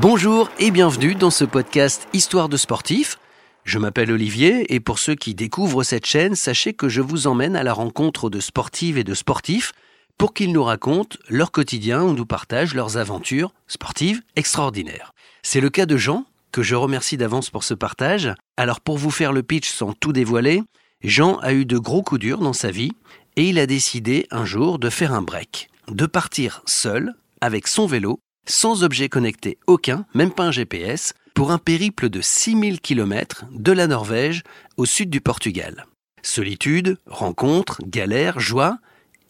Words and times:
Bonjour 0.00 0.50
et 0.58 0.70
bienvenue 0.70 1.14
dans 1.14 1.30
ce 1.30 1.44
podcast 1.44 2.08
Histoire 2.14 2.48
de 2.48 2.56
sportifs. 2.56 3.18
Je 3.64 3.78
m'appelle 3.78 4.10
Olivier 4.10 4.74
et 4.74 4.80
pour 4.80 4.98
ceux 4.98 5.14
qui 5.14 5.34
découvrent 5.34 5.82
cette 5.82 6.06
chaîne, 6.06 6.34
sachez 6.34 6.72
que 6.72 6.88
je 6.88 7.02
vous 7.02 7.26
emmène 7.26 7.56
à 7.56 7.62
la 7.62 7.74
rencontre 7.74 8.30
de 8.30 8.40
sportives 8.40 8.96
et 8.96 9.04
de 9.04 9.12
sportifs 9.12 9.72
pour 10.16 10.32
qu'ils 10.32 10.52
nous 10.52 10.64
racontent 10.64 11.18
leur 11.28 11.52
quotidien 11.52 12.02
ou 12.02 12.14
nous 12.14 12.24
partagent 12.24 12.74
leurs 12.74 12.96
aventures 12.96 13.52
sportives 13.68 14.22
extraordinaires. 14.34 15.12
C'est 15.42 15.60
le 15.60 15.68
cas 15.68 15.84
de 15.84 15.98
Jean, 15.98 16.24
que 16.52 16.62
je 16.62 16.74
remercie 16.74 17.18
d'avance 17.18 17.50
pour 17.50 17.62
ce 17.62 17.74
partage. 17.74 18.32
Alors 18.56 18.80
pour 18.80 18.96
vous 18.96 19.10
faire 19.10 19.32
le 19.32 19.42
pitch 19.42 19.70
sans 19.70 19.92
tout 19.92 20.14
dévoiler, 20.14 20.62
Jean 21.02 21.36
a 21.40 21.52
eu 21.52 21.66
de 21.66 21.76
gros 21.76 22.02
coups 22.02 22.20
durs 22.20 22.40
dans 22.40 22.54
sa 22.54 22.70
vie 22.70 22.92
et 23.36 23.46
il 23.46 23.58
a 23.58 23.66
décidé 23.66 24.26
un 24.30 24.46
jour 24.46 24.78
de 24.78 24.88
faire 24.88 25.12
un 25.12 25.22
break, 25.22 25.68
de 25.88 26.06
partir 26.06 26.62
seul 26.64 27.12
avec 27.42 27.68
son 27.68 27.86
vélo, 27.86 28.20
sans 28.44 28.84
objet 28.84 29.08
connecté 29.08 29.58
aucun, 29.66 30.06
même 30.14 30.32
pas 30.32 30.44
un 30.44 30.50
GPS, 30.50 31.14
pour 31.34 31.50
un 31.50 31.58
périple 31.58 32.08
de 32.08 32.20
6000 32.20 32.80
km 32.80 33.44
de 33.50 33.72
la 33.72 33.86
Norvège 33.86 34.42
au 34.76 34.84
sud 34.84 35.10
du 35.10 35.20
Portugal. 35.20 35.86
Solitude, 36.22 36.98
rencontres, 37.06 37.80
galères, 37.84 38.38
joie, 38.38 38.78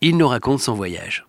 il 0.01 0.16
nous 0.16 0.29
raconte 0.29 0.61
son 0.61 0.75
voyage. 0.75 1.25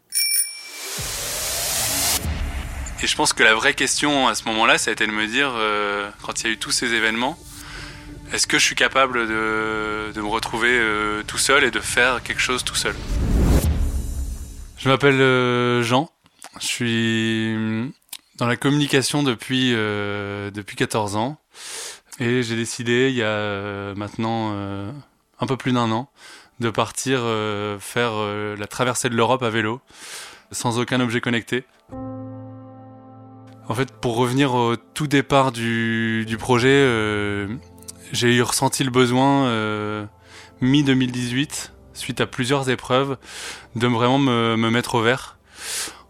Et 3.03 3.07
je 3.07 3.15
pense 3.15 3.33
que 3.33 3.43
la 3.43 3.53
vraie 3.53 3.73
question 3.73 4.29
à 4.29 4.35
ce 4.35 4.45
moment-là, 4.45 4.77
ça 4.77 4.89
a 4.89 4.93
été 4.93 5.05
de 5.05 5.11
me 5.11 5.27
dire, 5.27 5.51
euh, 5.57 6.09
quand 6.21 6.41
il 6.41 6.47
y 6.47 6.49
a 6.49 6.53
eu 6.53 6.57
tous 6.57 6.71
ces 6.71 6.93
événements, 6.93 7.37
est-ce 8.31 8.47
que 8.47 8.57
je 8.57 8.63
suis 8.63 8.75
capable 8.75 9.27
de, 9.27 10.13
me 10.15 10.27
retrouver 10.27 10.71
euh, 10.71 11.21
tout 11.27 11.37
seul 11.37 11.65
et 11.65 11.71
de 11.71 11.81
faire 11.81 12.23
quelque 12.23 12.41
chose 12.41 12.63
tout 12.63 12.75
seul? 12.75 12.95
Je 14.77 14.87
m'appelle 14.87 15.19
euh, 15.19 15.83
Jean, 15.83 16.09
je 16.59 16.65
suis 16.65 17.93
dans 18.37 18.47
la 18.47 18.55
communication 18.55 19.23
depuis, 19.23 19.71
euh, 19.73 20.51
depuis 20.51 20.75
14 20.75 21.15
ans 21.15 21.37
et 22.19 22.43
j'ai 22.43 22.55
décidé 22.55 23.09
il 23.09 23.15
y 23.15 23.23
a 23.23 23.93
maintenant 23.95 24.51
un 25.39 25.47
peu 25.47 25.57
plus 25.57 25.71
d'un 25.71 25.91
an 25.91 26.09
de 26.59 26.69
partir 26.69 27.21
faire 27.79 28.13
la 28.57 28.67
traversée 28.67 29.09
de 29.09 29.15
l'Europe 29.15 29.41
à 29.41 29.49
vélo 29.49 29.81
sans 30.51 30.79
aucun 30.79 30.99
objet 30.99 31.21
connecté. 31.21 31.63
En 33.67 33.73
fait, 33.73 33.91
pour 33.91 34.15
revenir 34.15 34.53
au 34.53 34.75
tout 34.75 35.07
départ 35.07 35.51
du, 35.51 36.25
du 36.27 36.37
projet, 36.37 36.69
j'ai 38.13 38.35
eu 38.35 38.43
ressenti 38.43 38.83
le 38.83 38.91
besoin 38.91 39.47
euh, 39.47 40.05
mi-2018, 40.61 41.71
suite 41.93 42.21
à 42.21 42.27
plusieurs 42.27 42.69
épreuves, 42.69 43.17
de 43.75 43.87
vraiment 43.87 44.19
me, 44.19 44.55
me 44.55 44.69
mettre 44.69 44.95
au 44.95 45.01
vert. 45.01 45.37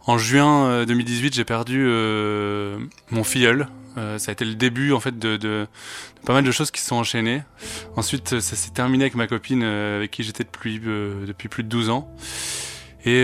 En 0.05 0.17
juin 0.17 0.85
2018, 0.85 1.27
euh, 1.27 1.29
j'ai 1.33 1.45
perdu 1.45 1.85
euh, 1.87 2.77
mon 3.11 3.23
filleul. 3.23 3.67
Euh, 3.97 4.17
ça 4.17 4.31
a 4.31 4.33
été 4.33 4.43
le 4.43 4.55
début 4.55 4.91
en 4.91 4.99
fait 4.99 5.17
de, 5.19 5.37
de, 5.37 5.37
de, 5.37 5.67
pas 6.25 6.33
mal 6.33 6.43
de 6.43 6.51
choses 6.51 6.71
qui 6.71 6.81
se 6.81 6.87
sont 6.87 6.95
enchaînées. 6.95 7.43
Ensuite, 7.95 8.39
ça 8.39 8.55
s'est 8.55 8.71
terminé 8.71 9.05
avec 9.05 9.15
ma 9.15 9.27
copine 9.27 9.63
avec 9.63 10.11
qui 10.11 10.23
j'étais 10.23 10.43
depuis, 10.43 10.79
depuis 10.79 11.47
plus 11.47 11.63
de 11.63 11.69
12 11.69 11.89
ans. 11.89 12.13
Et 13.05 13.23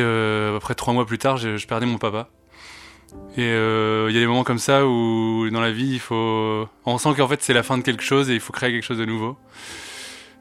après 0.55 0.75
trois 0.75 0.94
mois 0.94 1.05
plus 1.05 1.17
tard, 1.17 1.38
je, 1.38 1.66
perdais 1.66 1.85
mon 1.85 1.97
papa. 1.97 2.30
Et 3.38 3.44
euh, 3.44 4.07
il 4.09 4.13
y 4.13 4.17
a 4.17 4.22
des 4.22 4.27
moments 4.27 4.44
comme 4.44 4.59
ça 4.59 4.85
où 4.85 5.50
dans 5.50 5.61
la 5.61 5.72
vie, 5.72 5.94
il 5.94 6.00
faut, 6.00 6.67
on 6.85 6.97
sent 6.97 7.09
qu'en 7.17 7.27
fait 7.27 7.41
c'est 7.41 7.53
la 7.53 7.63
fin 7.63 7.77
de 7.77 7.83
quelque 7.83 8.03
chose 8.03 8.30
et 8.30 8.35
il 8.35 8.39
faut 8.39 8.53
créer 8.53 8.72
quelque 8.72 8.85
chose 8.85 8.97
de 8.97 9.05
nouveau. 9.05 9.38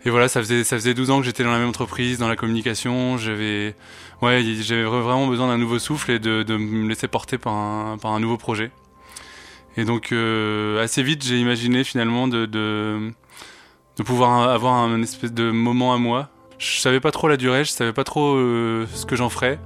Et 0.09 0.11
voilà, 0.11 0.27
ça 0.28 0.41
faisait 0.41 0.64
ça 0.64 0.77
faisait 0.77 0.95
12 0.95 1.11
ans 1.11 1.19
que 1.20 1.27
j'étais 1.27 1.45
dans 1.45 1.53
la 1.53 1.59
même 1.59 1.69
entreprise, 1.69 2.17
dans 2.17 2.28
la 2.28 2.37
communication. 2.37 3.19
J'avais 3.19 3.75
ouais, 4.23 4.42
j'avais 4.62 4.84
vraiment 4.84 5.27
besoin 5.27 5.48
d'un 5.48 5.59
nouveau 5.59 5.78
souffle 5.78 6.12
et 6.12 6.19
de, 6.19 6.56
me 6.56 6.89
laisser 6.89 7.09
porter 7.09 7.37
par 7.37 7.53
un 7.53 7.98
par 7.98 8.12
un 8.12 8.19
nouveau 8.19 8.39
projet. 8.39 8.70
Et 9.77 9.84
donc 9.84 10.12
euh, 10.12 10.83
assez 10.83 11.03
vite, 11.03 11.23
j'ai 11.23 11.39
imaginé 11.39 11.84
finalement 11.84 12.27
de, 12.27 12.47
de 12.47 13.12
pouvoir 14.03 14.49
avoir 14.49 14.77
un 14.77 15.03
espèce 15.03 15.34
de 15.34 15.50
moment 15.50 15.93
à 15.93 15.99
moi. 15.99 16.31
Je 16.56 16.78
savais 16.81 17.00
pas 17.00 17.11
trop 17.11 17.28
la 17.28 17.37
durée, 17.37 17.66
je 17.66 17.72
savais 17.72 17.93
pas 17.93 18.05
trop 18.05 18.34
euh, 18.34 18.87
ce 18.94 19.05
que 19.05 19.15
j'en 19.15 19.28
ferais. 19.28 19.61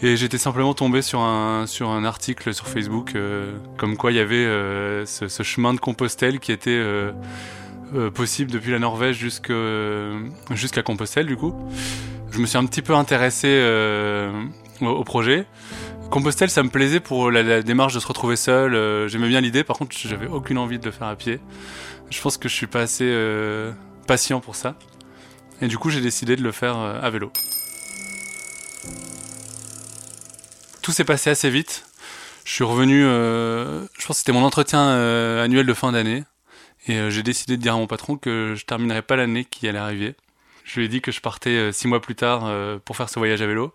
Et 0.00 0.16
j'étais 0.16 0.38
simplement 0.38 0.74
tombé 0.74 1.02
sur 1.02 1.22
un, 1.22 1.66
sur 1.66 1.90
un 1.90 2.04
article 2.04 2.54
sur 2.54 2.68
Facebook, 2.68 3.16
euh, 3.16 3.52
comme 3.78 3.96
quoi 3.96 4.12
il 4.12 4.16
y 4.16 4.20
avait 4.20 4.44
ce, 5.06 5.26
ce, 5.26 5.42
chemin 5.42 5.74
de 5.74 5.80
Compostelle 5.80 6.38
qui 6.38 6.52
était 6.52 6.80
euh, 7.94 8.06
euh 8.06 8.10
possible 8.10 8.50
depuis 8.50 8.70
la 8.70 8.78
Norvège 8.78 9.16
jusqu'à 9.18 10.82
Compostelle, 10.82 11.26
du 11.26 11.36
coup. 11.36 11.54
Je 12.30 12.38
me 12.38 12.46
suis 12.46 12.58
un 12.58 12.64
petit 12.66 12.82
peu 12.82 12.94
intéressé 12.94 13.48
euh, 13.48 14.32
au, 14.80 15.04
projet. 15.04 15.46
Compostelle, 16.10 16.50
ça 16.50 16.62
me 16.62 16.70
plaisait 16.70 17.00
pour 17.00 17.30
la, 17.30 17.62
démarche 17.62 17.94
de 17.94 18.00
se 18.00 18.06
retrouver 18.06 18.36
seul. 18.36 19.08
J'aimais 19.08 19.28
bien 19.28 19.40
l'idée, 19.40 19.64
par 19.64 19.78
contre, 19.78 19.96
j'avais 19.96 20.26
aucune 20.26 20.58
envie 20.58 20.78
de 20.78 20.84
le 20.84 20.90
faire 20.90 21.08
à 21.08 21.16
pied. 21.16 21.40
Je 22.10 22.20
pense 22.20 22.36
que 22.36 22.48
je 22.48 22.54
suis 22.54 22.66
pas 22.66 22.82
assez 22.82 23.12
patient 24.06 24.40
pour 24.40 24.56
ça. 24.56 24.74
Et 25.60 25.68
du 25.68 25.78
coup, 25.78 25.90
j'ai 25.90 26.00
décidé 26.00 26.36
de 26.36 26.42
le 26.42 26.52
faire 26.52 26.76
à 26.78 27.10
vélo. 27.10 27.32
tout 30.90 30.92
s'est 30.92 31.04
passé 31.04 31.30
assez 31.30 31.50
vite. 31.50 31.84
Je 32.44 32.52
suis 32.52 32.64
revenu, 32.64 33.04
euh, 33.04 33.82
je 33.98 34.06
pense 34.06 34.16
que 34.16 34.20
c'était 34.20 34.32
mon 34.32 34.42
entretien 34.42 34.80
euh, 34.80 35.44
annuel 35.44 35.66
de 35.66 35.74
fin 35.74 35.92
d'année. 35.92 36.24
Et 36.90 36.98
euh, 36.98 37.08
j'ai 37.08 37.22
décidé 37.22 37.56
de 37.56 37.62
dire 37.62 37.74
à 37.74 37.76
mon 37.76 37.86
patron 37.86 38.16
que 38.16 38.54
je 38.56 38.64
terminerais 38.64 39.02
pas 39.02 39.14
l'année 39.14 39.44
qui 39.44 39.68
allait 39.68 39.78
arriver. 39.78 40.16
Je 40.64 40.80
lui 40.80 40.86
ai 40.86 40.88
dit 40.88 41.00
que 41.00 41.12
je 41.12 41.20
partais 41.20 41.50
euh, 41.50 41.70
six 41.70 41.86
mois 41.86 42.00
plus 42.00 42.16
tard 42.16 42.46
euh, 42.46 42.80
pour 42.84 42.96
faire 42.96 43.08
ce 43.08 43.20
voyage 43.20 43.40
à 43.42 43.46
vélo. 43.46 43.72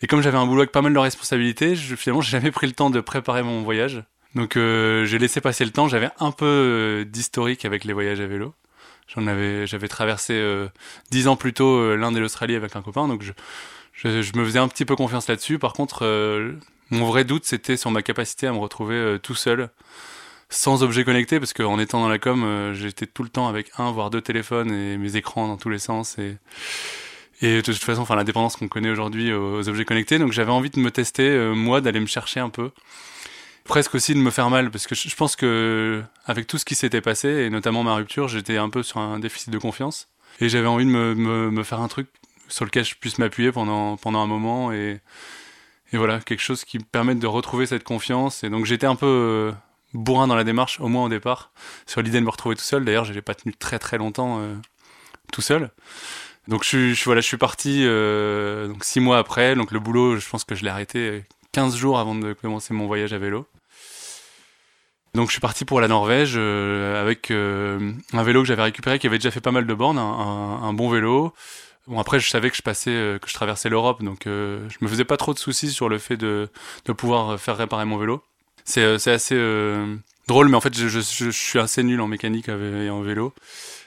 Et 0.00 0.06
comme 0.06 0.22
j'avais 0.22 0.38
un 0.38 0.46
boulot 0.46 0.62
avec 0.62 0.72
pas 0.72 0.80
mal 0.80 0.94
de 0.94 0.98
responsabilités, 0.98 1.76
je, 1.76 1.94
finalement, 1.94 2.22
j'ai 2.22 2.30
jamais 2.30 2.50
pris 2.50 2.66
le 2.66 2.72
temps 2.72 2.88
de 2.88 3.00
préparer 3.02 3.42
mon 3.42 3.60
voyage. 3.60 4.02
Donc 4.34 4.54
j'ai 4.54 5.18
laissé 5.18 5.42
passer 5.42 5.66
le 5.66 5.72
temps. 5.72 5.88
J'avais 5.88 6.08
un 6.18 6.30
peu 6.30 7.04
d'historique 7.06 7.66
avec 7.66 7.84
les 7.84 7.92
voyages 7.92 8.18
à 8.18 8.26
vélo. 8.26 8.54
J'en 9.08 9.26
avais, 9.26 9.66
j'avais 9.66 9.88
traversé 9.88 10.42
dix 11.10 11.28
ans 11.28 11.36
plus 11.36 11.52
tôt 11.52 11.94
l'Inde 11.96 12.16
et 12.16 12.20
l'Australie 12.20 12.56
avec 12.56 12.74
un 12.74 12.80
copain, 12.80 13.08
donc 13.08 13.22
je, 13.92 14.08
me 14.08 14.44
faisais 14.44 14.58
un 14.58 14.68
petit 14.68 14.86
peu 14.86 14.96
confiance 14.96 15.28
là-dessus. 15.28 15.58
Par 15.58 15.74
contre, 15.74 16.06
mon 16.90 17.06
vrai 17.06 17.24
doute, 17.24 17.44
c'était 17.44 17.76
sur 17.76 17.90
ma 17.90 18.00
capacité 18.00 18.46
à 18.46 18.52
me 18.52 18.58
retrouver 18.58 19.18
tout 19.22 19.34
seul, 19.34 19.68
sans 20.52 20.82
objet 20.82 21.04
connecté, 21.04 21.38
parce 21.40 21.52
qu'en 21.52 21.78
étant 21.78 22.00
dans 22.00 22.08
la 22.08 22.18
com, 22.18 22.44
euh, 22.44 22.74
j'étais 22.74 23.06
tout 23.06 23.22
le 23.22 23.28
temps 23.28 23.48
avec 23.48 23.70
un, 23.78 23.90
voire 23.90 24.10
deux 24.10 24.20
téléphones 24.20 24.70
et 24.70 24.98
mes 24.98 25.16
écrans 25.16 25.48
dans 25.48 25.56
tous 25.56 25.70
les 25.70 25.78
sens. 25.78 26.16
Et, 26.18 26.36
de 27.42 27.60
toute 27.60 27.76
façon, 27.76 28.02
enfin, 28.02 28.14
la 28.14 28.24
dépendance 28.24 28.56
qu'on 28.56 28.68
connaît 28.68 28.90
aujourd'hui 28.90 29.32
aux, 29.32 29.68
objets 29.68 29.84
connectés. 29.84 30.18
Donc 30.18 30.32
j'avais 30.32 30.52
envie 30.52 30.70
de 30.70 30.78
me 30.78 30.90
tester, 30.90 31.28
euh, 31.28 31.54
moi, 31.54 31.80
d'aller 31.80 32.00
me 32.00 32.06
chercher 32.06 32.38
un 32.38 32.50
peu. 32.50 32.70
Presque 33.64 33.94
aussi 33.94 34.14
de 34.14 34.18
me 34.18 34.30
faire 34.30 34.50
mal, 34.50 34.70
parce 34.70 34.86
que 34.86 34.94
je, 34.94 35.14
pense 35.16 35.36
que 35.36 36.02
avec 36.26 36.46
tout 36.46 36.58
ce 36.58 36.64
qui 36.64 36.74
s'était 36.74 37.00
passé, 37.00 37.28
et 37.28 37.50
notamment 37.50 37.82
ma 37.82 37.94
rupture, 37.94 38.28
j'étais 38.28 38.58
un 38.58 38.68
peu 38.68 38.82
sur 38.82 38.98
un 38.98 39.18
déficit 39.18 39.50
de 39.50 39.58
confiance. 39.58 40.08
Et 40.40 40.48
j'avais 40.48 40.66
envie 40.66 40.84
de 40.84 40.90
me, 40.90 41.62
faire 41.62 41.80
un 41.80 41.88
truc 41.88 42.08
sur 42.48 42.64
lequel 42.64 42.84
je 42.84 42.94
puisse 42.94 43.18
m'appuyer 43.18 43.52
pendant, 43.52 43.96
pendant 43.96 44.20
un 44.20 44.26
moment 44.26 44.72
et, 44.72 45.00
et 45.92 45.96
voilà, 45.96 46.20
quelque 46.20 46.40
chose 46.40 46.64
qui 46.64 46.78
me 46.78 46.84
permette 46.84 47.18
de 47.18 47.26
retrouver 47.26 47.66
cette 47.66 47.84
confiance. 47.84 48.44
Et 48.44 48.50
donc 48.50 48.66
j'étais 48.66 48.86
un 48.86 48.96
peu 48.96 49.52
bourrin 49.94 50.26
dans 50.26 50.34
la 50.34 50.44
démarche, 50.44 50.80
au 50.80 50.88
moins 50.88 51.04
au 51.04 51.08
départ, 51.08 51.52
sur 51.86 52.02
l'idée 52.02 52.20
de 52.20 52.24
me 52.24 52.30
retrouver 52.30 52.56
tout 52.56 52.62
seul. 52.62 52.84
D'ailleurs, 52.84 53.04
je 53.04 53.12
l'ai 53.12 53.22
pas 53.22 53.34
tenu 53.34 53.54
très 53.54 53.78
très 53.78 53.98
longtemps 53.98 54.40
euh, 54.40 54.54
tout 55.32 55.42
seul. 55.42 55.70
Donc 56.48 56.64
je, 56.64 56.92
je, 56.92 57.04
voilà, 57.04 57.20
je 57.20 57.26
suis 57.26 57.36
parti 57.36 57.82
euh, 57.84 58.68
donc 58.68 58.84
six 58.84 59.00
mois 59.00 59.18
après. 59.18 59.54
Donc 59.54 59.70
le 59.70 59.80
boulot, 59.80 60.16
je 60.16 60.28
pense 60.28 60.44
que 60.44 60.54
je 60.54 60.64
l'ai 60.64 60.70
arrêté 60.70 61.24
15 61.52 61.76
jours 61.76 61.98
avant 61.98 62.14
de 62.14 62.32
commencer 62.32 62.74
mon 62.74 62.86
voyage 62.86 63.12
à 63.12 63.18
vélo. 63.18 63.46
Donc 65.14 65.28
je 65.28 65.32
suis 65.32 65.40
parti 65.40 65.64
pour 65.64 65.80
la 65.80 65.88
Norvège 65.88 66.34
euh, 66.36 67.00
avec 67.00 67.30
euh, 67.30 67.92
un 68.14 68.22
vélo 68.22 68.40
que 68.42 68.48
j'avais 68.48 68.62
récupéré 68.62 68.98
qui 68.98 69.06
avait 69.06 69.18
déjà 69.18 69.30
fait 69.30 69.42
pas 69.42 69.50
mal 69.50 69.66
de 69.66 69.74
bornes, 69.74 69.98
un, 69.98 70.02
un, 70.02 70.62
un 70.62 70.72
bon 70.72 70.88
vélo, 70.88 71.34
Bon 71.88 71.98
après 71.98 72.20
je 72.20 72.28
savais 72.28 72.48
que 72.48 72.56
je 72.56 72.62
passais 72.62 72.90
euh, 72.90 73.18
que 73.18 73.28
je 73.28 73.34
traversais 73.34 73.68
l'Europe 73.68 74.04
donc 74.04 74.26
euh, 74.26 74.68
je 74.68 74.76
me 74.82 74.88
faisais 74.88 75.04
pas 75.04 75.16
trop 75.16 75.34
de 75.34 75.38
soucis 75.38 75.70
sur 75.70 75.88
le 75.88 75.98
fait 75.98 76.16
de 76.16 76.48
de 76.84 76.92
pouvoir 76.92 77.40
faire 77.40 77.56
réparer 77.56 77.84
mon 77.84 77.98
vélo. 77.98 78.22
C'est 78.64 78.82
euh, 78.82 78.98
c'est 78.98 79.12
assez 79.12 79.34
euh, 79.36 79.96
drôle 80.28 80.48
mais 80.48 80.56
en 80.56 80.60
fait 80.60 80.74
je, 80.74 81.30
suis 81.30 81.58
assez 81.58 81.82
nul 81.82 82.00
en 82.00 82.06
mécanique 82.06 82.48
et 82.48 82.90
en 82.90 83.00
vélo. 83.00 83.34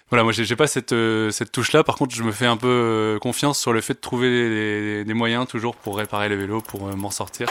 Voilà, 0.10 0.24
moi 0.24 0.32
j'ai 0.34 0.56
pas 0.56 0.68
cette 0.68 0.94
euh, 0.94 1.32
cette 1.32 1.52
touche 1.52 1.72
là. 1.72 1.84
Par 1.84 1.96
contre, 1.96 2.16
je 2.16 2.24
me 2.24 2.32
fais 2.32 2.46
un 2.46 2.58
peu 2.58 3.18
confiance 3.22 3.60
sur 3.60 3.74
le 3.74 3.82
fait 3.82 3.96
de 3.96 4.00
trouver 4.00 5.04
des, 5.04 5.14
moyens 5.14 5.48
toujours 5.48 5.76
pour 5.76 5.98
réparer 5.98 6.30
le 6.30 6.36
vélo 6.36 6.62
pour 6.62 6.96
m'en 6.96 7.10
sortir. 7.10 7.48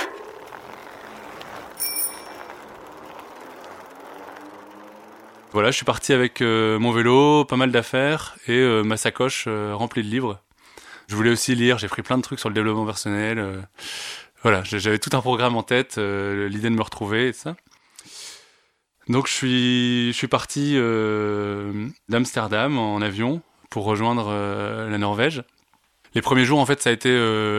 Voilà, 5.53 5.71
je 5.71 5.77
suis 5.77 5.85
parti 5.85 6.13
avec 6.13 6.41
mon 6.41 6.93
vélo, 6.93 7.45
pas 7.45 7.57
mal 7.57 7.71
d'affaires 7.71 8.37
et 8.49 8.83
ma 8.85 8.97
sacoche 8.97 9.49
remplie 9.49 10.03
de 10.03 10.09
livres. 10.09 10.41
Je 11.09 11.17
voulais 11.17 11.31
aussi 11.31 11.55
lire, 11.55 11.79
j'ai 11.79 11.89
pris 11.89 12.03
plein 12.03 12.17
de 12.17 12.23
trucs 12.23 12.41
sur 12.41 12.49
le 12.49 12.55
développement 12.55 12.87
personnel. 12.87 13.67
Euh. 14.45 14.51
voilà, 14.51 14.63
j'avais 14.65 14.99
tout 14.99 15.11
un 15.17 15.21
programme 15.21 15.57
en 15.57 15.63
tête, 15.63 15.99
euh, 15.99 16.49
l'idée 16.49 16.71
de 16.71 16.75
me 16.75 16.83
retrouver 16.83 17.29
et 17.29 17.33
ça. 17.33 17.57
Donc 19.09 19.27
je 19.29 19.33
suis, 20.13 20.29
parti 20.29 20.75
d'Amsterdam 22.09 22.79
en 22.79 23.03
avion 23.03 23.43
pour 23.69 23.85
rejoindre 23.85 24.33
la 24.89 24.97
Norvège. 24.97 25.43
Les 26.15 26.23
premiers 26.23 26.47
jours, 26.47 26.59
en 26.59 26.65
fait, 26.65 26.81
ça 26.81 26.89
a 26.89 26.93
été 26.93 27.11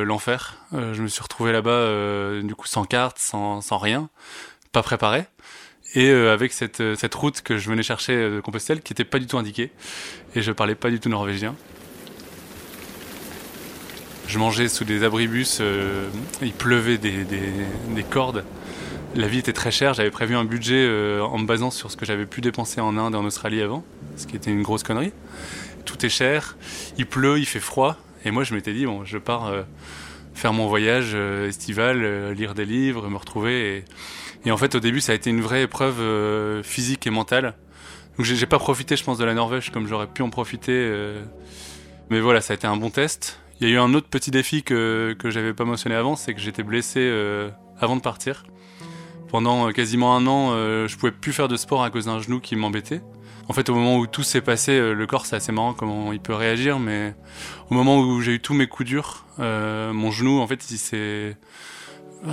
l'enfer. 0.04 0.56
je 0.72 1.00
me 1.04 1.08
suis 1.08 1.22
retrouvé 1.22 1.52
là-bas, 1.52 2.42
du 2.42 2.56
coup, 2.56 2.66
sans 2.66 2.86
carte, 2.86 3.20
sans, 3.20 3.78
rien 3.78 4.10
pas 4.72 4.82
préparé 4.82 5.26
et 5.94 6.10
avec 6.10 6.52
cette, 6.52 6.96
cette 6.96 7.14
route 7.14 7.44
que 7.44 7.60
je 7.60 7.70
venais 7.70 7.84
chercher 7.84 8.16
de 8.16 8.42
Compostelle 8.42 8.82
qui 8.82 8.92
était 8.92 9.06
pas 9.06 9.20
du 9.20 9.28
tout 9.28 9.38
indiquée 9.38 9.72
et 10.34 10.42
je 10.42 10.52
parlais 10.52 10.76
pas 10.76 10.90
du 10.90 11.00
tout 11.00 11.10
norvégien. 11.10 11.56
Je 14.28 14.40
mangeais 14.40 14.68
sous 14.70 14.86
des 14.86 15.04
abribus, 15.04 15.60
euh, 15.62 16.10
il 16.42 16.52
pleuvait 16.52 16.98
des, 16.98 17.24
des, 17.24 18.04
cordes. 18.04 18.44
La 19.16 19.28
vie 19.28 19.38
était 19.38 19.54
très 19.54 19.72
chère, 19.72 19.94
j'avais 19.94 20.10
prévu 20.10 20.36
un 20.36 20.46
budget 20.46 20.84
euh, 20.88 21.22
en 21.22 21.38
me 21.38 21.46
basant 21.46 21.70
sur 21.70 21.92
ce 21.92 21.96
que 21.98 22.06
j'avais 22.06 22.26
pu 22.26 22.42
dépenser 22.42 22.82
en 22.82 22.98
Inde 22.98 23.14
et 23.14 23.18
en 23.18 23.26
Australie 23.26 23.62
avant, 23.62 23.86
ce 24.18 24.26
qui 24.26 24.36
était 24.36 24.50
une 24.50 24.64
grosse 24.64 24.84
connerie. 24.84 25.14
Tout 25.86 26.04
est 26.06 26.10
cher, 26.10 26.58
il 26.98 27.06
pleut, 27.06 27.38
il 27.38 27.46
fait 27.46 27.60
froid, 27.60 27.98
et 28.26 28.32
moi 28.32 28.44
je 28.44 28.56
m'étais 28.56 28.74
dit, 28.74 28.88
bon, 28.88 29.06
je 29.06 29.20
pars 29.20 29.46
euh, 29.46 29.62
faire 30.34 30.54
mon 30.54 30.68
voyage 30.68 31.14
estival, 31.14 32.32
lire 32.32 32.56
des 32.56 32.66
livres, 32.66 33.08
me 33.08 33.18
retrouver. 33.18 33.78
Et, 33.78 33.86
et, 34.48 34.52
en 34.52 34.58
fait, 34.58 34.76
au 34.76 34.80
début, 34.80 35.02
ça 35.02 35.12
a 35.12 35.16
été 35.16 35.30
une 35.30 35.42
vraie 35.42 35.64
épreuve 35.64 36.62
physique 36.64 37.08
et 37.08 37.10
mentale. 37.10 37.54
Donc 38.18 38.26
j'ai 38.26 38.46
pas 38.46 38.60
profité, 38.60 38.96
je 38.96 39.04
pense, 39.04 39.18
de 39.18 39.24
la 39.24 39.34
Norvège 39.34 39.72
comme 39.72 39.88
j'aurais 39.88 40.08
pu 40.08 40.24
en 40.24 40.30
profiter. 40.30 40.92
mais 42.10 42.20
voilà, 42.20 42.42
ça 42.42 42.54
a 42.54 42.56
été 42.56 42.68
un 42.68 42.76
bon 42.76 42.90
test. 42.90 43.40
Il 43.62 43.70
y 43.70 43.72
a 43.72 43.76
eu 43.76 43.80
un 43.80 43.94
autre 43.94 44.08
petit 44.08 44.32
défi 44.32 44.64
que, 44.64 45.16
que 45.18 45.30
j'avais 45.30 45.54
pas 45.54 45.64
mentionné 45.64 45.96
avant, 45.96 46.18
c'est 46.18 46.34
que 46.34 46.42
j'étais 46.42 46.64
blessé 46.64 47.00
euh, 47.00 47.50
avant 47.80 47.96
de 47.96 48.02
partir. 48.02 48.44
Pendant 49.30 49.70
euh, 49.70 49.72
quasiment 49.72 50.16
un 50.16 50.28
an, 50.28 50.50
euh, 50.52 50.90
je 50.90 50.98
pouvais 50.98 51.14
plus 51.14 51.32
faire 51.32 51.48
de 51.48 51.56
sport 51.56 51.82
à 51.82 51.90
cause 51.90 52.06
d'un 52.06 52.20
genou 52.20 52.42
qui 52.42 52.58
m'embêtait. 52.58 53.02
En 53.48 53.54
fait, 53.54 53.70
au 53.70 53.76
moment 53.76 53.98
où 53.98 54.08
tout 54.08 54.24
s'est 54.24 54.42
passé, 54.42 54.78
le 54.80 55.06
corps 55.06 55.28
c'est 55.28 55.36
assez 55.36 55.52
marrant 55.52 55.74
comment 55.74 56.12
il 56.12 56.20
peut 56.20 56.34
réagir, 56.34 56.80
mais 56.80 57.14
au 57.70 57.76
moment 57.76 58.00
où 58.00 58.20
j'ai 58.20 58.34
eu 58.34 58.40
tous 58.40 58.56
mes 58.56 58.66
coups 58.66 58.90
durs, 58.90 59.26
mon 59.38 60.10
genou, 60.10 60.40
en 60.40 60.48
fait, 60.48 60.72
il 60.72 60.80
s'est 60.80 61.38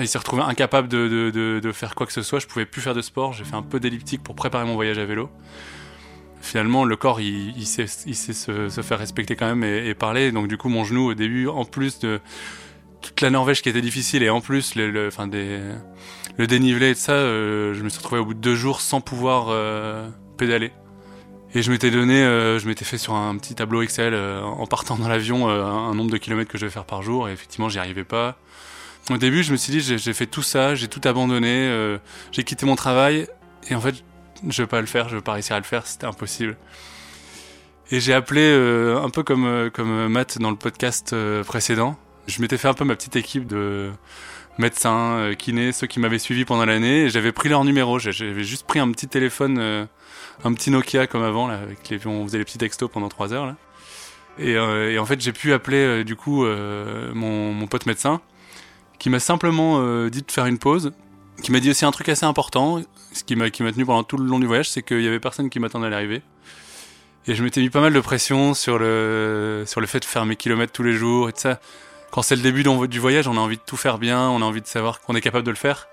il 0.00 0.08
s'est 0.08 0.16
retrouvé 0.16 0.40
incapable 0.40 0.88
de, 0.88 1.08
de, 1.08 1.30
de, 1.30 1.60
de, 1.62 1.72
faire 1.72 1.94
quoi 1.94 2.06
que 2.06 2.14
ce 2.14 2.22
soit. 2.22 2.38
Je 2.38 2.46
pouvais 2.46 2.64
plus 2.64 2.80
faire 2.80 2.94
de 2.94 3.02
sport. 3.02 3.34
J'ai 3.34 3.44
fait 3.44 3.56
un 3.56 3.62
peu 3.62 3.78
d'elliptique 3.78 4.22
pour 4.22 4.34
préparer 4.34 4.64
mon 4.64 4.74
voyage 4.74 4.96
à 4.96 5.04
vélo 5.04 5.28
finalement 6.42 6.84
le 6.84 6.96
corps 6.96 7.20
il, 7.20 7.66
sait, 7.66 7.86
se, 7.86 8.82
faire 8.82 8.98
respecter 8.98 9.36
quand 9.36 9.46
même 9.46 9.64
et, 9.64 9.94
parler. 9.94 10.32
Donc 10.32 10.48
du 10.48 10.58
coup 10.58 10.68
mon 10.68 10.84
genou 10.84 11.10
au 11.10 11.14
début 11.14 11.48
en 11.48 11.64
plus 11.64 12.00
de 12.00 12.20
toute 13.00 13.20
la 13.20 13.30
Norvège 13.30 13.62
qui 13.62 13.68
était 13.68 13.80
difficile 13.80 14.22
et 14.22 14.30
en 14.30 14.40
plus 14.40 14.74
le 14.74 15.10
dénivelé 16.46 16.90
et 16.90 16.94
tout 16.94 17.00
ça 17.00 17.12
euh, 17.12 17.74
je 17.74 17.82
me 17.82 17.88
suis 17.88 17.98
retrouvé 17.98 18.20
au 18.20 18.24
bout 18.24 18.34
de 18.34 18.40
deux 18.40 18.56
jours 18.56 18.80
sans 18.80 19.00
pouvoir 19.00 19.46
euh, 19.48 20.08
pédaler. 20.36 20.72
Et 21.54 21.62
je 21.62 21.70
m'étais 21.70 21.90
donné 21.90 22.22
euh, 22.22 22.58
je 22.58 22.66
m'étais 22.66 22.84
fait 22.84 22.98
sur 22.98 23.14
un 23.14 23.36
petit 23.36 23.54
tableau 23.54 23.82
Excel 23.82 24.14
en 24.14 24.66
partant 24.66 24.96
dans 24.96 25.08
l'avion 25.08 25.48
un 25.48 25.94
nombre 25.94 26.10
de 26.10 26.18
kilomètres 26.18 26.50
que 26.50 26.58
je 26.58 26.66
vais 26.66 26.72
faire 26.72 26.86
par 26.86 27.02
jour 27.02 27.28
et 27.28 27.32
effectivement 27.32 27.68
j'y 27.68 27.78
arrivais 27.78 28.04
pas. 28.04 28.36
Au 29.10 29.16
début 29.16 29.42
je 29.42 29.52
me 29.52 29.56
suis 29.56 29.72
dit 29.72 29.80
j'ai 29.80 30.12
fait 30.12 30.26
tout 30.26 30.42
ça 30.42 30.74
j'ai 30.74 30.88
tout 30.88 31.00
abandonné 31.04 31.98
j'ai 32.32 32.42
quitté 32.42 32.66
mon 32.66 32.76
travail 32.76 33.28
et 33.68 33.74
en 33.74 33.80
fait 33.80 34.02
je 34.48 34.62
veux 34.62 34.68
pas 34.68 34.80
le 34.80 34.86
faire, 34.86 35.08
je 35.08 35.16
veux 35.16 35.20
pas 35.20 35.32
réussir 35.32 35.56
à 35.56 35.58
le 35.58 35.64
faire, 35.64 35.86
c'était 35.86 36.06
impossible. 36.06 36.56
Et 37.92 38.00
j'ai 38.00 38.14
appelé 38.14 38.40
euh, 38.40 39.02
un 39.02 39.10
peu 39.10 39.22
comme 39.22 39.44
euh, 39.44 39.68
comme 39.68 40.08
Matt 40.08 40.38
dans 40.38 40.50
le 40.50 40.56
podcast 40.56 41.12
euh, 41.12 41.44
précédent. 41.44 41.98
Je 42.26 42.40
m'étais 42.40 42.56
fait 42.56 42.68
un 42.68 42.72
peu 42.72 42.84
ma 42.84 42.96
petite 42.96 43.16
équipe 43.16 43.46
de 43.46 43.90
médecins, 44.56 45.32
kinés, 45.38 45.72
ceux 45.72 45.86
qui 45.86 46.00
m'avaient 46.00 46.18
suivi 46.18 46.46
pendant 46.46 46.64
l'année. 46.64 47.04
Et 47.04 47.08
j'avais 47.10 47.32
pris 47.32 47.50
leur 47.50 47.64
numéro. 47.64 47.98
J'avais 47.98 48.44
juste 48.44 48.66
pris 48.66 48.78
un 48.78 48.90
petit 48.92 49.08
téléphone, 49.08 49.58
un 50.44 50.54
petit 50.54 50.70
Nokia 50.70 51.06
comme 51.06 51.22
avant, 51.22 51.48
là, 51.48 51.54
avec 51.54 51.88
les 51.90 52.06
on 52.06 52.24
faisait 52.26 52.38
les 52.38 52.44
petits 52.44 52.58
textos 52.58 52.88
pendant 52.90 53.08
trois 53.08 53.32
heures. 53.34 53.54
Et, 54.38 54.52
et 54.52 54.98
en 54.98 55.04
fait, 55.04 55.20
j'ai 55.20 55.32
pu 55.32 55.52
appeler 55.52 56.04
du 56.04 56.14
coup 56.14 56.44
mon, 56.46 57.52
mon 57.52 57.66
pote 57.66 57.86
médecin, 57.86 58.20
qui 59.00 59.10
m'a 59.10 59.18
simplement 59.18 60.06
dit 60.06 60.22
de 60.22 60.30
faire 60.30 60.46
une 60.46 60.58
pause 60.58 60.92
qui 61.42 61.52
m'a 61.52 61.60
dit 61.60 61.70
aussi 61.70 61.84
un 61.84 61.90
truc 61.90 62.08
assez 62.08 62.24
important, 62.24 62.80
ce 63.12 63.24
qui 63.24 63.36
m'a 63.36 63.50
tenu 63.50 63.84
pendant 63.84 64.02
tout 64.02 64.16
le 64.16 64.24
long 64.24 64.38
du 64.38 64.46
voyage, 64.46 64.70
c'est 64.70 64.82
qu'il 64.82 65.02
y 65.02 65.06
avait 65.06 65.20
personne 65.20 65.50
qui 65.50 65.60
m'attendait 65.60 65.88
à 65.88 65.90
l'arrivée. 65.90 66.22
Et 67.26 67.34
je 67.34 67.44
m'étais 67.44 67.60
mis 67.60 67.70
pas 67.70 67.80
mal 67.80 67.92
de 67.92 68.00
pression 68.00 68.54
sur 68.54 68.78
le 68.78 69.64
sur 69.66 69.80
le 69.80 69.86
fait 69.86 70.00
de 70.00 70.04
faire 70.04 70.26
mes 70.26 70.34
kilomètres 70.34 70.72
tous 70.72 70.82
les 70.82 70.94
jours 70.94 71.28
et 71.28 71.32
tout 71.32 71.40
ça. 71.40 71.60
Quand 72.10 72.22
c'est 72.22 72.36
le 72.36 72.42
début 72.42 72.64
du 72.88 72.98
voyage, 72.98 73.28
on 73.28 73.36
a 73.36 73.40
envie 73.40 73.56
de 73.56 73.62
tout 73.64 73.76
faire 73.76 73.98
bien, 73.98 74.28
on 74.28 74.42
a 74.42 74.44
envie 74.44 74.60
de 74.60 74.66
savoir 74.66 75.00
qu'on 75.00 75.14
est 75.14 75.20
capable 75.20 75.44
de 75.44 75.50
le 75.50 75.56
faire. 75.56 75.88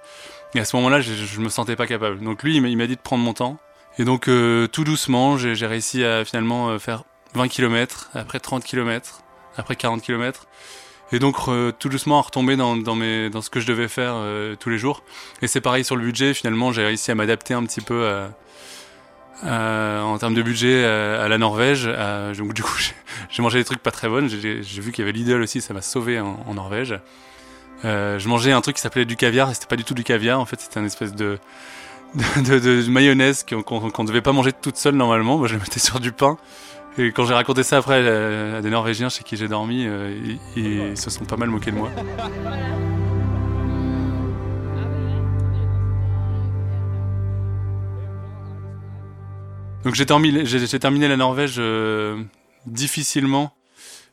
Et 0.56 0.60
à 0.60 0.66
ce 0.66 0.76
moment-là, 0.78 1.02
je, 1.02 1.14
je 1.14 1.40
me 1.40 1.50
sentais 1.50 1.76
pas 1.76 1.88
capable. 1.88 2.20
Donc 2.20 2.44
lui, 2.44 2.56
il 2.56 2.78
m'a 2.78 2.88
dit 2.88 2.96
de 2.96 3.02
prendre 3.02 3.24
mon 3.24 3.34
temps. 3.34 3.60
Et 4.00 4.06
donc 4.06 4.28
euh, 4.28 4.68
tout 4.68 4.84
doucement, 4.84 5.38
j'ai 5.38 5.66
réussi 5.66 6.04
à 6.04 6.26
finalement 6.26 6.70
euh, 6.70 6.80
faire 6.80 7.04
20 7.36 7.48
km, 7.48 8.10
après 8.14 8.40
30 8.40 8.64
km, 8.64 9.22
après 9.58 9.76
40 9.76 10.02
km. 10.02 10.48
Et 11.12 11.20
donc 11.20 11.38
tout 11.80 11.90
doucement 11.90 12.20
à 12.20 12.22
retomber 12.22 12.56
dans, 12.56 12.76
dans, 12.78 13.42
ce 13.42 13.50
que 13.50 13.60
je 13.60 13.68
devais 13.68 13.88
faire 13.88 14.14
euh, 14.16 14.56
tous 14.56 14.70
les 14.70 14.78
jours. 14.78 15.04
Et 15.42 15.48
c'est 15.48 15.62
pareil 15.62 15.84
sur 15.84 15.96
le 15.96 16.04
budget, 16.04 16.34
finalement 16.34 16.72
j'ai 16.72 16.86
réussi 16.86 17.12
à 17.12 17.16
m'adapter 17.16 17.54
un 17.54 17.64
petit 17.64 17.82
peu 17.82 18.08
en 19.44 20.18
termes 20.20 20.36
de 20.36 20.42
budget 20.42 20.86
à, 20.86 21.28
la 21.28 21.38
Norvège. 21.38 21.86
donc 22.38 22.54
du 22.54 22.64
coup 22.64 22.78
j'ai 23.30 23.42
mangé 23.42 23.60
des 23.60 23.66
trucs 23.66 23.82
pas 23.82 23.92
très 23.92 24.08
bonnes, 24.08 24.30
j'ai 24.30 24.62
vu 24.62 24.92
qu'il 24.92 25.04
y 25.04 25.08
avait 25.08 25.18
Lidl 25.18 25.42
aussi, 25.42 25.62
ça 25.62 25.74
m'a 25.74 25.82
sauvé 25.82 26.20
en, 26.20 26.54
Norvège. 26.54 26.96
Euh, 27.86 28.20
je 28.20 28.28
mangeais 28.28 28.52
un 28.52 28.62
truc 28.62 28.76
qui 28.76 28.82
s'appelait 28.82 29.06
du 29.06 29.16
caviar, 29.16 29.50
et 29.50 29.54
c'était 29.54 29.68
pas 29.68 29.78
du 29.78 29.86
tout 29.86 29.94
du 29.94 30.04
caviar, 30.04 30.40
en 30.40 30.46
fait 30.46 30.60
c'était 30.60 30.80
un 30.80 30.86
espèce 30.86 31.14
de, 31.14 31.40
mayonnaise 32.90 33.46
qu'on 33.46 33.82
ne 33.82 34.08
devait 34.08 34.22
pas 34.22 34.32
manger 34.34 34.52
toute 34.52 34.78
seule 34.78 34.96
normalement. 34.96 35.38
Moi 35.38 35.48
je 35.48 35.54
le 35.54 35.60
mettais 35.60 35.80
sur 35.80 36.00
du 36.00 36.12
pain. 36.12 36.38
Et 36.98 37.12
quand 37.12 37.26
j'ai 37.26 37.34
raconté 37.34 37.64
ça 37.64 37.78
après 37.78 38.06
à 38.08 38.62
des 38.62 38.70
Norvégiens 38.70 39.10
chez 39.10 39.24
qui 39.24 39.38
j'ai 39.38 39.48
dormi, 39.48 39.86
euh, 39.86 40.38
ils, 40.56 40.98
se 40.98 41.10
sont 41.10 41.26
pas 41.26 41.38
mal 41.38 41.50
moqués 41.50 41.72
de 41.72 41.78
moi. 41.78 41.90
Donc 49.84 49.96
j'ai 49.96 50.06
terminé, 50.06 51.08
la 51.08 51.18
Norvège 51.18 51.56
euh, 51.58 52.22
difficilement. 52.66 53.54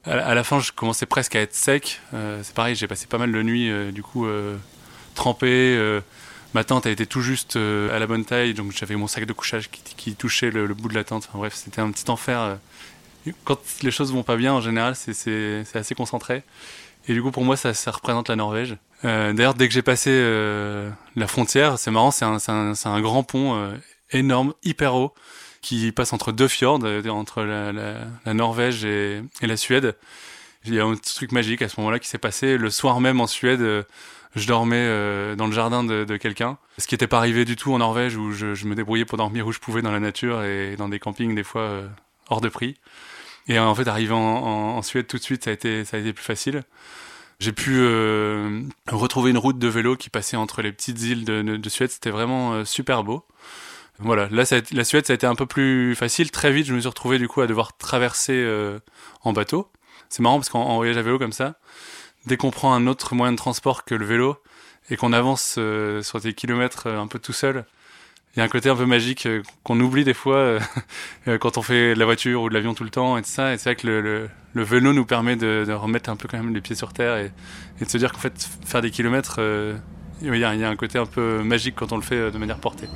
À, 0.04 0.36
la 0.36 0.44
fin, 0.44 0.60
je 0.60 0.70
commençais 0.70 1.06
presque 1.06 1.34
à 1.34 1.40
être 1.40 1.54
sec. 1.54 2.00
Euh, 2.14 2.38
c'est 2.44 2.54
pareil, 2.54 2.76
j'ai 2.76 2.86
passé 2.86 3.08
pas 3.08 3.18
mal 3.18 3.32
de 3.32 3.42
nuits, 3.42 3.92
du 3.92 4.04
coup, 4.04 4.28
trempé. 5.16 5.76
Ma 6.56 6.64
tente 6.64 6.86
a 6.86 6.90
été 6.90 7.06
tout 7.06 7.20
juste 7.20 7.56
à 7.56 7.98
la 7.98 8.06
bonne 8.06 8.24
taille, 8.24 8.54
donc 8.54 8.72
j'avais 8.72 8.96
mon 8.96 9.06
sac 9.06 9.26
de 9.26 9.32
couchage 9.32 9.70
qui, 9.70 10.14
touchait 10.14 10.50
le, 10.50 10.66
bout 10.74 10.88
de 10.88 10.94
la 10.94 11.04
tente. 11.04 11.28
Bref, 11.34 11.54
c'était 11.54 11.80
un 11.80 11.90
petit 11.90 12.10
enfer 12.10 12.58
quand 13.44 13.58
les 13.82 13.90
choses 13.90 14.12
vont 14.12 14.22
pas 14.22 14.36
bien, 14.36 14.52
en 14.52 14.60
général, 14.60 14.94
c'est 14.96 15.64
assez 15.74 15.94
concentré. 15.94 16.42
Et 17.08 17.12
du 17.12 17.22
coup, 17.22 17.30
pour 17.30 17.44
moi, 17.44 17.56
ça, 17.56 17.72
représente 17.90 18.28
la 18.28 18.36
Norvège. 18.36 18.76
Euh, 19.04 19.32
D'ailleurs, 19.32 19.54
dès 19.54 19.68
que 19.68 19.74
j'ai 19.74 19.82
passé 19.82 20.10
euh, 20.12 20.90
la 21.14 21.26
frontière, 21.26 21.78
c'est 21.78 21.90
marrant, 21.90 22.10
c'est 22.10 22.24
un, 22.24 23.00
grand 23.00 23.22
pont 23.22 23.54
euh, 23.54 23.72
énorme, 24.10 24.54
hyper 24.64 24.94
haut, 24.94 25.14
qui 25.62 25.92
passe 25.92 26.12
entre 26.12 26.32
deux 26.32 26.48
fjords, 26.48 26.80
euh, 26.84 27.06
entre 27.08 27.42
la, 27.42 28.34
Norvège 28.34 28.84
et, 28.84 29.22
et, 29.40 29.46
la 29.46 29.56
Suède. 29.56 29.96
Il 30.64 30.74
y 30.74 30.80
a 30.80 30.84
un 30.84 30.96
truc 30.96 31.30
magique 31.30 31.62
à 31.62 31.68
ce 31.68 31.78
moment-là 31.80 32.00
qui 32.00 32.08
s'est 32.08 32.18
passé. 32.18 32.58
Le 32.58 32.70
soir 32.70 33.00
même 33.00 33.20
en 33.20 33.28
Suède, 33.28 33.60
euh, 33.60 33.84
je 34.36 34.46
dormais 34.46 34.86
dans 35.36 35.46
le 35.46 35.52
jardin 35.52 35.82
de, 35.82 36.16
quelqu'un. 36.16 36.58
Ce 36.78 36.86
qui 36.86 36.94
n'était 36.94 37.06
pas 37.06 37.18
arrivé 37.18 37.44
du 37.44 37.56
tout 37.56 37.72
en 37.72 37.78
Norvège, 37.78 38.16
où 38.16 38.32
je, 38.32 38.66
me 38.66 38.74
débrouillais 38.74 39.04
pour 39.04 39.18
dormir 39.18 39.46
où 39.46 39.52
je 39.52 39.58
pouvais 39.58 39.82
dans 39.82 39.90
la 39.90 40.00
nature 40.00 40.44
et 40.44 40.76
dans 40.76 40.88
des 40.88 40.98
campings, 40.98 41.34
des 41.34 41.42
fois 41.42 41.82
hors 42.28 42.40
de 42.40 42.48
prix. 42.48 42.76
Et 43.48 43.58
en 43.58 43.74
fait, 43.74 43.86
arriver 43.88 44.14
en, 44.14 44.82
Suède 44.82 45.06
tout 45.06 45.18
de 45.18 45.22
suite, 45.22 45.44
ça 45.44 45.50
a 45.50 45.52
été, 45.52 45.84
ça 45.84 45.96
a 45.96 46.00
été 46.00 46.12
plus 46.12 46.24
facile. 46.24 46.62
J'ai 47.38 47.52
pu 47.52 47.76
euh, 47.76 48.62
retrouver 48.90 49.30
une 49.30 49.38
route 49.38 49.58
de 49.58 49.68
vélo 49.68 49.96
qui 49.96 50.08
passait 50.08 50.36
entre 50.36 50.62
les 50.62 50.72
petites 50.72 51.00
îles 51.02 51.24
de, 51.24 51.42
de 51.42 51.68
Suède. 51.68 51.90
C'était 51.90 52.10
vraiment 52.10 52.54
euh, 52.54 52.64
super 52.64 53.04
beau. 53.04 53.26
Voilà, 53.98 54.28
là, 54.30 54.44
la 54.72 54.84
Suède, 54.84 55.06
ça 55.06 55.12
a 55.12 55.14
été 55.14 55.26
un 55.26 55.34
peu 55.34 55.46
plus 55.46 55.94
facile. 55.94 56.30
Très 56.30 56.50
vite, 56.50 56.66
je 56.66 56.74
me 56.74 56.80
suis 56.80 56.88
retrouvé 56.88 57.18
du 57.18 57.28
coup 57.28 57.40
à 57.40 57.46
devoir 57.46 57.76
traverser 57.76 58.34
euh, 58.34 58.78
en 59.22 59.32
bateau. 59.32 59.70
C'est 60.08 60.22
marrant 60.22 60.38
parce 60.38 60.48
qu'en 60.48 60.76
voyage 60.76 60.96
à 60.96 61.02
vélo 61.02 61.18
comme 61.18 61.32
ça, 61.32 61.58
dès 62.26 62.36
qu'on 62.36 62.50
prend 62.50 62.74
un 62.74 62.86
autre 62.86 63.14
moyen 63.14 63.32
de 63.32 63.38
transport 63.38 63.84
que 63.84 63.94
le 63.94 64.04
vélo 64.04 64.36
et 64.90 64.96
qu'on 64.96 65.12
avance 65.12 65.58
sur 66.02 66.20
des 66.20 66.34
kilomètres 66.34 66.86
un 66.86 67.06
peu 67.06 67.18
tout 67.18 67.32
seul, 67.32 67.64
il 68.36 68.40
y 68.40 68.42
a 68.42 68.44
un 68.44 68.48
côté 68.48 68.68
un 68.68 68.76
peu 68.76 68.84
magique 68.84 69.24
euh, 69.24 69.42
qu'on 69.62 69.80
oublie 69.80 70.04
des 70.04 70.12
fois 70.12 70.36
euh, 70.36 70.60
euh, 71.28 71.38
quand 71.38 71.56
on 71.56 71.62
fait 71.62 71.94
de 71.94 71.98
la 71.98 72.04
voiture 72.04 72.42
ou 72.42 72.50
de 72.50 72.54
l'avion 72.54 72.74
tout 72.74 72.84
le 72.84 72.90
temps 72.90 73.16
et 73.16 73.22
tout 73.22 73.30
ça. 73.30 73.54
Et 73.54 73.56
c'est 73.56 73.70
vrai 73.70 73.76
que 73.76 73.86
le, 73.86 74.62
vélo 74.62 74.92
nous 74.92 75.06
permet 75.06 75.36
de, 75.36 75.66
remettre 75.72 76.10
un 76.10 76.16
peu 76.16 76.28
quand 76.28 76.36
même 76.36 76.54
les 76.54 76.60
pieds 76.60 76.76
sur 76.76 76.92
terre 76.92 77.16
et, 77.16 77.32
de 77.80 77.88
se 77.88 77.96
dire 77.96 78.12
qu'en 78.12 78.18
fait 78.18 78.48
faire 78.66 78.82
des 78.82 78.90
kilomètres, 78.90 79.40
il 80.20 80.36
y 80.36 80.44
a 80.44 80.50
un 80.50 80.76
côté 80.76 80.98
un 80.98 81.06
peu 81.06 81.42
magique 81.42 81.76
quand 81.76 81.92
on 81.92 81.96
le 81.96 82.02
fait 82.02 82.30
de 82.30 82.38
manière 82.38 82.58
portée. 82.58 82.88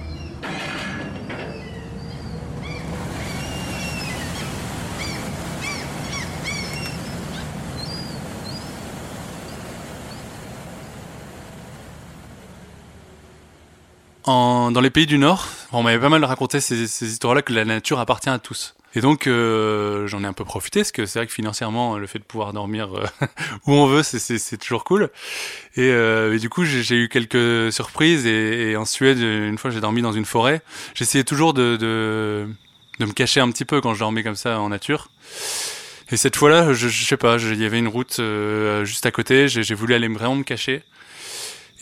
Dans 14.26 14.80
les 14.80 14.90
pays 14.90 15.06
du 15.06 15.18
Nord, 15.18 15.46
on 15.72 15.82
m'avait 15.82 15.98
pas 15.98 16.08
mal 16.08 16.24
raconté 16.24 16.60
ces, 16.60 16.86
ces 16.86 17.06
histoires-là 17.10 17.42
que 17.42 17.52
la 17.52 17.64
nature 17.64 17.98
appartient 17.98 18.30
à 18.30 18.38
tous. 18.38 18.74
Et 18.94 19.00
donc 19.00 19.26
euh, 19.26 20.08
j'en 20.08 20.24
ai 20.24 20.26
un 20.26 20.32
peu 20.32 20.44
profité 20.44 20.80
parce 20.80 20.90
que 20.90 21.06
c'est 21.06 21.20
vrai 21.20 21.26
que 21.26 21.32
financièrement 21.32 21.96
le 21.96 22.06
fait 22.08 22.18
de 22.18 22.24
pouvoir 22.24 22.52
dormir 22.52 22.92
euh, 22.92 23.06
où 23.66 23.72
on 23.72 23.86
veut 23.86 24.02
c'est 24.02 24.58
toujours 24.58 24.82
cool. 24.82 25.10
Et, 25.76 25.90
euh, 25.90 26.36
du 26.38 26.48
coup 26.48 26.64
j'ai 26.64 26.96
eu 26.96 27.08
quelques 27.08 27.72
surprises 27.72 28.26
et, 28.26 28.70
et, 28.70 28.76
en 28.76 28.84
Suède 28.84 29.18
une 29.18 29.58
fois 29.58 29.70
j'ai 29.70 29.80
dormi 29.80 30.02
dans 30.02 30.12
une 30.12 30.24
forêt. 30.24 30.60
J'essayais 30.94 31.22
toujours 31.22 31.54
de, 31.54 31.76
de, 31.76 32.48
de 32.98 33.04
me 33.04 33.12
cacher 33.12 33.40
un 33.40 33.50
petit 33.50 33.64
peu 33.64 33.80
quand 33.80 33.94
je 33.94 34.00
dormais 34.00 34.24
comme 34.24 34.34
ça 34.34 34.58
en 34.58 34.70
nature. 34.70 35.08
Et 36.10 36.16
cette 36.16 36.34
fois-là 36.34 36.72
je, 36.72 36.88
je 36.88 37.04
sais 37.04 37.16
pas 37.16 37.36
il 37.36 37.60
y 37.60 37.64
avait 37.64 37.78
une 37.78 37.88
route 37.88 38.16
euh, 38.18 38.84
juste 38.84 39.06
à 39.06 39.12
côté. 39.12 39.46
J'ai 39.46 39.74
voulu 39.74 39.94
aller 39.94 40.08
vraiment 40.08 40.34
me 40.34 40.42
cacher. 40.42 40.82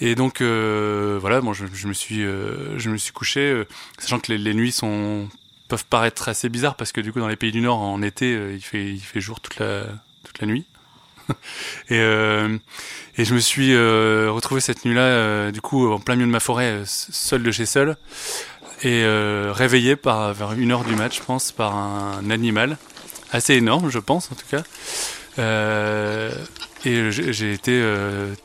Et 0.01 0.15
donc 0.15 0.41
euh, 0.41 1.19
voilà, 1.21 1.41
bon, 1.41 1.53
je, 1.53 1.65
me 1.87 1.93
suis 1.93 2.23
euh, 2.23 2.79
je 2.79 2.91
me 2.91 2.97
suis 2.97 3.13
couché, 3.13 3.65
sachant 3.99 4.21
que 4.21 4.33
les, 4.33 4.39
les, 4.39 4.55
nuits 4.55 4.73
sont 4.73 5.29
peuvent 5.69 5.85
paraître 5.85 6.29
assez 6.29 6.49
bizarres 6.49 6.77
parce 6.77 6.93
que 6.93 7.01
du 7.01 7.13
coup 7.13 7.21
dans 7.21 7.29
les 7.29 7.37
pays 7.37 7.53
du 7.53 7.61
Nord 7.61 7.81
en 7.81 8.03
été 8.03 8.35
euh, 8.35 8.55
il 8.55 8.63
fait 8.63 8.87
il 8.87 9.01
fait 9.01 9.21
jour 9.21 9.41
toute 9.41 9.59
la 9.59 9.85
toute 10.25 10.41
la 10.41 10.47
nuit. 10.47 10.65
Et 11.91 11.99
euh, 11.99 12.57
et 13.19 13.25
je 13.25 13.35
me 13.35 13.41
suis 13.41 13.75
euh, 13.75 14.31
retrouvé 14.31 14.61
cette 14.61 14.85
nuit-là 14.85 15.03
euh, 15.03 15.51
du 15.51 15.61
coup 15.61 15.91
en 15.93 15.99
plein 15.99 16.15
milieu 16.15 16.27
de 16.27 16.33
ma 16.33 16.41
forêt 16.41 16.71
euh, 16.71 16.83
seul 16.87 17.43
de 17.43 17.51
chez 17.51 17.67
seul 17.67 17.97
et 18.83 19.05
réveillé 19.51 19.97
par 19.97 20.33
vers 20.33 20.53
une 20.53 20.71
heure 20.71 20.85
du 20.85 20.95
match 20.95 21.19
je 21.19 21.25
pense 21.25 21.51
par 21.51 21.75
un 21.75 22.31
animal. 22.31 22.79
Assez 23.33 23.55
énorme 23.55 23.91
je 23.91 23.99
pense 23.99 24.31
en 24.31 24.37
tout 24.37 24.47
cas 24.49 24.63
et 26.85 27.11
j'ai 27.11 27.53
été 27.53 27.83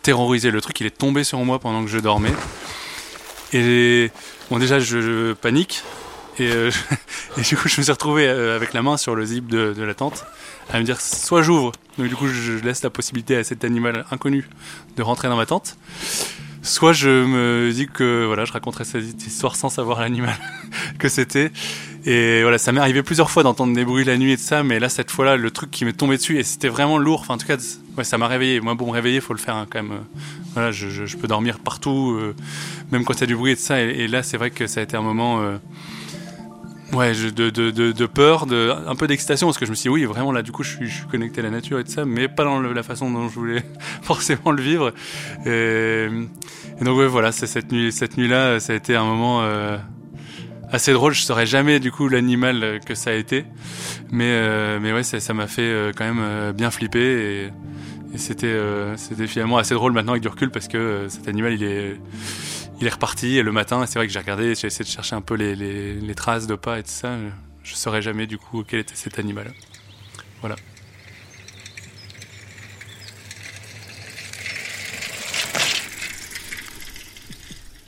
terrorisé. 0.01 0.51
Le 0.51 0.61
truc 0.61 0.79
il 0.79 0.87
est 0.87 0.97
tombé 0.97 1.23
sur 1.23 1.39
moi 1.39 1.59
pendant 1.59 1.83
que 1.83 1.89
je 1.89 1.99
dormais. 1.99 2.33
Et 3.53 4.11
bon 4.49 4.59
déjà 4.59 4.79
je, 4.79 5.33
panique. 5.33 5.83
Et, 6.39 6.51
euh, 6.51 6.71
et, 7.37 7.41
du 7.41 7.55
coup, 7.55 7.69
je 7.69 7.79
me 7.79 7.83
suis 7.83 7.91
retrouvé 7.91 8.27
euh, 8.27 8.55
avec 8.55 8.73
la 8.73 8.81
main 8.81 8.97
sur 8.97 9.13
le 9.13 9.23
zip 9.23 9.45
de 9.45 9.83
la 9.83 9.93
tente 9.93 10.25
à 10.71 10.79
me 10.79 10.83
dire 10.83 10.99
soit 11.01 11.41
j'ouvre, 11.41 11.71
donc 11.97 12.07
du 12.07 12.15
coup, 12.15 12.27
je 12.27 12.53
laisse 12.53 12.83
la 12.83 12.89
possibilité 12.89 13.35
à 13.35 13.43
cet 13.43 13.63
animal 13.63 14.05
inconnu 14.11 14.47
de 14.95 15.01
rentrer 15.01 15.27
dans 15.27 15.35
ma 15.35 15.45
tente, 15.45 15.77
soit 16.63 16.93
je 16.93 17.09
me 17.09 17.71
dis 17.71 17.87
que 17.87 18.25
voilà, 18.25 18.45
je 18.45 18.53
raconterai 18.53 18.85
cette 18.85 19.27
histoire 19.27 19.55
sans 19.55 19.69
savoir 19.69 19.99
l'animal 20.01 20.35
que 20.97 21.09
c'était. 21.09 21.51
Et 22.05 22.41
voilà, 22.41 22.57
ça 22.57 22.71
m'est 22.71 22.81
arrivé 22.81 23.03
plusieurs 23.03 23.29
fois 23.29 23.43
d'entendre 23.43 23.73
des 23.73 23.85
bruits 23.85 24.03
la 24.03 24.17
nuit 24.17 24.33
et 24.33 24.35
de 24.35 24.41
ça, 24.41 24.63
mais 24.63 24.79
là, 24.79 24.89
cette 24.89 25.11
fois-là, 25.11 25.37
le 25.37 25.51
truc 25.51 25.71
qui 25.71 25.85
m'est 25.85 25.93
tombé 25.93 26.17
dessus, 26.17 26.37
et 26.37 26.43
c'était 26.43 26.67
vraiment 26.67 26.97
lourd. 26.97 27.21
Enfin, 27.21 27.35
en 27.35 27.37
tout 27.37 27.47
cas, 27.47 27.57
ouais, 27.97 28.03
ça 28.03 28.17
m'a 28.17 28.27
réveillé. 28.27 28.59
Moi, 28.59 28.75
pour 28.75 28.87
me 28.87 28.91
réveiller, 28.91 29.21
faut 29.21 29.33
le 29.33 29.39
faire 29.39 29.55
hein, 29.55 29.67
quand 29.69 29.81
même. 29.81 29.99
Voilà, 30.53 30.71
je, 30.71 30.89
je, 30.89 31.05
je, 31.05 31.17
peux 31.17 31.27
dormir 31.27 31.59
partout, 31.59 32.17
euh, 32.19 32.35
même 32.91 33.05
quand 33.05 33.13
il 33.13 33.21
y 33.21 33.23
a 33.23 33.27
du 33.27 33.35
bruit 33.35 33.53
et 33.53 33.55
de 33.55 33.59
ça. 33.59 33.81
Et, 33.81 33.89
et, 33.89 34.07
là, 34.07 34.21
c'est 34.21 34.37
vrai 34.37 34.51
que 34.51 34.67
ça 34.67 34.81
a 34.81 34.83
été 34.83 34.97
un 34.97 35.01
moment. 35.01 35.41
Euh, 35.41 35.57
Ouais, 36.93 37.13
je, 37.13 37.29
de, 37.29 37.49
de, 37.49 37.71
de, 37.71 37.91
de, 37.91 38.05
peur, 38.05 38.45
de, 38.45 38.71
un 38.87 38.95
peu 38.95 39.07
d'excitation, 39.07 39.47
parce 39.47 39.57
que 39.57 39.65
je 39.65 39.71
me 39.71 39.75
suis 39.75 39.89
dit, 39.89 39.93
oui, 39.93 40.05
vraiment, 40.05 40.31
là, 40.31 40.41
du 40.43 40.51
coup, 40.51 40.63
je 40.63 40.75
suis, 40.75 40.87
je 40.87 40.97
suis 40.97 41.07
connecté 41.07 41.41
à 41.41 41.43
la 41.43 41.49
nature 41.49 41.79
et 41.79 41.83
tout 41.83 41.91
ça, 41.91 42.05
mais 42.05 42.27
pas 42.27 42.43
dans 42.43 42.59
la 42.59 42.83
façon 42.83 43.09
dont 43.09 43.27
je 43.29 43.33
voulais 43.33 43.63
forcément 44.01 44.51
le 44.51 44.61
vivre. 44.61 44.93
Et, 45.45 46.07
donc, 46.81 46.97
ouais, 46.97 47.07
voilà, 47.07 47.31
cette 47.31 47.71
nuit, 47.71 47.91
cette 47.91 48.17
nuit-là, 48.17 48.59
ça 48.59 48.73
a 48.73 48.75
été 48.75 48.95
un 48.95 49.05
moment 49.05 49.41
euh, 49.41 49.77
assez 50.71 50.93
drôle. 50.93 51.13
Je 51.13 51.23
saurais 51.23 51.45
jamais, 51.45 51.79
du 51.79 51.91
coup, 51.91 52.07
l'animal 52.07 52.79
que 52.85 52.95
ça 52.95 53.11
a 53.11 53.13
été. 53.13 53.45
Mais, 54.11 54.29
euh, 54.29 54.79
mais 54.81 54.93
ouais, 54.93 55.03
ça 55.03 55.33
m'a 55.33 55.47
fait 55.47 55.61
euh, 55.63 55.91
quand 55.95 56.05
même 56.05 56.21
euh, 56.21 56.53
bien 56.53 56.69
flipper 56.69 56.99
et, 56.99 57.49
et 58.13 58.17
c'était, 58.19 58.45
euh, 58.45 58.95
c'était 58.95 59.25
finalement 59.25 59.57
assez 59.57 59.73
drôle 59.73 59.91
maintenant 59.91 60.11
avec 60.11 60.21
du 60.21 60.27
recul 60.27 60.51
parce 60.51 60.67
que 60.67 60.77
euh, 60.77 61.09
cet 61.09 61.27
animal, 61.27 61.53
il 61.53 61.63
est, 61.63 61.99
il 62.83 62.87
est 62.87 62.89
reparti 62.89 63.37
et 63.37 63.43
le 63.43 63.53
matin, 63.53 63.85
c'est 63.85 63.97
vrai 63.97 64.07
que 64.07 64.11
j'ai 64.11 64.19
regardé, 64.19 64.55
j'ai 64.55 64.67
essayé 64.67 64.83
de 64.83 64.89
chercher 64.89 65.15
un 65.15 65.21
peu 65.21 65.35
les, 65.35 66.15
traces 66.15 66.47
de 66.47 66.55
pas 66.55 66.79
et 66.79 66.83
tout 66.83 66.89
ça. 66.89 67.15
Je 67.63 67.75
saurais 67.75 68.01
jamais 68.01 68.27
du 68.27 68.37
coup 68.37 68.65
quel 68.67 68.81
était 68.81 68.95
cet 68.95 69.19
animal. 69.19 69.53
Voilà. 70.41 70.57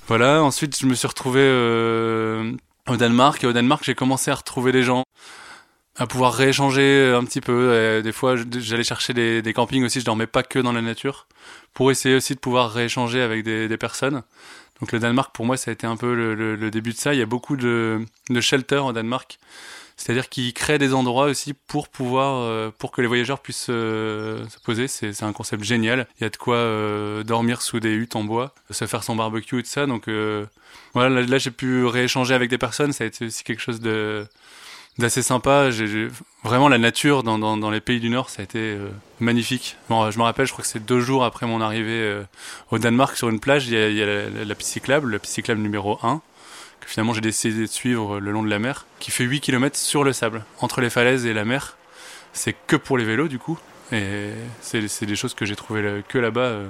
Voilà, 0.07 0.41
ensuite 0.41 0.79
je 0.79 0.85
me 0.85 0.93
suis 0.93 1.07
retrouvé 1.07 1.41
euh, 1.41 2.53
au 2.87 2.95
Danemark 2.95 3.43
et 3.43 3.47
au 3.47 3.53
Danemark 3.53 3.83
j'ai 3.83 3.95
commencé 3.95 4.31
à 4.31 4.35
retrouver 4.35 4.71
des 4.71 4.83
gens, 4.83 5.03
à 5.97 6.07
pouvoir 6.07 6.33
rééchanger 6.33 7.13
un 7.13 7.25
petit 7.25 7.41
peu. 7.41 8.01
Des 8.01 8.13
fois 8.13 8.35
j'allais 8.37 8.85
chercher 8.85 9.13
des, 9.13 9.53
campings 9.53 9.83
aussi, 9.83 9.99
je 9.99 10.05
dormais 10.05 10.27
pas 10.27 10.43
que 10.43 10.59
dans 10.59 10.71
la 10.71 10.81
nature, 10.81 11.27
pour 11.73 11.91
essayer 11.91 12.15
aussi 12.15 12.33
de 12.33 12.39
pouvoir 12.39 12.71
rééchanger 12.71 13.21
avec 13.21 13.43
des 13.43 13.77
personnes. 13.77 14.23
Donc 14.79 14.91
le 14.91 14.99
Danemark, 14.99 15.33
pour 15.33 15.45
moi, 15.45 15.57
ça 15.57 15.71
a 15.71 15.73
été 15.73 15.87
un 15.87 15.95
peu 15.95 16.13
le, 16.13 16.71
début 16.71 16.91
de 16.91 16.97
ça. 16.97 17.13
Il 17.13 17.19
y 17.19 17.23
a 17.23 17.25
beaucoup 17.25 17.55
de, 17.55 18.05
shelters 18.39 18.85
au 18.85 18.93
Danemark, 18.93 19.39
c'est-à-dire 19.95 20.27
qu'ils 20.27 20.53
créent 20.53 20.77
des 20.77 20.93
endroits 20.93 21.25
aussi 21.25 21.53
pour 21.53 21.87
pouvoir, 21.87 22.41
euh, 22.41 22.71
pour 22.77 22.91
que 22.91 23.01
les 23.01 23.07
voyageurs 23.07 23.39
puissent 23.39 23.67
euh, 23.69 24.45
se 24.49 24.59
poser. 24.59 24.87
C'est 24.87 25.23
un 25.23 25.31
concept 25.31 25.63
génial. 25.63 26.07
Il 26.19 26.23
y 26.23 26.27
a 26.27 26.29
de 26.29 26.37
quoi 26.37 26.57
euh, 26.57 27.23
dormir 27.23 27.61
sous 27.61 27.79
des 27.79 27.93
huttes 27.93 28.17
en 28.17 28.25
bois, 28.25 28.53
se 28.69 28.85
faire 28.85 29.03
son 29.03 29.15
barbecue 29.15 29.59
et 29.59 29.63
tout 29.63 29.69
ça. 29.69 29.85
Donc 29.85 30.09
voilà, 30.93 31.09
là, 31.09 31.21
là 31.21 31.37
j'ai 31.37 31.51
pu 31.51 31.85
rééchanger 31.85 32.33
avec 32.33 32.49
des 32.49 32.57
personnes. 32.57 32.91
Ça 32.91 33.05
a 33.05 33.07
été 33.07 33.25
aussi 33.25 33.43
quelque 33.43 33.61
chose 33.61 33.79
de 33.79 34.27
d'assez 34.97 35.21
sympa. 35.21 35.71
J'ai 35.71 36.07
vraiment 36.43 36.69
la 36.69 36.77
nature 36.77 37.23
dans, 37.23 37.37
dans, 37.37 37.71
les 37.71 37.81
pays 37.81 37.99
du 37.99 38.09
Nord, 38.09 38.29
ça 38.29 38.41
a 38.41 38.43
été 38.43 38.59
euh, 38.59 38.89
magnifique. 39.19 39.77
Je 39.89 39.93
me 40.17 40.23
rappelle, 40.23 40.45
je 40.45 40.51
crois 40.51 40.63
que 40.63 40.69
c'est 40.69 40.85
deux 40.85 40.99
jours 40.99 41.23
après 41.23 41.45
mon 41.45 41.61
arrivée 41.61 41.91
euh, 41.91 42.23
au 42.71 42.79
Danemark 42.79 43.15
sur 43.17 43.29
une 43.29 43.39
plage, 43.39 43.67
il 43.67 43.73
y 43.73 44.01
a, 44.01 44.05
la, 44.05 44.45
la, 44.45 44.55
piste 44.55 44.71
cyclable, 44.71 45.11
la 45.11 45.19
piste 45.19 45.33
cyclable 45.33 45.61
numéro 45.61 45.99
1, 46.03 46.21
que 46.79 46.87
finalement 46.87 47.13
j'ai 47.13 47.21
décidé 47.21 47.61
de 47.61 47.65
suivre 47.65 48.19
le 48.19 48.31
long 48.31 48.43
de 48.43 48.49
la 48.49 48.59
mer, 48.59 48.85
qui 48.99 49.11
fait 49.11 49.23
8 49.23 49.41
km 49.41 49.77
sur 49.77 50.03
le 50.03 50.13
sable, 50.13 50.45
entre 50.61 50.81
les 50.81 50.89
falaises 50.89 51.25
et 51.25 51.33
la 51.33 51.45
mer. 51.45 51.77
C'est 52.33 52.55
que 52.67 52.75
pour 52.75 52.97
les 52.97 53.05
vélos 53.05 53.27
du 53.27 53.39
coup, 53.39 53.57
et 53.91 54.31
c'est 54.61 55.05
des 55.05 55.15
choses 55.15 55.33
que 55.33 55.45
j'ai 55.45 55.55
trouvées 55.55 56.03
que 56.07 56.17
là-bas. 56.17 56.41
Euh, 56.41 56.67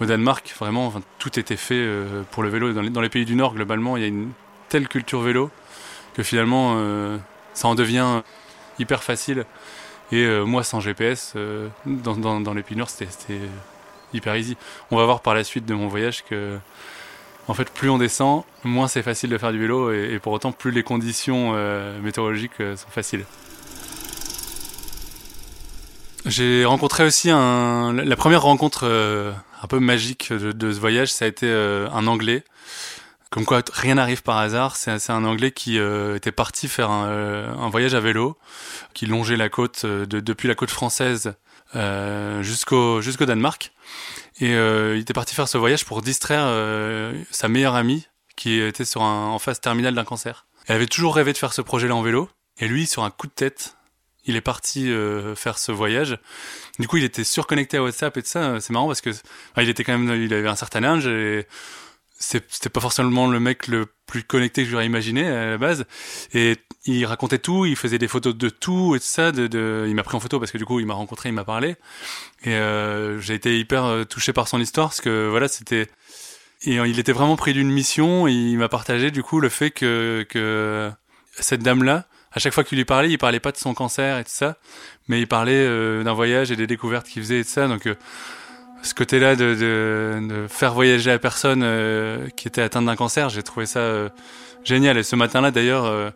au 0.00 0.06
Danemark, 0.06 0.54
vraiment, 0.58 0.86
enfin, 0.86 1.02
tout 1.18 1.38
était 1.38 1.56
fait 1.56 1.74
euh, 1.74 2.22
pour 2.30 2.42
le 2.42 2.48
vélo. 2.48 2.72
Dans 2.72 3.00
les, 3.00 3.08
pays 3.08 3.24
du 3.24 3.36
Nord, 3.36 3.54
globalement, 3.54 3.96
il 3.96 4.02
y 4.02 4.04
a 4.04 4.08
une 4.08 4.32
telle 4.68 4.88
culture 4.88 5.20
vélo 5.20 5.50
que 6.14 6.22
finalement, 6.22 6.74
euh, 6.76 7.18
ça 7.54 7.68
en 7.68 7.74
devient 7.74 8.22
hyper 8.78 9.02
facile. 9.02 9.44
Et 10.10 10.24
euh, 10.24 10.44
moi, 10.44 10.62
sans 10.62 10.80
GPS, 10.80 11.32
euh, 11.36 11.68
dans, 11.86 12.16
dans, 12.16 12.54
c'était 12.86 13.40
hyper 14.12 14.36
easy. 14.36 14.56
On 14.90 14.96
va 14.96 15.04
voir 15.06 15.20
par 15.20 15.34
la 15.34 15.42
suite 15.42 15.64
de 15.64 15.74
mon 15.74 15.88
voyage 15.88 16.22
que, 16.24 16.58
en 17.48 17.54
fait, 17.54 17.70
plus 17.70 17.88
on 17.88 17.96
descend, 17.96 18.44
moins 18.62 18.88
c'est 18.88 19.02
facile 19.02 19.30
de 19.30 19.38
faire 19.38 19.52
du 19.52 19.58
vélo, 19.58 19.90
et, 19.90 20.12
et, 20.12 20.18
pour 20.18 20.32
autant, 20.34 20.52
plus 20.52 20.70
les 20.70 20.82
conditions 20.82 21.52
euh, 21.54 21.98
météorologiques 22.00 22.58
sont 22.58 22.90
faciles. 22.90 23.24
J'ai 26.26 26.64
rencontré 26.66 27.04
aussi 27.04 27.30
un, 27.30 27.92
la 27.94 28.16
première 28.16 28.42
rencontre 28.42 28.84
un 28.84 29.66
peu 29.66 29.80
magique 29.80 30.32
de, 30.32 30.52
de, 30.52 30.72
ce 30.72 30.78
voyage, 30.78 31.12
ça 31.12 31.24
a 31.24 31.28
été 31.28 31.50
un 31.50 32.06
Anglais 32.06 32.44
comme 33.32 33.46
quoi, 33.46 33.62
rien 33.72 33.94
n'arrive 33.94 34.22
par 34.22 34.36
hasard. 34.36 34.76
C'est 34.76 35.10
un 35.10 35.24
Anglais 35.24 35.52
qui 35.52 35.78
euh, 35.78 36.16
était 36.16 36.32
parti 36.32 36.68
faire 36.68 36.90
un, 36.90 37.06
euh, 37.06 37.50
un, 37.54 37.70
voyage 37.70 37.94
à 37.94 38.00
vélo, 38.00 38.36
qui 38.92 39.06
longeait 39.06 39.38
la 39.38 39.48
côte 39.48 39.86
euh, 39.86 40.04
de, 40.04 40.20
depuis 40.20 40.48
la 40.48 40.54
côte 40.54 40.70
française 40.70 41.32
jusqu'au 42.42 43.00
Danemark. 43.00 43.72
Et 44.40 44.50
il 44.50 45.00
était 45.00 45.14
parti 45.14 45.34
faire 45.34 45.48
ce 45.48 45.56
voyage 45.56 45.86
pour 45.86 46.02
distraire 46.02 46.44
sa 47.30 47.48
meilleure 47.48 47.74
amie 47.74 48.06
qui 48.36 48.60
était 48.60 48.84
sur 48.84 49.02
un, 49.02 49.28
en 49.28 49.38
phase 49.38 49.60
terminale 49.60 49.94
d'un 49.94 50.04
cancer. 50.04 50.46
Elle 50.66 50.76
avait 50.76 50.86
toujours 50.86 51.16
rêvé 51.16 51.32
de 51.32 51.38
faire 51.38 51.54
ce 51.54 51.62
projet-là 51.62 51.96
en 51.96 52.02
vélo. 52.02 52.28
Et 52.58 52.68
lui, 52.68 52.86
sur 52.86 53.04
un 53.04 53.10
coup 53.10 53.26
de 53.26 53.32
tête, 53.32 53.76
il 54.26 54.36
est 54.36 54.42
parti 54.42 54.92
faire 55.34 55.56
ce 55.56 55.72
voyage. 55.72 56.18
Du 56.78 56.88
coup, 56.88 56.98
il 56.98 57.04
était 57.04 57.24
surconnecté 57.24 57.78
à 57.78 57.82
WhatsApp 57.82 58.14
et 58.18 58.22
tout 58.22 58.28
ça. 58.28 58.60
C'est 58.60 58.74
marrant 58.74 58.88
parce 58.88 59.00
que 59.00 59.10
il 59.56 59.70
était 59.70 59.82
quand 59.82 59.96
même, 59.96 60.22
il 60.22 60.34
avait 60.34 60.48
un 60.48 60.56
certain 60.56 60.84
âge 60.84 61.08
c'était 62.22 62.68
pas 62.68 62.80
forcément 62.80 63.26
le 63.26 63.40
mec 63.40 63.66
le 63.66 63.86
plus 64.06 64.22
connecté 64.22 64.64
que 64.64 64.70
j'aurais 64.70 64.86
imaginé 64.86 65.26
à 65.26 65.50
la 65.50 65.58
base. 65.58 65.84
Et 66.32 66.56
il 66.84 67.04
racontait 67.04 67.38
tout 67.38 67.66
il 67.66 67.76
faisait 67.76 67.98
des 67.98 68.08
photos 68.08 68.34
de 68.34 68.48
tout 68.48 68.94
et 68.94 68.98
tout 68.98 69.04
ça 69.04 69.32
de, 69.32 69.46
de... 69.46 69.86
il 69.88 69.94
m'a 69.94 70.02
pris 70.02 70.16
en 70.16 70.20
photo 70.20 70.38
parce 70.38 70.50
que 70.52 70.58
du 70.58 70.64
coup 70.64 70.80
il 70.80 70.86
m'a 70.86 70.94
rencontré 70.94 71.28
il 71.28 71.32
m'a 71.32 71.44
parlé. 71.44 71.76
Et 72.44 72.54
euh, 72.54 73.20
j'ai 73.20 73.34
été 73.34 73.58
hyper 73.58 73.84
euh, 73.84 74.04
touché 74.04 74.32
par 74.32 74.48
son 74.48 74.60
histoire 74.60 74.88
parce 74.88 75.00
que 75.00 75.28
voilà 75.28 75.48
c'était 75.48 75.88
et 76.64 76.76
il 76.76 76.98
était 76.98 77.12
vraiment 77.12 77.36
pris 77.36 77.52
d'une 77.52 77.70
mission 77.70 78.28
il 78.28 78.56
m'a 78.56 78.68
partagé 78.68 79.10
du 79.10 79.22
coup 79.22 79.40
le 79.40 79.48
fait 79.48 79.70
que 79.70 80.24
que 80.28 80.90
cette 81.38 81.62
dame 81.62 81.82
là 81.82 82.06
à 82.30 82.38
chaque 82.38 82.54
fois 82.54 82.62
qu'il 82.62 82.78
lui 82.78 82.84
parlait 82.84 83.10
il 83.10 83.18
parlait 83.18 83.40
pas 83.40 83.50
de 83.50 83.56
son 83.56 83.74
cancer 83.74 84.18
et 84.18 84.24
tout 84.24 84.30
ça 84.32 84.58
mais 85.08 85.20
il 85.20 85.26
parlait 85.26 85.54
euh, 85.54 86.04
d'un 86.04 86.12
voyage 86.12 86.52
et 86.52 86.56
des 86.56 86.66
découvertes 86.68 87.08
qu'il 87.08 87.22
faisait 87.22 87.40
et 87.40 87.44
tout 87.44 87.50
ça. 87.50 87.66
Donc 87.66 87.88
ce 88.82 88.94
côté-là 88.94 89.36
de, 89.36 89.54
de, 89.54 90.28
de, 90.28 90.46
faire 90.48 90.74
voyager 90.74 91.10
la 91.10 91.18
personne 91.18 91.62
euh, 91.62 92.28
qui 92.36 92.48
était 92.48 92.62
atteinte 92.62 92.84
d'un 92.84 92.96
cancer, 92.96 93.28
j'ai 93.28 93.42
trouvé 93.42 93.66
ça 93.66 93.80
euh, 93.80 94.08
génial. 94.64 94.98
Et 94.98 95.02
ce 95.02 95.16
matin-là, 95.16 95.50
d'ailleurs, 95.50 95.84
euh, 95.84 96.10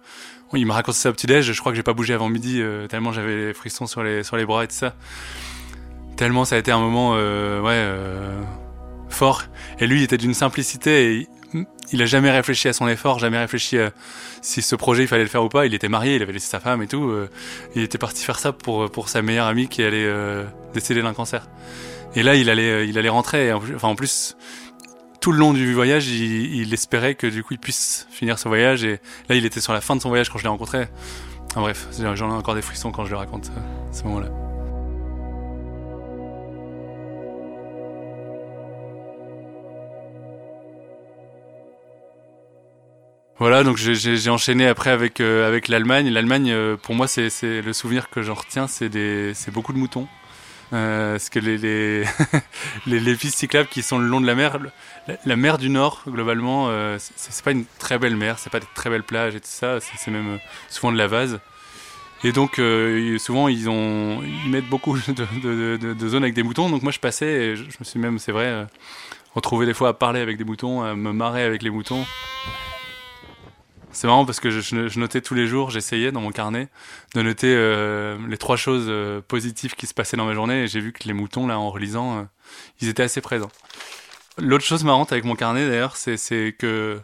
il 0.53 0.67
m'a 0.67 0.75
raconté 0.75 0.99
ça 0.99 1.11
au 1.11 1.13
petit-déj. 1.13 1.53
Je 1.53 1.61
crois 1.61 1.73
que 1.73 1.77
j'ai 1.77 1.83
pas 1.83 1.93
bougé 1.93 2.15
avant 2.15 2.29
midi, 2.29 2.61
euh, 2.61 2.87
tellement 2.87 3.13
j'avais 3.13 3.37
les 3.37 3.55
frissons 3.55 3.87
sur 3.87 4.03
les, 4.03 4.23
sur 4.23 4.37
les 4.37 4.45
bras 4.45 4.65
et 4.65 4.69
tout 4.69 4.75
ça. 4.75 4.95
Tellement 6.17 6.45
ça 6.45 6.57
a 6.57 6.59
été 6.59 6.73
un 6.73 6.79
moment 6.79 7.13
ouais, 7.13 7.93
fort. 9.11 9.43
Et 9.79 9.87
lui, 9.87 10.01
il 10.01 10.03
était 10.03 10.17
d'une 10.17 10.35
simplicité. 10.35 11.13
Et 11.13 11.29
il 11.93 12.03
a 12.03 12.07
jamais 12.07 12.31
réfléchi 12.31 12.69
à 12.69 12.73
son 12.73 12.89
effort, 12.89 13.19
jamais 13.19 13.39
réfléchi 13.39 13.79
à 13.79 13.91
si 14.43 14.63
ce 14.63 14.77
projet 14.77 15.05
il 15.05 15.09
fallait 15.09 15.23
le 15.23 15.29
faire 15.29 15.45
ou 15.45 15.49
pas. 15.49 15.67
Il 15.67 15.75
était 15.75 15.89
marié, 15.89 16.17
il 16.17 16.23
avait 16.23 16.33
laissé 16.33 16.49
sa 16.49 16.61
femme 16.61 16.83
et 16.83 16.87
tout. 16.87 17.05
Euh, 17.05 17.29
il 17.75 17.83
était 17.83 17.99
parti 17.99 18.25
faire 18.25 18.39
ça 18.39 18.53
pour 18.53 18.91
pour 18.91 19.09
sa 19.09 19.23
meilleure 19.23 19.47
amie 19.47 19.69
qui 19.69 19.83
allait 19.83 20.05
euh, 20.07 20.45
décéder 20.75 21.03
d'un 21.03 21.15
cancer. 21.15 21.47
Et 22.17 22.23
là, 22.23 22.35
il 22.35 22.49
allait 22.51 22.71
euh, 22.71 22.85
il 22.85 22.99
allait 22.99 23.11
rentrer. 23.11 23.53
Enfin, 23.53 23.89
en 23.89 23.95
plus, 23.95 24.37
tout 25.21 25.33
le 25.33 25.39
long 25.39 25.53
du 25.53 25.73
voyage, 25.75 26.09
il, 26.09 26.73
espérait 26.73 27.15
que 27.15 27.27
du 27.27 27.45
coup 27.45 27.55
il 27.55 27.59
puisse 27.59 28.09
finir 28.11 28.39
ce 28.39 28.49
voyage. 28.49 28.85
Et 28.85 29.01
là, 29.29 29.37
il 29.37 29.45
était 29.45 29.61
sur 29.61 29.75
la 29.75 29.83
fin 29.83 29.95
de 29.95 30.01
son 30.01 30.09
voyage 30.09 30.31
quand 30.31 30.39
je 30.39 30.45
l'ai 30.45 30.49
rencontré. 30.49 30.89
Enfin, 31.51 31.61
bref, 31.61 31.87
j'en 32.01 32.31
ai 32.31 32.35
encore 32.35 32.55
des 32.55 32.63
frissons 32.63 32.91
quand 32.91 33.05
je 33.05 33.11
le 33.11 33.19
raconte 33.19 33.51
ce 33.93 34.03
moment-là. 34.05 34.31
Voilà, 43.39 43.63
donc 43.65 43.77
j'ai 43.77 44.31
enchaîné 44.31 44.67
après 44.67 44.89
avec 44.89 45.21
euh, 45.21 45.47
avec 45.47 45.69
l'Allemagne. 45.69 46.09
L'Allemagne, 46.09 46.51
euh, 46.51 46.79
pour 46.79 46.95
moi, 46.95 47.07
c'est 47.07 47.29
le 47.43 47.73
souvenir 47.75 48.09
que 48.09 48.23
j'en 48.23 48.33
retiens, 48.33 48.67
c'est 48.67 48.89
beaucoup 49.53 49.75
de 49.75 49.79
moutons. 49.79 50.09
Euh, 50.73 51.13
parce 51.13 51.31
que 51.31 51.39
les 52.87 53.15
pistes 53.15 53.39
cyclables 53.39 53.69
qui 53.69 53.83
sont 53.83 53.99
le 53.99 54.07
long 54.07 54.21
de 54.21 54.27
la 54.27 54.35
mer, 54.35 54.59
la, 55.25 55.37
mer 55.37 55.59
du 55.59 55.69
Nord 55.69 56.03
globalement, 56.07 56.67
euh, 56.69 56.99
c'est 56.99 57.45
pas 57.45 57.53
une 57.53 57.65
très 57.79 57.99
belle 57.99 58.17
mer, 58.17 58.39
c'est 58.39 58.51
pas 58.51 58.61
des 58.61 58.67
très 58.75 58.91
belles 58.91 59.05
plages 59.05 59.35
et 59.35 59.41
tout 59.41 59.47
ça. 59.49 59.79
C'est 59.81 60.11
même 60.11 60.39
souvent 60.69 60.93
de 60.93 60.99
la 60.99 61.07
vase. 61.07 61.39
Et 62.25 62.33
donc 62.33 62.61
souvent 63.19 63.49
ils 63.49 63.69
mettent 64.49 64.69
beaucoup 64.69 64.97
de, 65.09 65.77
de, 65.77 65.93
de, 65.95 66.09
zones 66.09 66.25
avec 66.25 66.35
des 66.35 66.43
moutons. 66.43 66.69
Donc 66.69 66.83
moi 66.83 66.93
je 66.93 66.99
passais 66.99 67.27
et 67.27 67.57
je, 67.57 67.63
je 67.65 67.77
me 67.79 67.85
suis 67.85 68.01
même 68.01 68.19
c'est 68.19 68.33
vrai 68.33 68.67
retrouvé 69.37 69.67
des 69.67 69.75
fois 69.75 69.91
à 69.91 69.93
parler 69.93 70.21
avec 70.21 70.39
des 70.39 70.45
moutons, 70.45 70.83
à 70.83 70.95
me 70.97 71.13
marrer 71.13 71.45
avec 71.45 71.63
les 71.63 71.71
moutons. 71.71 72.05
C'est 73.97 74.09
marrant 74.09 74.27
parce 74.27 74.41
que 74.41 74.51
je, 74.51 74.99
notais 74.99 75.23
tous 75.23 75.33
les 75.33 75.47
jours, 75.47 75.71
j'essayais 75.71 76.13
dans 76.13 76.21
mon 76.21 76.31
carnet 76.31 76.69
de 77.15 77.23
noter 77.23 77.47
euh, 77.49 78.19
les 78.29 78.37
trois 78.37 78.59
choses 78.59 78.85
euh, 78.89 79.23
positives 79.23 79.75
qui 79.75 79.87
se 79.87 79.95
passaient 79.95 80.19
dans 80.19 80.27
ma 80.27 80.35
journée 80.35 80.65
et 80.65 80.67
j'ai 80.67 80.81
vu 80.81 80.93
que 80.93 81.05
les 81.05 81.15
moutons, 81.15 81.47
là, 81.47 81.59
en 81.59 81.71
relisant, 81.71 82.19
euh, 82.19 82.23
ils 82.83 82.89
étaient 82.91 83.05
assez 83.05 83.23
présents. 83.23 83.51
L'autre 84.37 84.67
chose 84.67 84.85
marrante 84.85 85.13
avec 85.13 85.25
mon 85.25 85.35
carnet, 85.35 85.67
d'ailleurs, 85.67 85.97
c'est 85.97 86.55
que 86.59 87.01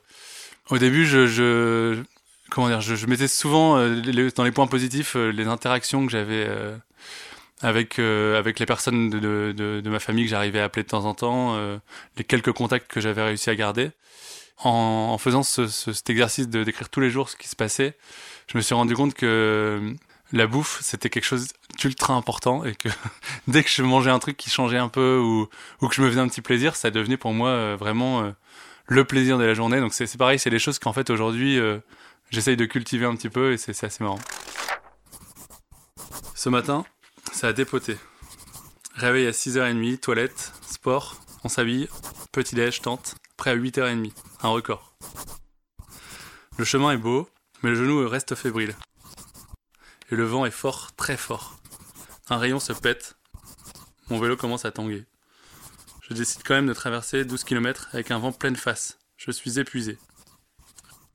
au 0.68 0.76
début, 0.76 1.06
je, 1.06 2.02
comment 2.50 2.68
dire, 2.68 2.82
je, 2.82 3.06
mettais 3.06 3.26
souvent 3.26 3.78
dans 3.78 4.44
les 4.44 4.52
points 4.52 4.66
positifs 4.66 5.14
les 5.14 5.46
interactions 5.46 6.04
que 6.04 6.12
j'avais 6.12 6.46
avec 7.62 7.96
les 7.96 8.66
personnes 8.66 9.08
de 9.08 9.88
ma 9.88 9.98
famille 9.98 10.24
que 10.24 10.30
j'arrivais 10.30 10.60
à 10.60 10.64
appeler 10.64 10.82
de 10.82 10.88
temps 10.88 11.06
en 11.06 11.14
temps, 11.14 11.58
les 12.18 12.24
quelques 12.24 12.52
contacts 12.52 12.86
que 12.92 13.00
j'avais 13.00 13.22
réussi 13.22 13.48
à 13.48 13.54
garder 13.54 13.92
en, 14.64 15.18
faisant 15.18 15.42
ce, 15.42 15.66
cet 15.66 16.08
exercice 16.10 16.48
de 16.48 16.64
décrire 16.64 16.88
tous 16.88 17.00
les 17.00 17.10
jours 17.10 17.28
ce 17.28 17.36
qui 17.36 17.48
se 17.48 17.56
passait, 17.56 17.96
je 18.48 18.56
me 18.56 18.62
suis 18.62 18.74
rendu 18.74 18.94
compte 18.94 19.14
que 19.14 19.94
la 20.32 20.46
bouffe, 20.46 20.80
c'était 20.82 21.10
quelque 21.10 21.24
chose 21.24 21.48
d'ultra 21.78 22.14
important 22.14 22.64
et 22.64 22.74
que 22.74 22.88
dès 23.48 23.62
que 23.62 23.70
je 23.70 23.82
mangeais 23.82 24.10
un 24.10 24.18
truc 24.18 24.36
qui 24.36 24.50
changeait 24.50 24.78
un 24.78 24.88
peu 24.88 25.18
ou, 25.18 25.48
que 25.86 25.94
je 25.94 26.02
me 26.02 26.08
faisais 26.08 26.20
un 26.20 26.28
petit 26.28 26.40
plaisir, 26.40 26.76
ça 26.76 26.90
devenait 26.90 27.16
pour 27.16 27.32
moi 27.32 27.50
euh, 27.50 27.76
vraiment 27.78 28.22
euh, 28.22 28.30
le 28.86 29.04
plaisir 29.04 29.38
de 29.38 29.44
la 29.44 29.54
journée. 29.54 29.80
Donc 29.80 29.92
c'est 29.92 30.16
pareil, 30.16 30.38
c'est 30.38 30.50
des 30.50 30.58
choses 30.58 30.78
qu'en 30.78 30.92
fait 30.92 31.10
aujourd'hui, 31.10 31.58
euh, 31.58 31.78
j'essaye 32.30 32.56
de 32.56 32.64
cultiver 32.64 33.06
un 33.06 33.14
petit 33.14 33.28
peu 33.28 33.52
et 33.52 33.56
c'est 33.58 33.84
assez 33.84 34.02
marrant. 34.02 34.20
Ce 36.34 36.48
matin, 36.48 36.84
ça 37.32 37.48
a 37.48 37.52
dépoté. 37.52 37.96
Réveil 38.94 39.26
à 39.26 39.30
6h30, 39.30 39.98
toilette, 39.98 40.52
sport, 40.66 41.16
on 41.44 41.48
s'habille, 41.48 41.88
petit 42.30 42.54
déj, 42.54 42.80
tente, 42.80 43.16
prêt 43.36 43.50
à 43.50 43.56
8h30 43.56 44.12
un 44.42 44.48
record. 44.48 44.96
Le 46.58 46.64
chemin 46.64 46.92
est 46.92 46.98
beau, 46.98 47.28
mais 47.62 47.70
le 47.70 47.76
genou 47.76 48.08
reste 48.08 48.34
fébrile. 48.34 48.74
Et 50.10 50.16
le 50.16 50.24
vent 50.24 50.44
est 50.44 50.50
fort, 50.50 50.92
très 50.96 51.16
fort. 51.16 51.58
Un 52.28 52.38
rayon 52.38 52.58
se 52.58 52.72
pète. 52.72 53.16
Mon 54.10 54.18
vélo 54.18 54.36
commence 54.36 54.64
à 54.64 54.72
tanguer. 54.72 55.06
Je 56.02 56.14
décide 56.14 56.42
quand 56.44 56.54
même 56.54 56.66
de 56.66 56.74
traverser 56.74 57.24
12 57.24 57.44
km 57.44 57.88
avec 57.92 58.10
un 58.10 58.18
vent 58.18 58.32
pleine 58.32 58.56
face. 58.56 58.98
Je 59.16 59.30
suis 59.30 59.58
épuisé. 59.60 59.98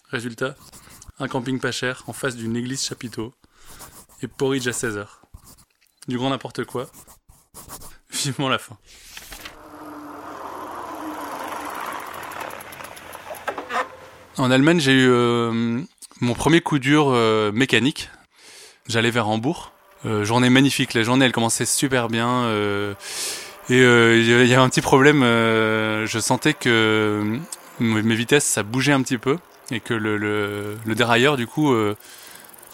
Résultat, 0.06 0.56
un 1.20 1.28
camping 1.28 1.60
pas 1.60 1.74
cher 1.74 2.04
en 2.08 2.14
face 2.14 2.36
d'une 2.36 2.56
église 2.56 2.84
chapiteau 2.84 3.34
et 4.22 4.28
porridge 4.28 4.68
à 4.68 4.72
16h. 4.72 5.06
Du 6.08 6.18
grand 6.18 6.30
n'importe 6.30 6.64
quoi. 6.64 6.90
Vivement 8.10 8.48
la 8.48 8.58
fin. 8.58 8.78
En 14.38 14.52
Allemagne, 14.52 14.80
j'ai 14.80 14.92
eu 14.92 15.10
euh, 15.10 15.82
mon 16.22 16.34
premier 16.36 16.62
coup 16.62 16.78
dur 16.78 17.10
euh, 17.10 17.52
mécanique. 17.52 18.10
J'allais 18.88 19.10
vers 19.10 19.28
Hambourg. 19.28 19.72
Euh, 20.06 20.26
journée 20.26 20.52
magnifique. 20.52 20.94
La 20.94 21.02
journée, 21.02 21.26
elle 21.26 21.32
commençait 21.32 21.66
super 21.66 22.08
bien. 22.08 22.48
et 23.70 23.76
il 23.80 24.26
y 24.26 24.34
avait 24.34 24.56
un 24.56 24.70
petit 24.70 24.82
problème. 24.82 25.22
je 25.22 26.20
sentais 26.22 26.54
que 26.54 27.40
mes 27.80 28.16
vitesses, 28.16 28.46
ça 28.46 28.62
bougeait 28.62 28.94
un 28.94 29.02
petit 29.02 29.18
peu. 29.18 29.38
Et 29.72 29.80
que 29.80 29.94
le, 29.94 30.18
le, 30.18 30.78
le 30.86 30.96
dérailleur, 30.96 31.36
du 31.36 31.48
coup, 31.48 31.76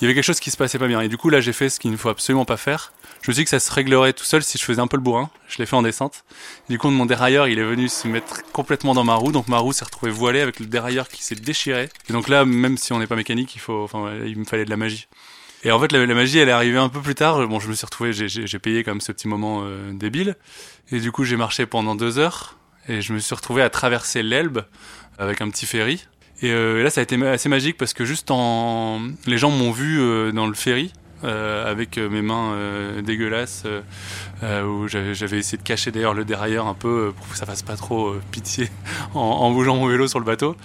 il 0.04 0.08
y 0.08 0.08
avait 0.10 0.16
quelque 0.16 0.26
chose 0.26 0.39
qui 0.39 0.52
se 0.52 0.58
passait 0.58 0.78
pas 0.78 0.88
bien. 0.88 1.02
Et 1.02 1.08
du 1.08 1.18
coup, 1.18 1.30
là, 1.30 1.39
j'ai 1.39 1.54
fait 1.54 1.70
ce 1.70 1.80
qu'il 1.80 1.92
ne 1.92 1.98
faut 1.98 2.10
absolument 2.10 2.46
pas 2.46 2.58
faire 2.58 2.92
je 3.24 3.32
me 3.32 3.34
suis 3.34 3.42
dit 3.42 3.44
que 3.46 3.52
ça 3.52 3.60
se 3.62 3.72
réglerait 3.72 4.12
tout 4.12 4.26
seul 4.26 4.44
si 4.44 4.58
je 4.58 4.66
faisais 4.66 4.82
un 4.82 4.88
peu 4.88 4.98
le 4.98 5.02
bourrin. 5.02 5.30
Je 5.48 5.58
l'ai 5.58 5.66
fait 5.66 5.78
en 5.78 5.82
descente. 5.82 6.26
Du 6.68 6.78
coup, 6.78 6.89
mon 6.89 7.06
dérailleur, 7.06 7.48
il 7.48 7.58
est 7.58 7.63
venu 7.63 7.88
se 7.88 8.06
mettre 8.10 8.44
complètement 8.52 8.94
dans 8.94 9.06
ma 9.06 9.16
roue. 9.16 9.32
Donc 9.32 9.48
ma 9.48 9.60
roue 9.60 9.72
s'est 9.72 9.86
retrouvée 9.86 10.12
voilée 10.12 10.42
avec 10.42 10.60
le 10.60 10.66
dérailleur 10.66 11.08
qui 11.08 11.24
s'est 11.24 11.36
déchiré. 11.36 11.89
Et 12.10 12.13
donc 12.13 12.28
là, 12.28 12.44
même 12.44 12.76
si 12.76 12.92
on 12.92 13.00
n'est 13.00 13.08
pas 13.08 13.16
mécanique, 13.16 13.56
il 13.56 13.60
faut, 13.60 13.82
enfin, 13.82 14.12
il 14.26 14.38
me 14.38 14.44
fallait 14.44 14.66
de 14.66 14.70
la 14.70 14.76
magie. 14.76 15.08
Et 15.63 15.72
en 15.72 15.80
fait, 15.80 15.94
la, 15.94 16.06
magie, 16.06 16.39
elle 16.39 16.50
est 16.50 16.52
arrivée 16.52 16.80
un 16.80 16.89
peu 16.89 17.00
plus 17.00 17.16
tard. 17.16 17.48
Bon, 17.48 17.62
je 17.62 17.70
me 17.70 17.74
suis 17.74 17.86
retrouvé, 17.86 18.12
j'ai 18.12 18.60
payé 18.60 18.84
comme 18.84 19.00
ce 19.00 19.13
petit 19.13 19.30
moment 19.30 19.62
euh, 19.63 19.94
débile. 19.94 20.36
Et 20.92 21.00
du 21.00 21.13
coup, 21.13 21.24
j'ai 21.24 21.38
marché 21.38 21.66
pendant 21.66 21.96
deux 21.96 22.20
heures. 22.20 22.58
Et 22.89 23.02
je 23.02 23.13
me 23.13 23.20
suis 23.20 23.34
retrouvé 23.34 23.62
à 23.62 23.70
traverser 23.70 24.22
l'Elbe 24.22 24.66
avec 25.18 25.39
un 25.39 25.50
petit 25.50 25.66
ferry. 25.66 26.06
Et, 26.43 26.51
euh, 26.51 26.84
là, 26.84 26.89
ça 26.89 26.99
a 26.99 27.03
été 27.03 27.15
assez 27.25 27.47
magique 27.47 27.77
parce 27.77 27.93
que 27.93 28.03
juste 28.03 28.29
en, 28.29 28.99
les 29.25 29.38
gens 29.38 29.49
m'ont 29.49 29.71
vu 29.71 29.99
euh, 29.99 30.34
dans 30.34 30.45
le 30.45 30.53
ferry 30.53 30.91
euh, 31.23 31.71
avec 31.71 31.97
mes 31.97 32.21
mains 32.21 32.53
dégueulasses, 33.01 33.63
où 34.43 34.88
j'avais 34.89 35.38
essayé 35.38 35.58
de 35.58 35.63
cacher 35.63 35.91
d'ailleurs 35.91 36.13
le 36.13 36.25
dérailleur 36.25 36.67
un 36.67 36.73
peu 36.73 37.13
pour 37.15 37.29
que 37.29 37.38
ça 37.38 37.45
fasse 37.45 37.62
pas 37.62 37.77
trop 37.77 38.13
pitié 38.29 38.69
en, 39.13 39.49
bougeant 39.51 39.77
mon 39.77 39.88
vélo 39.88 40.08
sur 40.10 40.19
le 40.19 40.25
bateau. 40.25 40.58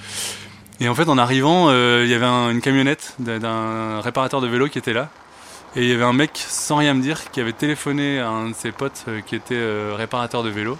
Et 0.81 0.89
en 0.89 0.97
fait, 0.97 1.09
en 1.09 1.17
arrivant, 1.17 1.71
il 1.71 2.09
y 2.09 2.15
avait 2.15 2.27
une 2.27 2.61
camionnette 2.61 3.15
d'un 3.21 4.01
réparateur 4.01 4.41
de 4.41 4.49
vélo 4.49 4.69
qui 4.69 4.79
était 4.79 4.93
là. 4.93 5.11
Et 5.77 5.83
il 5.83 5.89
y 5.89 5.93
avait 5.93 6.05
un 6.05 6.13
mec, 6.13 6.33
sans 6.35 6.77
rien 6.77 6.95
me 6.95 7.03
dire, 7.03 7.31
qui 7.31 7.41
avait 7.41 7.53
téléphoné 7.53 8.19
à 8.19 8.31
un 8.31 8.49
de 8.49 8.55
ses 8.55 8.73
potes 8.73 9.05
qui 9.27 9.37
était 9.37 9.93
réparateur 9.95 10.43
de 10.43 10.51
vélo. 10.51 10.77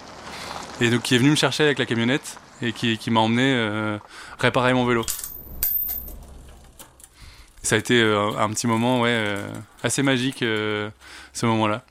Et 0.81 0.89
donc 0.89 1.03
qui 1.03 1.15
est 1.15 1.19
venu 1.19 1.29
me 1.29 1.35
chercher 1.35 1.63
avec 1.63 1.79
la 1.79 1.85
camionnette 1.85 2.37
et 2.61 2.73
qui 2.73 3.11
m'a 3.11 3.21
emmené 3.21 3.97
réparer 4.39 4.73
mon 4.73 4.85
vélo 4.85 5.05
ça 7.69 7.75
a 7.75 7.77
été 7.77 8.01
euh, 8.01 8.31
un 8.35 8.49
petit 8.49 8.65
moment 8.65 9.01
ouais, 9.01 9.11
euh, 9.11 9.47
assez 9.83 10.01
magique 10.01 10.41
euh, 10.41 10.89
ce 11.33 11.45
moment-là. 11.45 11.85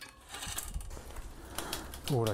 Voilà, 2.11 2.33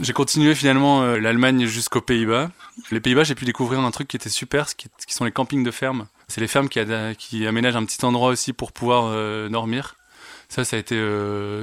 J'ai 0.00 0.12
continué 0.14 0.54
finalement 0.54 1.04
l'Allemagne 1.16 1.66
jusqu'aux 1.66 2.00
Pays-Bas. 2.00 2.50
Les 2.90 3.00
Pays-Bas, 3.00 3.24
j'ai 3.24 3.34
pu 3.34 3.44
découvrir 3.44 3.80
un 3.80 3.90
truc 3.90 4.08
qui 4.08 4.16
était 4.16 4.30
super, 4.30 4.74
qui, 4.74 4.88
qui 5.06 5.14
sont 5.14 5.26
les 5.26 5.32
campings 5.32 5.64
de 5.64 5.70
ferme. 5.70 6.06
C'est 6.28 6.40
les 6.40 6.48
fermes 6.48 6.70
qui, 6.70 6.80
qui, 7.18 7.46
aménagent 7.46 7.76
un 7.76 7.84
petit 7.84 8.02
endroit 8.06 8.28
aussi 8.28 8.54
pour 8.54 8.72
pouvoir 8.72 9.50
dormir. 9.50 9.96
Ça, 10.48 10.64
ça 10.64 10.76
a 10.76 10.78
été 10.78 10.96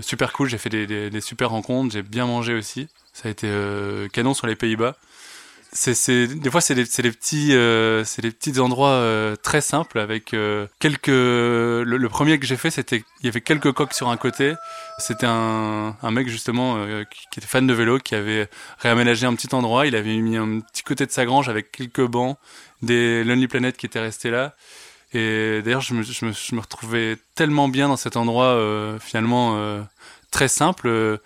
super 0.01 0.33
cool. 0.33 0.49
J'ai 0.49 0.57
fait 0.57 0.69
des, 0.69 1.21
super 1.21 1.49
rencontres. 1.49 1.93
J'ai 1.93 2.03
bien 2.03 2.25
mangé 2.25 2.53
aussi. 2.53 2.87
Ça 3.13 3.27
a 3.27 3.31
été 3.31 3.49
canon 4.11 4.33
sur 4.33 4.47
les 4.47 4.55
Pays-Bas 4.55 4.95
des 5.95 6.49
fois 6.51 6.61
c'est 6.61 6.75
des, 6.75 6.83
petits 6.83 7.53
euh, 7.53 8.03
c'est 8.03 8.21
des 8.21 8.31
petits 8.31 8.59
endroits 8.59 8.89
euh, 8.89 9.35
très 9.35 9.61
simples 9.61 9.99
avec 9.99 10.33
euh, 10.33 10.67
quelques 10.79 11.07
le, 11.07 12.07
premier 12.09 12.37
que 12.39 12.45
j'ai 12.45 12.57
fait 12.57 12.69
c'était 12.69 13.03
il 13.21 13.25
y 13.25 13.29
avait 13.29 13.41
quelques 13.41 13.71
coques 13.71 13.93
sur 13.93 14.09
un 14.09 14.17
côté 14.17 14.53
c'était 14.99 15.25
un, 15.27 15.95
mec 16.11 16.29
justement 16.29 16.75
euh, 16.77 17.03
qui, 17.05 17.39
était 17.39 17.47
fan 17.47 17.65
de 17.65 17.73
vélo 17.73 17.97
qui 17.97 18.13
avait 18.13 18.49
réaménagé 18.79 19.25
un 19.25 19.33
petit 19.33 19.53
endroit 19.55 19.87
il 19.87 19.95
avait 19.95 20.15
mis 20.17 20.37
un 20.37 20.59
petit 20.59 20.83
côté 20.83 21.05
de 21.05 21.11
sa 21.11 21.25
grange 21.25 21.49
avec 21.49 21.71
quelques 21.71 22.05
bancs 22.05 22.37
des 22.81 23.23
Lonely 23.23 23.47
Planet 23.47 23.75
qui 23.75 23.87
étaient 23.87 23.99
restés 23.99 24.29
là 24.29 24.55
et 25.13 25.61
d'ailleurs 25.63 25.81
je 25.81 25.93
me, 25.93 26.59
retrouvais 26.59 27.17
tellement 27.35 27.67
bien 27.67 27.87
dans 27.87 27.97
cet 27.97 28.17
endroit 28.17 28.59
finalement 28.99 29.57
très 30.31 30.47
simple 30.47 31.19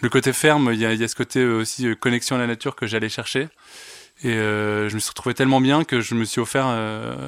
le 0.00 0.08
côté 0.08 0.32
ferme, 0.32 0.70
il 0.72 0.80
y 0.80 0.86
a, 0.86 1.08
ce 1.08 1.14
côté 1.14 1.40
euh, 1.40 1.60
aussi 1.60 1.86
euh, 1.86 1.94
connexion 1.94 2.36
à 2.36 2.38
la 2.38 2.46
nature 2.46 2.76
que 2.76 2.86
j'allais 2.86 3.08
chercher. 3.08 3.48
Et 4.22 4.32
euh, 4.32 4.88
je 4.88 4.94
me 4.94 5.00
suis 5.00 5.10
retrouvé 5.10 5.34
tellement 5.34 5.60
bien 5.60 5.84
que 5.84 6.00
je 6.00 6.14
me 6.14 6.24
suis 6.24 6.40
offert 6.40 6.66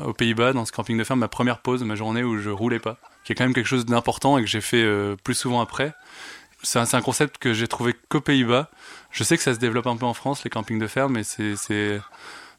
aux 0.06 0.12
Pays-Bas, 0.12 0.52
dans 0.52 0.64
ce 0.64 0.72
camping 0.72 0.96
de 0.96 1.04
ferme, 1.04 1.20
ma 1.20 1.28
première 1.28 1.58
pause, 1.58 1.82
ma 1.82 1.96
journée 1.96 2.22
où 2.22 2.38
je 2.38 2.48
roulais 2.48 2.78
pas, 2.78 2.96
qui 3.24 3.32
est 3.32 3.34
quand 3.34 3.44
même 3.44 3.54
quelque 3.54 3.66
chose 3.66 3.84
d'important 3.84 4.38
et 4.38 4.42
que 4.42 4.48
j'ai 4.48 4.60
fait 4.60 4.86
plus 5.24 5.34
souvent 5.34 5.60
après. 5.60 5.92
c'est 6.62 6.78
un, 6.78 6.86
un, 6.90 7.02
concept 7.02 7.38
que 7.38 7.52
j'ai 7.52 7.66
trouvé 7.66 7.94
qu'aux 8.08 8.20
Pays-Bas. 8.20 8.70
Je 9.10 9.24
sais 9.24 9.36
que 9.36 9.42
ça 9.42 9.52
se 9.52 9.58
développe 9.58 9.88
un 9.88 9.96
peu 9.96 10.06
en 10.06 10.14
France, 10.14 10.44
les 10.44 10.50
campings 10.50 10.78
de 10.78 10.86
ferme, 10.86 11.14
mais 11.14 11.24
c'est 11.24 12.00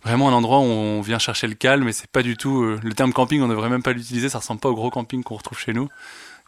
vraiment 0.04 0.30
un 0.30 0.34
endroit 0.34 0.60
où 0.60 0.64
on 0.64 1.02
vient 1.02 1.20
chercher 1.20 1.48
le 1.48 1.56
calme 1.56 1.88
et 1.88 1.92
c'est 1.92 2.10
pas 2.10 2.24
du 2.24 2.38
tout 2.38 2.64
euh, 2.64 2.80
le 2.84 2.94
terme 2.94 3.14
camping 3.14 3.42
on 3.42 3.48
ne 3.48 3.52
devrait 3.52 3.70
même 3.70 3.84
pas 3.84 3.94
l'utiliser 3.94 4.30
ça 4.30 4.40
ressemble 4.40 4.60
pas 4.60 4.70
au 4.70 4.76
gros 4.76 4.90
camping 4.90 5.24
qu'on 5.24 5.36
retrouve 5.36 5.60
chez 5.60 5.74
nous. 5.74 5.90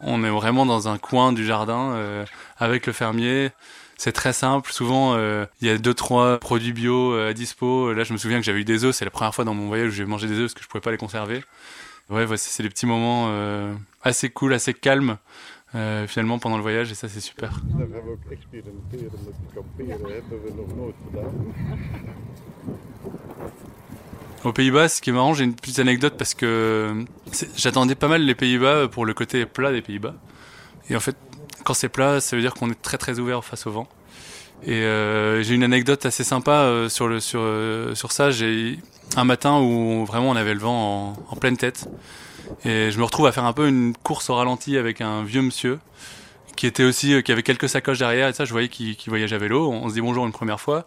On 0.00 0.24
est 0.24 0.30
vraiment 0.30 0.64
dans 0.64 0.88
un 0.88 0.96
coin 0.96 1.32
du 1.32 1.44
jardin 1.44 1.92
euh, 1.92 2.24
avec 2.56 2.86
le 2.86 2.94
fermier. 2.94 3.50
C'est 3.98 4.12
très 4.12 4.32
simple. 4.32 4.72
Souvent 4.72 5.14
euh, 5.14 5.44
il 5.60 5.68
y 5.68 5.70
a 5.70 5.76
deux 5.76 5.92
trois 5.92 6.38
produits 6.38 6.72
bio 6.72 7.12
à 7.14 7.34
dispo. 7.34 7.92
Là 7.92 8.04
je 8.04 8.12
me 8.14 8.18
souviens 8.18 8.38
que 8.38 8.44
j'avais 8.44 8.60
eu 8.60 8.64
des 8.64 8.84
œufs. 8.84 8.94
C'est 8.94 9.04
la 9.04 9.10
première 9.10 9.34
fois 9.34 9.44
dans 9.44 9.54
mon 9.54 9.68
voyage 9.68 9.88
où 9.88 9.92
j'ai 9.92 10.06
mangé 10.06 10.26
des 10.26 10.34
œufs 10.34 10.44
parce 10.44 10.54
que 10.54 10.62
je 10.62 10.68
pouvais 10.68 10.80
pas 10.80 10.90
les 10.90 10.96
conserver. 10.96 11.44
Ouais 12.08 12.26
c'est 12.36 12.62
des 12.62 12.70
petits 12.70 12.86
moments 12.86 13.30
assez 14.02 14.30
cool 14.30 14.54
assez 14.54 14.74
calmes 14.74 15.18
euh, 15.76 16.08
finalement 16.08 16.40
pendant 16.40 16.56
le 16.56 16.62
voyage 16.62 16.90
et 16.90 16.96
ça 16.96 17.08
c'est 17.08 17.20
super. 17.20 17.60
Aux 24.44 24.52
Pays-Bas, 24.52 24.88
ce 24.88 25.02
qui 25.02 25.10
est 25.10 25.12
marrant, 25.12 25.34
j'ai 25.34 25.44
une 25.44 25.54
petite 25.54 25.78
anecdote 25.78 26.14
parce 26.16 26.32
que 26.34 27.04
j'attendais 27.56 27.94
pas 27.94 28.08
mal 28.08 28.22
les 28.22 28.34
Pays-Bas 28.34 28.88
pour 28.88 29.04
le 29.04 29.12
côté 29.12 29.44
plat 29.44 29.70
des 29.70 29.82
Pays-Bas. 29.82 30.14
Et 30.88 30.96
en 30.96 31.00
fait, 31.00 31.16
quand 31.64 31.74
c'est 31.74 31.90
plat, 31.90 32.20
ça 32.20 32.36
veut 32.36 32.42
dire 32.42 32.54
qu'on 32.54 32.70
est 32.70 32.80
très 32.80 32.96
très 32.96 33.18
ouvert 33.18 33.44
face 33.44 33.66
au 33.66 33.70
vent. 33.70 33.88
Et 34.62 34.72
euh, 34.72 35.42
j'ai 35.42 35.54
une 35.54 35.62
anecdote 35.62 36.06
assez 36.06 36.24
sympa 36.24 36.52
euh, 36.52 36.88
sur, 36.88 37.22
sur, 37.22 37.40
euh, 37.42 37.94
sur 37.94 38.12
ça. 38.12 38.30
J'ai 38.30 38.78
un 39.16 39.24
matin 39.24 39.58
où 39.58 40.04
vraiment 40.06 40.30
on 40.30 40.36
avait 40.36 40.54
le 40.54 40.60
vent 40.60 41.08
en, 41.08 41.16
en 41.28 41.36
pleine 41.36 41.56
tête. 41.56 41.88
Et 42.64 42.90
je 42.90 42.98
me 42.98 43.04
retrouve 43.04 43.26
à 43.26 43.32
faire 43.32 43.44
un 43.44 43.52
peu 43.52 43.68
une 43.68 43.94
course 44.02 44.30
au 44.30 44.34
ralenti 44.34 44.76
avec 44.76 45.00
un 45.00 45.22
vieux 45.22 45.42
monsieur 45.42 45.78
qui 46.56 46.66
était 46.66 46.84
aussi, 46.84 47.14
euh, 47.14 47.22
qui 47.22 47.32
avait 47.32 47.42
quelques 47.42 47.70
sacoches 47.70 47.98
derrière 47.98 48.28
et 48.28 48.34
ça, 48.34 48.44
je 48.44 48.52
voyais 48.52 48.68
qu'il 48.68 48.96
voyageait 49.06 49.36
à 49.36 49.38
vélo. 49.38 49.70
On 49.70 49.88
se 49.88 49.94
dit 49.94 50.02
bonjour 50.02 50.26
une 50.26 50.32
première 50.32 50.60
fois. 50.60 50.86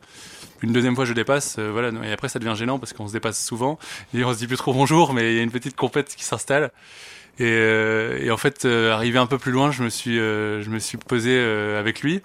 Une 0.64 0.74
deuxième 0.74 0.96
fois, 0.96 1.06
je 1.06 1.14
dépasse, 1.14 1.58
euh, 1.60 1.70
voilà. 1.72 1.92
Et 2.04 2.12
après, 2.12 2.30
ça 2.30 2.40
devient 2.40 2.56
gênant 2.56 2.80
parce 2.80 2.94
qu'on 2.94 3.08
se 3.08 3.14
dépasse 3.14 3.44
souvent. 3.44 3.78
Et 4.16 4.24
on 4.24 4.34
se 4.34 4.40
dit 4.40 4.48
plus 4.48 4.58
trop 4.58 4.74
bonjour, 4.74 5.14
mais 5.14 5.34
il 5.34 5.38
y 5.38 5.40
a 5.40 5.44
une 5.44 5.52
petite 5.52 5.76
compète 5.76 6.16
qui 6.16 6.24
s'installe. 6.24 6.72
Et, 7.40 7.46
euh, 7.46 8.32
en 8.32 8.38
fait, 8.38 8.66
arrivé 8.66 9.20
un 9.20 9.28
peu 9.28 9.38
plus 9.38 9.52
loin, 9.52 9.72
je 9.72 9.84
me 9.84 9.90
suis, 9.90 10.16
je 10.16 10.98
posé 10.98 11.38
avec 11.78 12.02
lui 12.02 12.22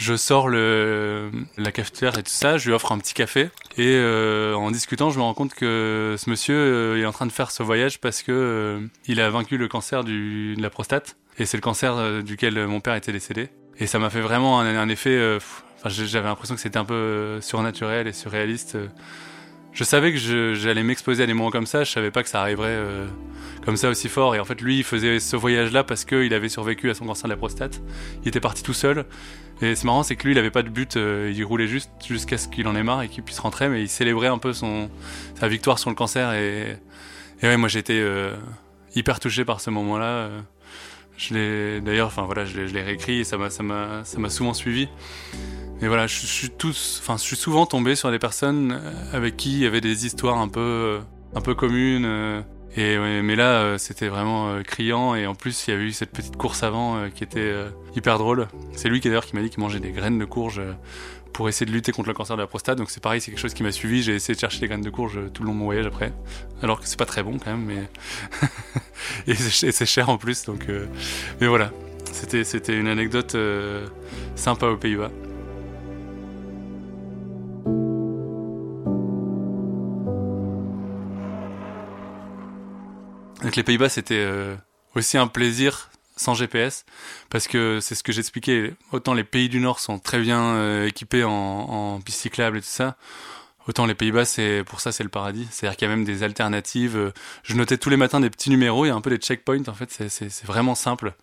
je 0.00 0.16
sors 0.16 0.48
la 0.48 1.72
cafetière 1.72 2.18
et 2.18 2.22
tout 2.22 2.30
ça, 2.30 2.56
je 2.56 2.68
lui 2.68 2.74
offre 2.74 2.92
un 2.92 2.98
petit 2.98 3.14
café. 3.14 3.50
Et 3.76 3.96
euh, 3.96 4.54
en 4.54 4.70
discutant, 4.70 5.10
je 5.10 5.18
me 5.18 5.22
rends 5.22 5.34
compte 5.34 5.54
que 5.54 6.16
ce 6.18 6.30
monsieur 6.30 6.56
euh, 6.56 7.00
est 7.00 7.04
en 7.04 7.12
train 7.12 7.26
de 7.26 7.32
faire 7.32 7.50
ce 7.50 7.62
voyage 7.62 8.00
parce 8.00 8.22
que 8.22 8.32
euh, 8.32 8.80
il 9.06 9.20
a 9.20 9.28
vaincu 9.30 9.58
le 9.58 9.68
cancer 9.68 10.02
de 10.02 10.60
la 10.60 10.70
prostate. 10.70 11.16
Et 11.38 11.46
c'est 11.46 11.56
le 11.56 11.62
cancer 11.62 12.22
duquel 12.22 12.66
mon 12.66 12.80
père 12.80 12.94
était 12.94 13.12
décédé. 13.12 13.50
Et 13.78 13.86
ça 13.86 13.98
m'a 13.98 14.10
fait 14.10 14.20
vraiment 14.20 14.60
un 14.60 14.88
effet... 14.88 15.38
Enfin, 15.82 15.88
j'avais 15.88 16.28
l'impression 16.28 16.54
que 16.54 16.60
c'était 16.60 16.78
un 16.78 16.84
peu 16.84 17.40
surnaturel 17.40 18.06
et 18.06 18.12
surréaliste. 18.12 18.76
Je 19.72 19.84
savais 19.84 20.12
que 20.12 20.54
j'allais 20.54 20.82
m'exposer 20.82 21.22
à 21.22 21.26
des 21.26 21.34
moments 21.34 21.50
comme 21.50 21.66
ça, 21.66 21.84
je 21.84 21.90
savais 21.90 22.10
pas 22.10 22.22
que 22.22 22.28
ça 22.28 22.40
arriverait 22.40 22.78
comme 23.64 23.76
ça 23.76 23.88
aussi 23.88 24.08
fort. 24.08 24.34
Et 24.34 24.40
en 24.40 24.44
fait, 24.44 24.60
lui, 24.60 24.78
il 24.78 24.84
faisait 24.84 25.20
ce 25.20 25.36
voyage-là 25.36 25.84
parce 25.84 26.04
qu'il 26.04 26.32
avait 26.34 26.48
survécu 26.48 26.90
à 26.90 26.94
son 26.94 27.06
cancer 27.06 27.24
de 27.24 27.32
la 27.32 27.36
prostate. 27.36 27.80
Il 28.22 28.28
était 28.28 28.40
parti 28.40 28.62
tout 28.62 28.72
seul. 28.72 29.04
Et 29.62 29.74
c'est 29.74 29.84
marrant, 29.84 30.02
c'est 30.02 30.16
que 30.16 30.24
lui, 30.24 30.32
il 30.32 30.38
avait 30.38 30.50
pas 30.50 30.62
de 30.62 30.70
but, 30.70 30.96
euh, 30.96 31.30
il 31.34 31.44
roulait 31.44 31.66
juste 31.66 31.90
jusqu'à 32.06 32.38
ce 32.38 32.48
qu'il 32.48 32.66
en 32.66 32.74
ait 32.74 32.82
marre 32.82 33.02
et 33.02 33.08
qu'il 33.08 33.22
puisse 33.22 33.38
rentrer, 33.38 33.68
mais 33.68 33.82
il 33.82 33.88
célébrait 33.88 34.28
un 34.28 34.38
peu 34.38 34.54
son 34.54 34.88
sa 35.38 35.48
victoire 35.48 35.78
sur 35.78 35.90
le 35.90 35.96
cancer. 35.96 36.32
Et, 36.32 36.78
et 37.42 37.46
ouais, 37.46 37.58
moi 37.58 37.68
j'étais 37.68 38.00
euh, 38.00 38.34
hyper 38.94 39.20
touché 39.20 39.44
par 39.44 39.60
ce 39.60 39.68
moment-là. 39.70 40.30
Euh, 41.20 41.28
je 41.28 41.34
l'ai 41.34 41.80
d'ailleurs, 41.80 42.08
enfin 42.08 42.22
voilà, 42.22 42.44
je 42.44 42.60
l'ai 42.60 42.82
réécrit 42.82 43.20
et 43.20 43.24
ça 43.24 43.36
m'a 43.36 43.50
ça 43.50 43.62
m'a 43.62 44.04
ça 44.04 44.18
m'a 44.18 44.30
souvent 44.30 44.54
suivi. 44.54 44.88
Mais 45.80 45.88
voilà, 45.88 46.06
je, 46.06 46.26
suis 46.26 46.50
tous, 46.50 47.00
enfin 47.02 47.16
je 47.16 47.22
suis 47.22 47.36
souvent 47.36 47.64
tombé 47.64 47.94
sur 47.94 48.10
des 48.10 48.18
personnes 48.18 48.78
avec 49.14 49.38
qui 49.38 49.52
il 49.52 49.58
y 49.60 49.66
avait 49.66 49.80
des 49.80 50.04
histoires 50.04 50.38
un 50.38 50.48
peu 50.48 51.00
un 51.34 51.40
peu 51.40 51.54
communes. 51.54 52.44
Et, 52.76 52.96
mais 52.98 53.34
là, 53.34 53.62
euh, 53.62 53.78
c'était 53.78 54.08
vraiment 54.08 54.50
euh, 54.50 54.62
criant. 54.62 55.14
Et 55.14 55.26
en 55.26 55.34
plus, 55.34 55.66
il 55.66 55.70
y 55.72 55.74
avait 55.74 55.84
eu 55.84 55.92
cette 55.92 56.12
petite 56.12 56.36
course 56.36 56.62
avant 56.62 56.96
euh, 56.96 57.08
qui 57.08 57.24
était 57.24 57.52
hyper 57.96 58.18
drôle. 58.18 58.46
C'est 58.72 58.88
lui 58.88 59.00
qui 59.00 59.08
d'ailleurs 59.08 59.26
qui 59.26 59.34
m'a 59.34 59.42
dit 59.42 59.50
qu'il 59.50 59.60
mangeait 59.60 59.80
des 59.80 59.90
graines 59.90 60.18
de 60.18 60.24
courge 60.24 60.60
pour 61.32 61.48
essayer 61.48 61.66
de 61.66 61.72
lutter 61.72 61.92
contre 61.92 62.08
le 62.08 62.14
cancer 62.14 62.36
de 62.36 62.42
la 62.42 62.46
prostate. 62.46 62.78
Donc 62.78 62.90
c'est 62.90 63.02
pareil, 63.02 63.20
c'est 63.20 63.30
quelque 63.30 63.40
chose 63.40 63.54
qui 63.54 63.62
m'a 63.62 63.72
suivi. 63.72 64.02
J'ai 64.02 64.14
essayé 64.14 64.34
de 64.34 64.40
chercher 64.40 64.60
des 64.60 64.68
graines 64.68 64.82
de 64.82 64.90
courge 64.90 65.18
tout 65.32 65.42
le 65.42 65.48
long 65.48 65.54
de 65.54 65.58
mon 65.58 65.64
voyage 65.66 65.86
après. 65.86 66.12
Alors 66.62 66.80
que 66.80 66.86
c'est 66.86 66.98
pas 66.98 67.06
très 67.06 67.22
bon 67.22 67.38
quand 67.38 67.50
même, 67.50 67.64
mais 67.64 67.88
et 69.26 69.34
c'est 69.34 69.86
cher 69.86 70.08
en 70.08 70.18
plus. 70.18 70.44
Donc, 70.44 70.66
mais 71.40 71.46
voilà, 71.46 71.72
c'était 72.12 72.76
une 72.76 72.88
anecdote 72.88 73.36
sympa 74.34 74.66
aux 74.66 74.76
Pays-Bas. 74.76 75.10
Donc 83.42 83.56
les 83.56 83.62
Pays-Bas, 83.62 83.88
c'était 83.88 84.14
euh, 84.14 84.54
aussi 84.94 85.16
un 85.16 85.26
plaisir 85.26 85.90
sans 86.20 86.34
GPS, 86.34 86.84
parce 87.30 87.48
que 87.48 87.78
c'est 87.80 87.94
ce 87.94 88.02
que 88.02 88.12
j'expliquais. 88.12 88.74
Autant 88.92 89.14
les 89.14 89.24
pays 89.24 89.48
du 89.48 89.60
Nord 89.60 89.80
sont 89.80 89.98
très 89.98 90.20
bien 90.20 90.40
euh, 90.40 90.86
équipés 90.86 91.24
en, 91.24 91.30
en 91.30 92.00
pistes 92.00 92.20
cyclables 92.20 92.58
et 92.58 92.60
tout 92.60 92.66
ça, 92.68 92.96
autant 93.68 93.86
les 93.86 93.94
Pays-Bas, 93.94 94.24
c'est 94.24 94.64
pour 94.66 94.80
ça 94.80 94.92
c'est 94.92 95.02
le 95.02 95.08
paradis. 95.08 95.48
C'est-à-dire 95.50 95.76
qu'il 95.76 95.88
y 95.88 95.90
a 95.90 95.94
même 95.94 96.04
des 96.04 96.22
alternatives. 96.22 97.12
Je 97.42 97.54
notais 97.54 97.78
tous 97.78 97.90
les 97.90 97.96
matins 97.96 98.20
des 98.20 98.30
petits 98.30 98.50
numéros. 98.50 98.84
Il 98.84 98.88
y 98.88 98.90
a 98.92 98.94
un 98.94 99.00
peu 99.00 99.10
des 99.10 99.18
checkpoints. 99.18 99.68
En 99.68 99.74
fait, 99.74 99.90
c'est 99.90 100.44
vraiment 100.44 100.74
simple. 100.74 101.14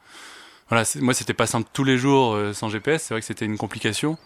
Voilà, 0.69 0.83
moi 0.99 1.13
c'était 1.13 1.33
pas 1.33 1.47
simple 1.47 1.69
tous 1.71 1.85
les 1.85 1.97
jours 1.97 2.35
euh, 2.35 2.53
sans 2.53 2.69
GPS. 2.69 3.03
C'est 3.03 3.13
vrai 3.13 3.21
que 3.21 3.27
c'était 3.27 3.45
une 3.45 3.57
complication. 3.57 4.17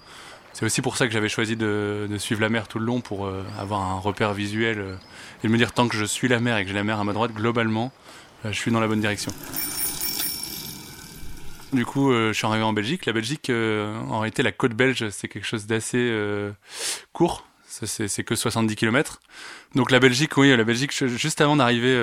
C'est 0.53 0.65
aussi 0.65 0.81
pour 0.81 0.97
ça 0.97 1.07
que 1.07 1.13
j'avais 1.13 1.29
choisi 1.29 1.55
de, 1.55 2.07
de, 2.09 2.17
suivre 2.17 2.41
la 2.41 2.49
mer 2.49 2.67
tout 2.67 2.79
le 2.79 2.85
long 2.85 3.01
pour 3.01 3.25
euh, 3.25 3.43
avoir 3.57 3.81
un 3.81 3.99
repère 3.99 4.33
visuel 4.33 4.79
euh, 4.79 4.95
et 5.43 5.47
me 5.47 5.57
dire 5.57 5.71
tant 5.71 5.87
que 5.87 5.95
je 5.95 6.05
suis 6.05 6.27
la 6.27 6.39
mer 6.39 6.57
et 6.57 6.63
que 6.63 6.69
j'ai 6.69 6.75
la 6.75 6.83
mer 6.83 6.99
à 6.99 7.03
ma 7.03 7.13
droite, 7.13 7.31
globalement, 7.33 7.91
euh, 8.45 8.51
je 8.51 8.57
suis 8.57 8.71
dans 8.71 8.81
la 8.81 8.87
bonne 8.87 8.99
direction. 8.99 9.31
Du 11.73 11.85
coup, 11.85 12.11
je 12.11 12.33
suis 12.33 12.45
arrivé 12.45 12.63
en 12.63 12.73
Belgique. 12.73 13.05
La 13.05 13.13
Belgique, 13.13 13.49
en 13.49 14.19
réalité, 14.19 14.43
la 14.43 14.51
côte 14.51 14.73
belge, 14.73 15.09
c'est 15.09 15.27
quelque 15.27 15.45
chose 15.45 15.67
d'assez 15.67 16.13
court. 17.13 17.47
C'est 17.67 18.23
que 18.23 18.35
70 18.35 18.75
km. 18.75 19.19
Donc 19.75 19.91
la 19.91 19.99
Belgique, 19.99 20.35
oui, 20.37 20.55
la 20.55 20.63
Belgique, 20.63 20.91
juste 21.05 21.39
avant 21.39 21.55
d'arriver 21.55 21.97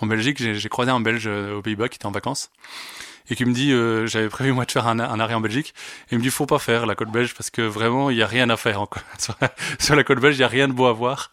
en 0.00 0.06
Belgique, 0.06 0.38
j'ai 0.38 0.68
croisé 0.68 0.90
un 0.90 1.00
Belge 1.00 1.26
aux 1.26 1.62
Pays-Bas 1.62 1.88
qui 1.88 1.96
était 1.96 2.06
en 2.06 2.10
vacances 2.10 2.50
et 3.30 3.36
qui 3.36 3.44
me 3.44 3.52
dit 3.52 3.72
euh, 3.72 4.06
j'avais 4.06 4.28
prévu 4.28 4.52
moi 4.52 4.64
de 4.64 4.70
faire 4.70 4.86
un, 4.86 4.98
un, 4.98 5.20
arrêt 5.20 5.34
en 5.34 5.40
Belgique 5.40 5.72
et 6.10 6.14
il 6.14 6.18
me 6.18 6.22
dit 6.22 6.30
faut 6.30 6.46
pas 6.46 6.58
faire 6.58 6.84
la 6.86 6.94
côte 6.94 7.10
belge 7.10 7.34
parce 7.34 7.50
que 7.50 7.62
vraiment 7.62 8.10
il 8.10 8.16
y 8.16 8.22
a 8.22 8.26
rien 8.26 8.50
à 8.50 8.56
faire 8.56 8.80
encore. 8.80 9.02
sur, 9.78 9.96
la, 9.96 10.04
côte 10.04 10.20
belge 10.20 10.36
il 10.36 10.40
y 10.40 10.44
a 10.44 10.48
rien 10.48 10.68
de 10.68 10.72
beau 10.72 10.86
à 10.86 10.92
voir 10.92 11.30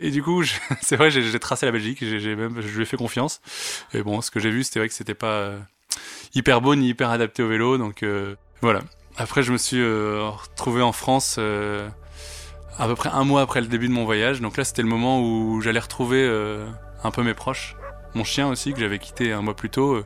et 0.00 0.10
du 0.10 0.22
coup 0.22 0.44
c'est 0.82 0.96
vrai 0.96 1.10
j'ai 1.10 1.38
tracé 1.38 1.66
la 1.66 1.72
Belgique 1.72 1.98
j'ai 2.00 2.36
même 2.36 2.60
je 2.60 2.76
lui 2.76 2.82
ai 2.82 2.86
fait 2.86 2.96
confiance 2.96 3.40
et 3.94 4.02
bon 4.02 4.20
ce 4.20 4.30
que 4.30 4.38
j'ai 4.38 4.50
vu 4.50 4.62
c'était 4.62 4.80
vrai 4.80 4.88
que 4.88 4.94
c'était 4.94 5.14
pas 5.14 5.32
euh, 5.32 5.58
hyper 6.34 6.60
beau 6.60 6.74
ni 6.74 6.88
hyper 6.88 7.10
adapté 7.10 7.42
au 7.42 7.48
vélo 7.48 7.78
donc 7.78 8.02
euh, 8.02 8.34
voilà. 8.62 8.80
Après 9.16 9.42
je 9.42 9.52
me 9.52 9.58
suis 9.58 9.82
retrouvé 9.82 10.82
en 10.82 10.92
France 10.92 11.38
à 11.38 12.86
peu 12.86 12.94
près 12.94 13.10
un 13.10 13.24
mois 13.24 13.42
après 13.42 13.60
le 13.60 13.66
début 13.66 13.88
de 13.88 13.92
mon 13.92 14.04
voyage. 14.04 14.40
Donc 14.40 14.56
là 14.56 14.64
c'était 14.64 14.82
le 14.82 14.88
moment 14.88 15.20
où 15.20 15.60
j'allais 15.60 15.80
retrouver 15.80 16.26
un 17.04 17.10
peu 17.10 17.22
mes 17.22 17.34
proches. 17.34 17.76
Mon 18.14 18.24
chien 18.24 18.48
aussi 18.48 18.72
que 18.72 18.80
j'avais 18.80 18.98
quitté 18.98 19.32
un 19.32 19.42
mois 19.42 19.54
plus 19.54 19.68
tôt 19.70 20.02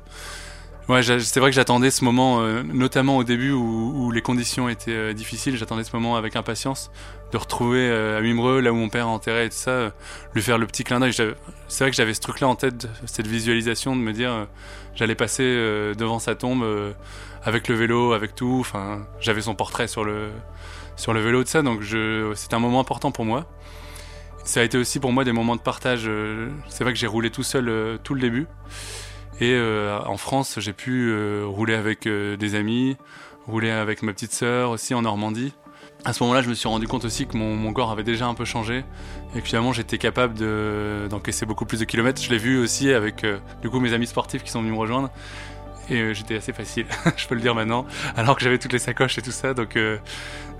Ouais, 0.87 1.03
c'est 1.03 1.40
vrai 1.40 1.49
que 1.49 1.55
j'attendais 1.57 1.90
ce 1.90 2.05
moment, 2.05 2.42
euh, 2.42 2.62
notamment 2.62 3.16
au 3.16 3.25
début 3.25 3.53
où, 3.53 3.94
où 3.97 4.11
les 4.11 4.20
conditions 4.20 4.68
étaient 4.68 4.90
euh, 4.90 5.12
difficiles. 5.14 5.57
J'attendais 5.57 5.83
ce 5.83 5.97
moment 5.97 6.16
avec 6.16 6.37
impatience 6.37 6.90
de 7.33 7.38
retrouver 7.38 7.88
euh, 7.88 8.18
à 8.18 8.20
Mimreux, 8.20 8.61
là 8.61 8.70
où 8.70 8.77
mon 8.77 8.90
père 8.90 9.09
enterré 9.09 9.47
et 9.47 9.49
tout 9.49 9.57
ça, 9.57 9.92
lui 10.35 10.42
faire 10.42 10.59
le 10.59 10.66
petit 10.66 10.85
clin 10.85 11.01
d'œil. 11.01 11.14
C'est 11.14 11.85
vrai 11.85 11.90
que 11.90 11.97
j'avais 11.97 12.12
ce 12.12 12.20
truc-là 12.20 12.49
en 12.49 12.55
tête, 12.55 12.87
cette 13.07 13.27
visualisation 13.27 13.97
de 13.97 14.03
me 14.03 14.12
dire, 14.12 14.47
j'allais 14.94 15.14
passer 15.14 15.42
devant 15.97 16.18
sa 16.18 16.35
tombe 16.35 16.64
avec 17.42 17.68
le 17.68 17.75
vélo, 17.75 18.12
avec 18.12 18.35
tout. 18.35 18.59
Enfin, 18.61 19.07
j'avais 19.20 19.40
son 19.40 19.55
portrait 19.55 19.88
sur 19.88 20.05
le 20.05 20.29
sur 20.97 21.12
le 21.12 21.20
vélo 21.20 21.42
de 21.42 21.49
ça, 21.49 21.62
donc 21.62 21.81
c'est 22.35 22.55
un 22.55 22.59
moment 22.59 22.79
important 22.79 23.11
pour 23.11 23.25
moi. 23.25 23.47
Ça 24.44 24.61
a 24.61 24.62
été 24.62 24.77
aussi 24.77 25.01
pour 25.01 25.12
moi 25.12 25.25
des 25.25 25.33
moments 25.33 25.57
de 25.57 25.62
partage. 25.62 26.09
c'est 26.68 26.85
vrai 26.85 26.92
que 26.92 26.99
j'ai 26.99 27.07
roulé 27.07 27.31
tout 27.31 27.42
seul 27.42 27.99
tout 28.05 28.14
le 28.14 28.20
début. 28.20 28.47
Et 29.40 29.53
euh, 29.53 29.99
en 30.07 30.16
France, 30.16 30.57
j'ai 30.59 30.73
pu 30.73 31.11
euh, 31.11 31.44
rouler 31.47 31.75
avec 31.75 32.07
euh, 32.07 32.37
des 32.37 32.55
amis, 32.55 32.97
rouler 33.47 33.70
avec 33.70 34.03
ma 34.03 34.12
petite 34.12 34.33
sœur 34.33 34.70
aussi 34.70 34.94
en 34.94 35.03
Normandie. 35.03 35.53
À 36.05 36.12
ce 36.12 36.23
moment-là, 36.23 36.42
je 36.42 36.49
me 36.49 36.55
suis 36.55 36.68
rendu 36.68 36.87
compte 36.87 37.05
aussi 37.05 37.27
que 37.27 37.37
mon, 37.37 37.73
corps 37.73 37.90
avait 37.90 38.05
déjà 38.05 38.27
un 38.27 38.35
peu 38.35 38.44
changé 38.44 38.85
et 39.35 39.40
que 39.40 39.47
finalement 39.47 39.73
j'étais 39.73 39.97
capable 39.97 40.35
d'encaisser 41.09 41.47
beaucoup 41.47 41.64
plus 41.64 41.81
de 41.81 41.85
kilomètres. 41.87 42.20
Je 42.23 42.31
l'ai 42.31 42.38
vu 42.38 42.59
aussi 42.59 42.92
avec 42.92 43.25
du 43.62 43.70
coup 43.70 43.81
mes 43.81 43.94
amis 43.94 44.07
sportifs 44.07 44.42
qui 44.42 44.51
sont 44.51 44.61
venus 44.61 44.75
me 44.75 44.79
rejoindre 44.79 45.11
et 45.88 46.12
j'étais 46.12 46.37
assez 46.37 46.53
facile, 46.53 46.87
je 47.16 47.27
peux 47.27 47.35
le 47.35 47.40
dire 47.40 47.55
maintenant, 47.55 47.87
alors 48.16 48.37
que 48.37 48.44
j'avais 48.44 48.59
toutes 48.59 48.75
les 48.75 48.79
sacoches 48.79 49.16
et 49.16 49.23
tout 49.23 49.31
ça. 49.31 49.55
Donc, 49.55 49.79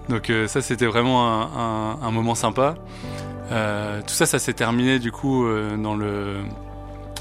donc 0.09 0.33
ça 0.47 0.63
c'était 0.63 0.87
vraiment 0.87 1.29
un, 2.03 2.11
moment 2.11 2.35
sympa. 2.35 2.77
tout 3.51 4.15
ça, 4.15 4.25
ça 4.25 4.39
s'est 4.39 4.55
terminé 4.55 4.99
du 4.99 5.13
coup 5.13 5.47
dans 5.77 5.95
le 5.95 6.39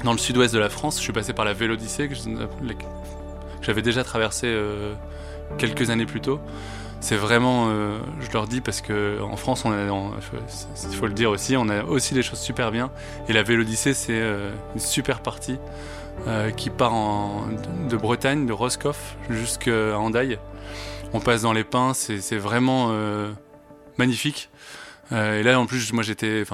dans 0.04 0.12
le 0.12 0.18
sud-ouest 0.18 0.54
de 0.54 0.58
la 0.58 0.68
France. 0.68 0.98
Je 0.98 1.02
suis 1.02 1.12
passé 1.12 1.32
par 1.32 1.44
la 1.44 1.54
Vélodyssée 1.54 2.08
que 2.08 2.14
j'avais 3.62 3.82
déjà 3.82 4.04
traversé 4.04 4.46
euh, 4.46 4.94
quelques 5.58 5.90
années 5.90 6.06
plus 6.06 6.20
tôt. 6.20 6.38
C'est 7.00 7.16
vraiment, 7.16 7.66
euh, 7.68 7.98
je 8.20 8.30
leur 8.32 8.46
dis 8.46 8.60
parce 8.60 8.80
que 8.80 9.20
en 9.20 9.36
France, 9.36 9.64
on 9.64 9.72
il 9.72 10.96
faut 10.96 11.06
le 11.06 11.12
dire 11.12 11.30
aussi, 11.30 11.56
on 11.56 11.68
a 11.68 11.82
aussi 11.84 12.14
des 12.14 12.22
choses 12.22 12.38
super 12.38 12.70
bien. 12.70 12.90
Et 13.28 13.32
la 13.32 13.42
Vélodyssée, 13.42 13.92
c'est 13.92 14.20
euh, 14.20 14.52
une 14.74 14.80
super 14.80 15.20
partie 15.20 15.56
qui 16.56 16.70
part 16.70 16.92
de 17.90 17.96
Bretagne, 17.96 18.46
de 18.46 18.52
Roscoff 18.52 19.16
jusqu'à 19.28 19.98
Andaille. 19.98 20.38
On 21.12 21.18
passe 21.18 21.42
dans 21.42 21.52
les 21.52 21.64
pins, 21.64 21.92
c'est 21.92 22.36
vraiment 22.36 22.94
magnifique. 23.98 24.48
et 25.10 25.42
là, 25.42 25.58
en 25.58 25.66
plus, 25.66 25.92
moi, 25.92 26.04
j'étais, 26.04 26.44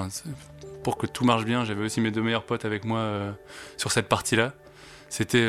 pour 0.83 0.97
que 0.97 1.07
tout 1.07 1.25
marche 1.25 1.45
bien, 1.45 1.65
j'avais 1.65 1.85
aussi 1.85 2.01
mes 2.01 2.11
deux 2.11 2.23
meilleurs 2.23 2.45
potes 2.45 2.65
avec 2.65 2.85
moi 2.85 3.35
sur 3.77 3.93
cette 3.93 4.09
partie-là. 4.09 4.53
C'était 5.09 5.47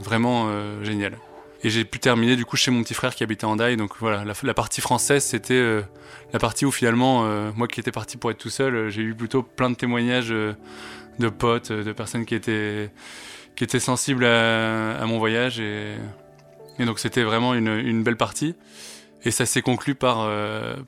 vraiment 0.00 0.50
génial. 0.82 1.16
Et 1.62 1.70
j'ai 1.70 1.84
pu 1.84 1.98
terminer 1.98 2.36
du 2.36 2.44
coup 2.44 2.56
chez 2.56 2.70
mon 2.70 2.82
petit 2.82 2.94
frère 2.94 3.14
qui 3.14 3.24
habitait 3.24 3.44
en 3.44 3.56
Daille. 3.56 3.76
Donc 3.76 3.92
voilà, 3.98 4.24
la, 4.24 4.54
partie 4.54 4.80
française, 4.80 5.24
c'était 5.24 5.54
euh, 5.54 5.82
la 6.32 6.38
partie 6.38 6.64
où 6.64 6.70
finalement, 6.70 7.24
euh, 7.24 7.50
moi 7.56 7.66
qui 7.66 7.80
étais 7.80 7.92
parti 7.92 8.16
pour 8.16 8.30
être 8.30 8.38
tout 8.38 8.50
seul, 8.50 8.74
euh, 8.74 8.90
j'ai 8.90 9.02
eu 9.02 9.14
plutôt 9.14 9.42
plein 9.42 9.70
de 9.70 9.74
témoignages 9.74 10.28
de 10.28 11.28
potes, 11.28 11.72
de 11.72 11.92
personnes 11.92 12.26
qui 12.26 12.34
étaient, 12.34 12.90
qui 13.56 13.64
étaient 13.64 13.80
sensibles 13.80 14.26
à, 14.26 15.04
mon 15.06 15.18
voyage. 15.18 15.58
Et, 15.58 15.94
et 16.78 16.84
donc 16.84 16.98
c'était 16.98 17.22
vraiment 17.22 17.54
une, 17.54 17.68
une, 17.68 18.02
belle 18.02 18.16
partie. 18.16 18.54
Et 19.24 19.30
ça 19.30 19.46
s'est 19.46 19.62
conclu 19.62 19.94
par, 19.94 20.30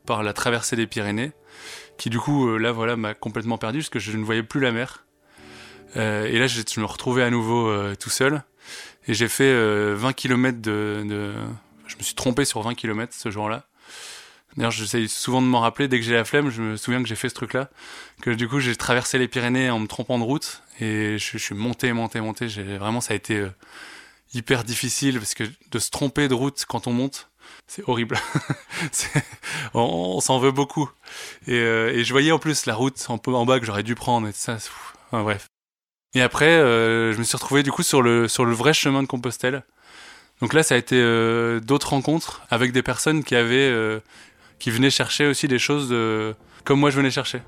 par 0.06 0.22
la 0.22 0.32
traversée 0.32 0.76
des 0.76 0.86
Pyrénées, 0.86 1.32
qui 1.98 2.08
du 2.10 2.18
coup, 2.18 2.56
là 2.56 2.72
voilà, 2.72 2.96
m'a 2.96 3.14
complètement 3.14 3.58
perdu 3.58 3.78
parce 3.78 3.90
que 3.90 3.98
je 3.98 4.16
ne 4.16 4.24
voyais 4.24 4.42
plus 4.42 4.60
la 4.60 4.72
mer. 4.72 5.04
et 5.96 6.38
là, 6.38 6.46
je, 6.46 6.62
je 6.72 6.80
me 6.80 6.86
retrouvais 6.86 7.22
à 7.22 7.30
nouveau 7.30 7.72
tout 7.96 8.10
seul. 8.10 8.42
Et 9.08 9.14
j'ai 9.14 9.28
fait 9.28 9.50
20 9.50 9.56
euh, 9.56 10.12
km 10.12 10.60
de, 10.60 11.34
Je 11.86 11.96
me 11.96 12.02
suis 12.02 12.14
trompé 12.14 12.44
sur 12.44 12.60
20 12.60 12.74
km 12.74 13.12
ce 13.16 13.30
jour-là. 13.30 13.64
D'ailleurs, 14.56 14.70
j'essaie 14.70 15.08
souvent 15.08 15.40
de 15.40 15.46
m'en 15.46 15.60
rappeler. 15.60 15.88
Dès 15.88 15.98
que 15.98 16.04
j'ai 16.04 16.14
la 16.14 16.24
flemme, 16.24 16.50
je 16.50 16.60
me 16.60 16.76
souviens 16.76 17.02
que 17.02 17.08
j'ai 17.08 17.14
fait 17.14 17.30
ce 17.30 17.34
truc-là. 17.34 17.70
Que 18.20 18.30
du 18.30 18.48
coup, 18.48 18.60
j'ai 18.60 18.76
traversé 18.76 19.18
les 19.18 19.26
Pyrénées 19.26 19.70
en 19.70 19.78
me 19.78 19.86
trompant 19.86 20.18
de 20.18 20.24
route. 20.24 20.62
Et 20.80 21.16
je, 21.18 21.38
suis 21.38 21.54
monté, 21.54 21.92
monté, 21.92 22.20
monté. 22.20 22.48
Vraiment, 22.48 23.00
ça 23.00 23.14
a 23.14 23.16
été 23.16 23.36
euh, 23.36 23.50
hyper 24.34 24.62
difficile 24.62 25.18
parce 25.18 25.34
que 25.34 25.44
de 25.70 25.78
se 25.78 25.90
tromper 25.90 26.28
de 26.28 26.34
route 26.34 26.62
quand 26.68 26.86
on 26.86 26.92
monte, 26.92 27.30
c'est 27.68 27.86
horrible. 27.86 28.18
on, 29.74 30.20
s'en 30.20 30.38
veut 30.38 30.50
beaucoup. 30.50 30.90
Et, 31.46 31.52
euh, 31.52 31.92
et, 31.92 32.02
je 32.02 32.12
voyais 32.12 32.32
en 32.32 32.38
plus 32.38 32.66
la 32.66 32.74
route 32.74 33.06
en, 33.08 33.44
bas 33.44 33.60
que 33.60 33.66
j'aurais 33.66 33.82
dû 33.82 33.94
prendre 33.94 34.26
et 34.26 34.32
ça. 34.32 34.56
Bref. 35.12 35.46
Et 36.14 36.22
après, 36.22 36.48
euh, 36.48 37.12
je 37.12 37.18
me 37.18 37.24
suis 37.24 37.36
retrouvé 37.36 37.62
du 37.62 37.70
coup 37.70 37.82
sur 37.82 38.00
le, 38.00 38.26
sur 38.26 38.46
le 38.46 38.54
vrai 38.54 38.72
chemin 38.72 39.02
de 39.02 39.06
Compostelle. 39.06 39.64
Donc 40.40 40.54
là, 40.54 40.62
ça 40.62 40.74
a 40.74 40.78
été 40.78 40.96
euh, 40.98 41.60
d'autres 41.60 41.90
rencontres 41.90 42.42
avec 42.50 42.72
des 42.72 42.82
personnes 42.82 43.22
qui 43.22 43.36
avaient, 43.36 44.00
qui 44.58 44.70
venaient 44.70 44.90
chercher 44.90 45.26
aussi 45.26 45.46
des 45.46 45.58
choses 45.58 45.94
comme 46.64 46.80
moi 46.80 46.90
je 46.90 46.96
venais 46.96 47.10
chercher. 47.10 47.42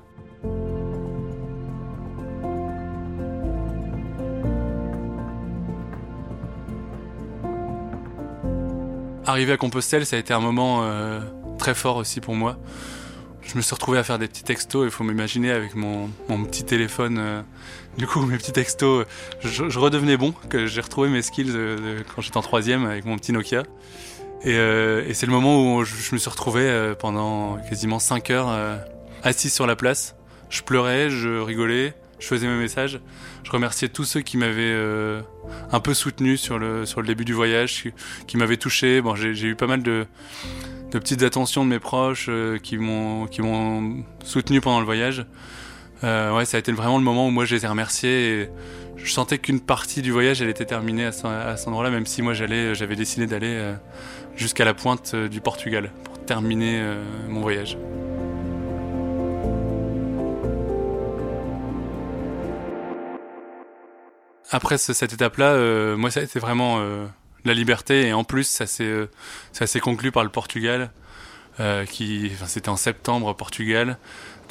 Arriver 9.25 9.53
à 9.53 9.57
Compostelle, 9.57 10.05
ça 10.05 10.15
a 10.15 10.19
été 10.19 10.33
un 10.33 10.39
moment 10.39 10.83
très 11.57 11.75
fort 11.75 11.97
aussi 11.97 12.21
pour 12.21 12.35
moi. 12.35 12.57
Je 13.41 13.55
me 13.55 13.61
suis 13.61 13.73
retrouvé 13.73 13.97
à 13.97 14.03
faire 14.03 14.19
des 14.19 14.27
petits 14.27 14.43
textos, 14.43 14.85
il 14.85 14.91
faut 14.91 15.03
m'imaginer 15.03 15.51
avec 15.51 15.75
mon, 15.75 16.09
mon, 16.29 16.43
petit 16.45 16.63
téléphone 16.63 17.43
du 17.97 18.07
coup, 18.07 18.21
mes 18.25 18.37
petits 18.37 18.51
textos, 18.51 19.05
je, 19.41 19.79
redevenais 19.79 20.17
bon, 20.17 20.33
que 20.49 20.65
j'ai 20.65 20.81
retrouvé 20.81 21.09
mes 21.09 21.21
skills 21.21 21.53
quand 22.13 22.21
j'étais 22.21 22.37
en 22.37 22.41
troisième 22.41 22.85
avec 22.85 23.05
mon 23.05 23.17
petit 23.17 23.31
Nokia. 23.31 23.63
Et, 24.43 24.55
euh, 24.55 25.03
et 25.07 25.13
c'est 25.13 25.27
le 25.27 25.31
moment 25.31 25.75
où 25.75 25.83
je, 25.83 25.93
me 26.13 26.17
suis 26.17 26.29
retrouvé 26.29 26.63
euh, 26.63 26.95
pendant 26.95 27.57
quasiment 27.69 27.99
5 27.99 28.29
heures 28.31 28.49
euh, 28.49 28.77
assis 29.23 29.49
sur 29.49 29.67
la 29.67 29.75
place. 29.75 30.15
Je 30.49 30.63
pleurais, 30.63 31.09
je 31.09 31.39
rigolais, 31.39 31.93
je 32.19 32.27
faisais 32.27 32.47
mes 32.47 32.57
messages. 32.57 32.99
Je 33.51 33.57
remerciais 33.57 33.89
tous 33.89 34.05
ceux 34.05 34.21
qui 34.21 34.37
m'avaient 34.37 34.73
un 35.73 35.79
peu 35.81 35.93
soutenu 35.93 36.37
sur 36.37 36.57
le, 36.57 36.85
sur 36.85 37.01
le 37.01 37.07
début 37.07 37.25
du 37.25 37.33
voyage, 37.33 37.91
qui, 38.25 38.37
m'avaient 38.37 38.55
touché. 38.55 39.01
Bon, 39.01 39.13
j'ai 39.13 39.45
eu 39.45 39.55
pas 39.55 39.67
mal 39.67 39.83
de, 39.83 40.05
de 40.91 40.99
petites 40.99 41.21
attentions 41.21 41.65
de 41.65 41.69
mes 41.69 41.79
proches 41.79 42.29
qui 42.63 42.77
m'ont 42.77 43.27
soutenu 44.23 44.61
pendant 44.61 44.79
le 44.79 44.85
voyage. 44.85 45.25
Euh, 46.05 46.33
ouais, 46.33 46.45
ça 46.45 46.57
a 46.57 46.59
été 46.61 46.71
vraiment 46.71 46.97
le 46.97 47.03
moment 47.03 47.27
où 47.27 47.29
moi 47.29 47.43
je 47.43 47.55
les 47.55 47.65
ai 47.65 47.67
remerciés 47.67 48.41
et 48.41 48.49
je 49.03 49.11
sentais 49.11 49.37
qu'une 49.37 49.59
partie 49.59 50.01
du 50.01 50.11
voyage 50.11 50.41
elle 50.41 50.49
était 50.49 50.65
terminée 50.65 51.05
à, 51.05 51.11
cet 51.11 51.67
endroit-là, 51.67 51.89
même 51.89 52.05
si 52.05 52.21
moi 52.21 52.33
j'allais, 52.33 52.75
j'avais 52.75 52.95
décidé 52.95 53.27
d'aller 53.27 53.55
euh, 53.55 53.73
jusqu'à 54.35 54.65
la 54.65 54.73
pointe 54.73 55.11
euh, 55.13 55.27
du 55.27 55.41
Portugal 55.41 55.91
pour 56.03 56.19
terminer 56.19 56.79
euh, 56.79 57.03
mon 57.27 57.41
voyage. 57.41 57.77
Après 64.51 64.77
cette 64.77 65.13
étape-là, 65.13 65.95
moi 65.95 66.11
ça 66.11 66.19
a 66.19 66.23
été 66.23 66.39
vraiment 66.39 66.83
la 67.45 67.53
liberté 67.53 68.07
et 68.07 68.13
en 68.13 68.23
plus 68.23 68.43
ça 68.43 68.67
s'est 68.67 69.07
ça 69.53 69.65
s'est 69.65 69.79
conclu 69.79 70.11
par 70.11 70.23
le 70.23 70.29
Portugal, 70.29 70.91
qui, 71.87 72.29
enfin, 72.33 72.45
c'était 72.47 72.69
en 72.69 72.75
septembre 72.75 73.33
Portugal 73.33 73.97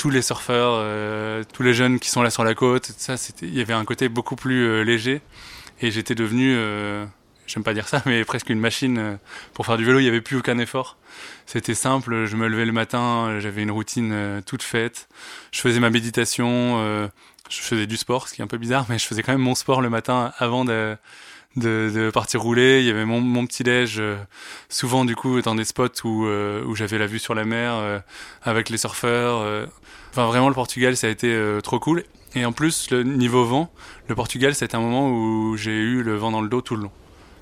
tous 0.00 0.08
les 0.08 0.22
surfeurs, 0.22 0.72
euh, 0.76 1.44
tous 1.52 1.62
les 1.62 1.74
jeunes 1.74 1.98
qui 1.98 2.08
sont 2.08 2.22
là 2.22 2.30
sur 2.30 2.42
la 2.42 2.54
côte, 2.54 2.90
ça, 2.96 3.16
il 3.42 3.54
y 3.54 3.60
avait 3.60 3.74
un 3.74 3.84
côté 3.84 4.08
beaucoup 4.08 4.34
plus 4.34 4.66
euh, 4.66 4.82
léger. 4.82 5.20
Et 5.82 5.90
j'étais 5.90 6.14
devenu, 6.14 6.54
euh, 6.56 7.04
j'aime 7.46 7.62
pas 7.62 7.74
dire 7.74 7.86
ça, 7.86 8.02
mais 8.06 8.24
presque 8.24 8.48
une 8.48 8.60
machine 8.60 9.18
pour 9.52 9.66
faire 9.66 9.76
du 9.76 9.84
vélo. 9.84 9.98
Il 9.98 10.04
n'y 10.04 10.08
avait 10.08 10.22
plus 10.22 10.38
aucun 10.38 10.56
effort. 10.56 10.96
C'était 11.44 11.74
simple. 11.74 12.24
Je 12.24 12.34
me 12.36 12.48
levais 12.48 12.64
le 12.64 12.72
matin, 12.72 13.40
j'avais 13.40 13.62
une 13.62 13.70
routine 13.70 14.40
toute 14.46 14.62
faite. 14.62 15.06
Je 15.52 15.60
faisais 15.60 15.80
ma 15.80 15.90
méditation. 15.90 17.10
Je 17.50 17.60
faisais 17.60 17.86
du 17.86 17.96
sport, 17.96 18.28
ce 18.28 18.34
qui 18.34 18.40
est 18.40 18.44
un 18.44 18.48
peu 18.48 18.58
bizarre, 18.58 18.86
mais 18.88 18.98
je 18.98 19.06
faisais 19.06 19.22
quand 19.22 19.32
même 19.32 19.40
mon 19.40 19.54
sport 19.54 19.80
le 19.80 19.90
matin 19.90 20.32
avant 20.38 20.64
de 20.64 20.96
de, 21.56 21.90
de, 21.92 22.10
partir 22.10 22.42
rouler. 22.42 22.80
Il 22.80 22.86
y 22.86 22.90
avait 22.90 23.04
mon, 23.04 23.20
mon 23.20 23.46
petit 23.46 23.64
déj, 23.64 23.96
euh, 23.98 24.16
souvent 24.68 25.04
du 25.04 25.16
coup 25.16 25.42
dans 25.42 25.54
des 25.54 25.64
spots 25.64 26.04
où, 26.04 26.26
euh, 26.26 26.64
où 26.64 26.76
j'avais 26.76 26.98
la 26.98 27.06
vue 27.06 27.18
sur 27.18 27.34
la 27.34 27.44
mer 27.44 27.74
euh, 27.74 27.98
avec 28.42 28.70
les 28.70 28.78
surfeurs. 28.78 29.68
Enfin 30.10 30.26
vraiment 30.26 30.48
le 30.48 30.54
Portugal 30.54 30.96
ça 30.96 31.06
a 31.06 31.10
été 31.10 31.58
trop 31.62 31.78
cool. 31.78 32.04
Et 32.34 32.44
en 32.44 32.52
plus 32.52 32.90
le 32.90 33.02
niveau 33.02 33.44
vent, 33.44 33.72
le 34.08 34.14
Portugal 34.14 34.54
c'était 34.54 34.76
un 34.76 34.80
moment 34.80 35.10
où 35.10 35.56
j'ai 35.56 35.76
eu 35.76 36.02
le 36.02 36.16
vent 36.16 36.30
dans 36.30 36.40
le 36.40 36.48
dos 36.48 36.60
tout 36.60 36.76
le 36.76 36.84
long 36.84 36.92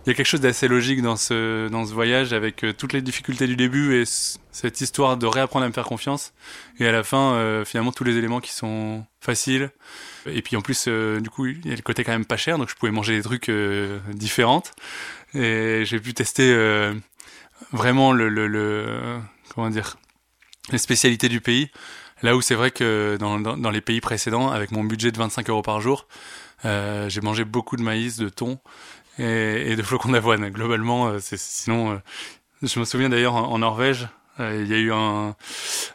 il 0.08 0.12
y 0.12 0.14
a 0.14 0.14
quelque 0.14 0.26
chose 0.26 0.40
d'assez 0.40 0.68
logique 0.68 1.02
dans 1.02 1.16
ce, 1.16 1.68
dans 1.68 1.84
ce 1.84 1.92
voyage 1.92 2.32
avec 2.32 2.64
euh, 2.64 2.72
toutes 2.72 2.94
les 2.94 3.02
difficultés 3.02 3.46
du 3.46 3.56
début 3.56 4.00
et 4.00 4.04
cette 4.06 4.80
histoire 4.80 5.18
de 5.18 5.26
réapprendre 5.26 5.66
à 5.66 5.68
me 5.68 5.72
faire 5.74 5.84
confiance. 5.84 6.32
Et 6.80 6.86
à 6.86 6.92
la 6.92 7.04
fin, 7.04 7.34
euh, 7.34 7.62
finalement, 7.66 7.92
tous 7.92 8.04
les 8.04 8.16
éléments 8.16 8.40
qui 8.40 8.50
sont 8.50 9.04
faciles. 9.20 9.70
Et 10.24 10.40
puis 10.40 10.56
en 10.56 10.62
plus, 10.62 10.86
euh, 10.88 11.20
du 11.20 11.28
coup, 11.28 11.44
il 11.44 11.66
y 11.66 11.72
a 11.72 11.76
le 11.76 11.82
côté 11.82 12.04
quand 12.04 12.12
même 12.12 12.24
pas 12.24 12.38
cher, 12.38 12.56
donc 12.56 12.70
je 12.70 12.74
pouvais 12.74 12.90
manger 12.90 13.18
des 13.18 13.22
trucs 13.22 13.50
différents. 14.14 14.62
Et 15.34 15.82
j'ai 15.84 16.00
pu 16.00 16.14
tester 16.14 16.56
vraiment 17.72 18.12
le, 18.12 18.30
le, 18.30 19.20
comment 19.54 19.68
dire, 19.68 19.98
les 20.72 20.78
spécialités 20.78 21.28
du 21.28 21.42
pays. 21.42 21.70
Là 22.22 22.34
où 22.34 22.40
c'est 22.40 22.54
vrai 22.54 22.70
que 22.70 23.18
dans, 23.20 23.38
dans, 23.38 23.70
les 23.70 23.82
pays 23.82 24.00
précédents, 24.00 24.50
avec 24.50 24.70
mon 24.70 24.84
budget 24.84 25.12
de 25.12 25.18
25 25.18 25.50
euros 25.50 25.60
par 25.60 25.82
jour, 25.82 26.08
j'ai 26.64 27.20
mangé 27.20 27.44
beaucoup 27.44 27.76
de 27.76 27.82
maïs, 27.82 28.16
de 28.16 28.30
thon 28.30 28.58
et, 29.18 29.76
de 29.76 29.83
flocons 29.83 30.11
d'avoine. 30.11 30.48
Globalement, 30.50 31.09
euh, 31.09 31.18
c'est 31.20 31.38
sinon, 31.38 31.92
euh, 31.92 31.96
je 32.62 32.78
me 32.78 32.85
souviens 32.85 33.09
d'ailleurs 33.09 33.35
en, 33.35 33.59
Norvège, 33.59 34.09
euh, 34.40 34.62
il 34.62 34.70
y 34.70 34.74
a 34.74 34.78
eu 34.78 34.92
un, 34.92 35.35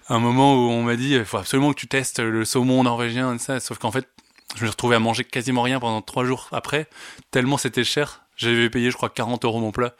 moment 0.09 0.55
où 0.55 0.69
on 0.69 0.83
m'a 0.83 0.95
dit 0.95 1.13
il 1.13 1.25
faut 1.25 1.37
absolument 1.37 1.71
que 1.73 1.79
tu 1.79 1.87
testes 1.87 2.19
le 2.19 2.45
saumon 2.45 2.83
norvégien 2.83 3.35
et 3.35 3.39
ça. 3.39 3.59
Sauf 3.59 3.77
qu'en 3.77 3.91
fait, 3.91 4.07
je 4.55 4.65
me 4.65 4.69
retrouvé 4.69 4.95
à 4.95 4.99
manger 4.99 5.23
quasiment 5.23 5.61
rien 5.61 5.79
pendant 5.79 6.01
trois 6.01 6.25
jours 6.25 6.49
après, 6.51 6.87
tellement 7.31 7.57
c'était 7.57 7.83
cher. 7.83 8.21
J'avais 8.35 8.69
payé, 8.69 8.91
je 8.91 8.97
crois, 8.97 9.09
40 9.09 9.45
euros 9.45 9.59
mon 9.59 9.71
plat. 9.71 9.93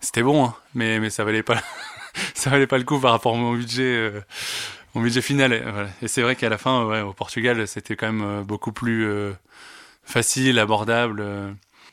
C'était 0.00 0.22
bon, 0.22 0.46
hein, 0.46 0.54
mais 0.74 0.98
mais 0.98 1.10
ça 1.10 1.24
valait 1.24 1.42
pas 1.42 1.60
ça 2.34 2.50
valait 2.50 2.66
pas 2.66 2.78
le 2.78 2.84
coup 2.84 2.98
par 2.98 3.12
rapport 3.12 3.34
à 3.34 3.38
mon 3.38 3.54
budget 3.54 4.12
mon 4.94 5.02
budget 5.02 5.22
final. 5.22 5.52
Et, 6.02 6.08
c'est 6.08 6.22
vrai 6.22 6.36
qu'à 6.36 6.48
la 6.48 6.58
fin, 6.58 7.02
au 7.02 7.12
Portugal, 7.12 7.68
c'était 7.68 7.96
quand 7.96 8.12
même 8.12 8.42
beaucoup 8.42 8.72
plus 8.72 9.06
facile, 10.02 10.58
abordable. 10.58 11.22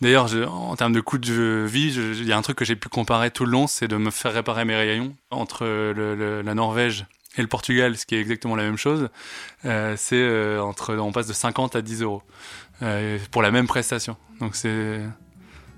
D'ailleurs, 0.01 0.29
en 0.51 0.75
termes 0.75 0.93
de 0.93 1.01
coût 1.01 1.17
de 1.17 1.65
vie, 1.67 1.93
il 1.93 2.25
y 2.25 2.31
a 2.31 2.37
un 2.37 2.41
truc 2.41 2.57
que 2.57 2.65
j'ai 2.65 2.75
pu 2.75 2.87
comparer 2.87 3.31
tout 3.31 3.45
le 3.45 3.51
long, 3.51 3.67
c'est 3.67 3.87
de 3.87 3.97
me 3.97 4.11
faire 4.11 4.33
réparer 4.33 4.63
mes 4.63 4.75
rayons 4.75 5.15
entre 5.31 5.65
le, 5.65 6.41
la 6.41 6.53
Norvège 6.53 7.05
et 7.37 7.41
le 7.41 7.47
Portugal, 7.47 7.97
ce 7.97 8.05
qui 8.05 8.15
est 8.15 8.21
exactement 8.21 8.55
la 8.55 8.63
même 8.63 8.77
chose. 8.77 9.09
Euh, 9.65 9.95
c'est 9.97 10.15
euh, 10.15 10.61
entre, 10.61 10.95
on 10.95 11.11
passe 11.11 11.27
de 11.27 11.33
50 11.33 11.75
à 11.75 11.81
10 11.81 12.01
euros 12.01 12.21
euh, 12.81 13.17
pour 13.31 13.41
la 13.41 13.51
même 13.51 13.67
prestation. 13.67 14.17
Donc 14.39 14.55
c'est 14.55 15.01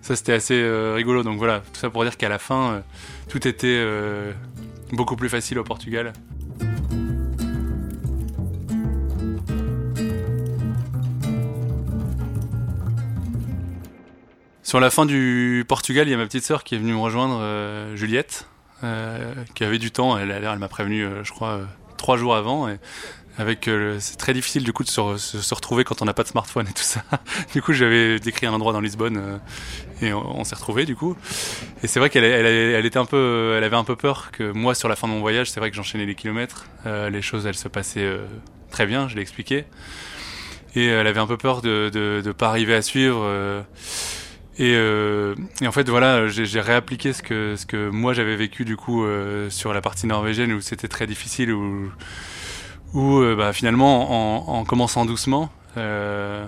ça, 0.01 0.15
c'était 0.15 0.33
assez 0.33 0.69
rigolo. 0.95 1.23
Donc 1.23 1.37
voilà, 1.37 1.59
tout 1.59 1.79
ça 1.79 1.89
pour 1.89 2.03
dire 2.03 2.17
qu'à 2.17 2.29
la 2.29 2.39
fin, 2.39 2.81
tout 3.27 3.45
était 3.47 3.85
beaucoup 4.93 5.15
plus 5.15 5.29
facile 5.29 5.59
au 5.59 5.63
Portugal. 5.63 6.13
Sur 14.69 14.79
la 14.79 14.91
fin 14.91 15.07
du 15.07 15.65
Portugal, 15.67 16.07
il 16.07 16.11
y 16.11 16.13
a 16.13 16.17
ma 16.17 16.27
petite 16.27 16.43
sœur 16.43 16.63
qui 16.63 16.75
est 16.75 16.77
venue 16.77 16.93
me 16.93 16.99
rejoindre, 16.99 17.39
euh, 17.41 17.95
Juliette, 17.95 18.47
euh, 18.83 19.33
qui 19.55 19.63
avait 19.63 19.79
du 19.79 19.89
temps. 19.89 20.15
Elle, 20.15 20.59
m'a 20.59 20.67
prévenu, 20.67 21.03
euh, 21.03 21.23
je 21.23 21.31
crois, 21.31 21.61
trois 21.97 22.17
jours 22.17 22.35
avant. 22.35 22.69
Et 22.69 22.77
avec, 23.39 23.67
c'est 23.97 24.17
très 24.17 24.31
difficile 24.31 24.63
du 24.63 24.71
coup 24.71 24.83
de 24.83 24.87
se, 24.87 25.55
retrouver 25.55 25.85
quand 25.85 26.03
on 26.03 26.05
n'a 26.05 26.13
pas 26.13 26.21
de 26.21 26.27
smartphone 26.27 26.67
et 26.67 26.71
tout 26.71 26.83
ça. 26.83 27.01
du 27.53 27.63
coup, 27.63 27.73
j'avais 27.73 28.19
décrit 28.19 28.45
un 28.45 28.53
endroit 28.53 28.71
dans 28.71 28.79
Lisbonne 28.79 29.39
et 30.03 30.13
on, 30.13 30.43
s'est 30.43 30.53
retrouvés 30.53 30.85
du 30.85 30.95
coup. 30.95 31.17
Et 31.81 31.87
c'est 31.87 31.99
vrai 31.99 32.11
qu'elle 32.11 32.23
elle, 32.23 32.45
elle, 32.45 32.85
était 32.85 32.99
un 32.99 33.05
peu, 33.05 33.55
elle 33.57 33.63
avait 33.63 33.75
un 33.75 33.83
peu 33.83 33.95
peur 33.95 34.29
que 34.31 34.51
moi, 34.51 34.75
sur 34.75 34.87
la 34.87 34.95
fin 34.95 35.07
de 35.07 35.13
mon 35.13 35.21
voyage, 35.21 35.49
c'est 35.49 35.59
vrai 35.59 35.71
que 35.71 35.75
j'enchaînais 35.77 36.05
les 36.05 36.13
kilomètres. 36.13 36.67
les 36.85 37.23
choses, 37.23 37.47
elles 37.47 37.55
se 37.55 37.69
passaient 37.69 38.19
très 38.69 38.85
bien, 38.85 39.07
je 39.07 39.15
l'ai 39.15 39.23
expliqué. 39.23 39.65
Et 40.75 40.85
elle 40.85 41.07
avait 41.07 41.19
un 41.19 41.25
peu 41.25 41.37
peur 41.37 41.63
de 41.63 41.89
de 41.91 42.31
pas 42.31 42.49
arriver 42.49 42.75
à 42.75 42.83
suivre. 42.83 43.65
Et, 44.59 44.73
euh, 44.75 45.35
et, 45.61 45.67
en 45.67 45.71
fait, 45.71 45.87
voilà, 45.87 46.27
j'ai 46.27 46.59
réappliqué 46.59 47.13
ce 47.13 47.23
que, 47.23 47.55
ce 47.55 47.65
que 47.65 47.89
moi 47.89 48.11
j'avais 48.11 48.35
vécu 48.35 48.65
du 48.65 48.75
coup 48.75 49.05
euh, 49.05 49.49
sur 49.49 49.73
la 49.73 49.79
partie 49.79 50.05
norvégienne 50.05 50.51
où 50.51 50.59
c'était 50.59 50.89
très 50.89 51.07
difficile, 51.07 51.53
où, 51.53 51.89
où 52.93 53.19
euh, 53.19 53.37
bah, 53.37 53.53
finalement, 53.53 54.49
en, 54.49 54.59
en, 54.59 54.65
commençant 54.65 55.05
doucement 55.05 55.49
euh, 55.77 56.45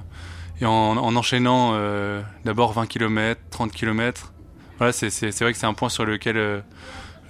et 0.60 0.65
en, 0.65 0.71
en 0.71 1.15
enchaînant 1.15 1.71
euh, 1.74 2.21
d'abord 2.43 2.74
20 2.74 2.86
km, 2.86 3.39
30 3.50 3.71
km, 3.71 4.34
voilà, 4.78 4.91
c'est 4.91 5.10
vrai 5.39 5.54
que 5.54 5.58
c'est 5.58 5.65
un 5.65 5.74
point 5.74 5.89
sur 5.89 6.04
lequel 6.04 6.63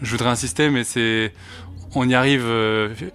je 0.02 0.12
voudrais 0.12 0.30
insister, 0.30 0.72
mais 0.72 0.84
c'est 0.84 1.34
on 1.94 2.08
y 2.08 2.16
arrive 2.16 2.48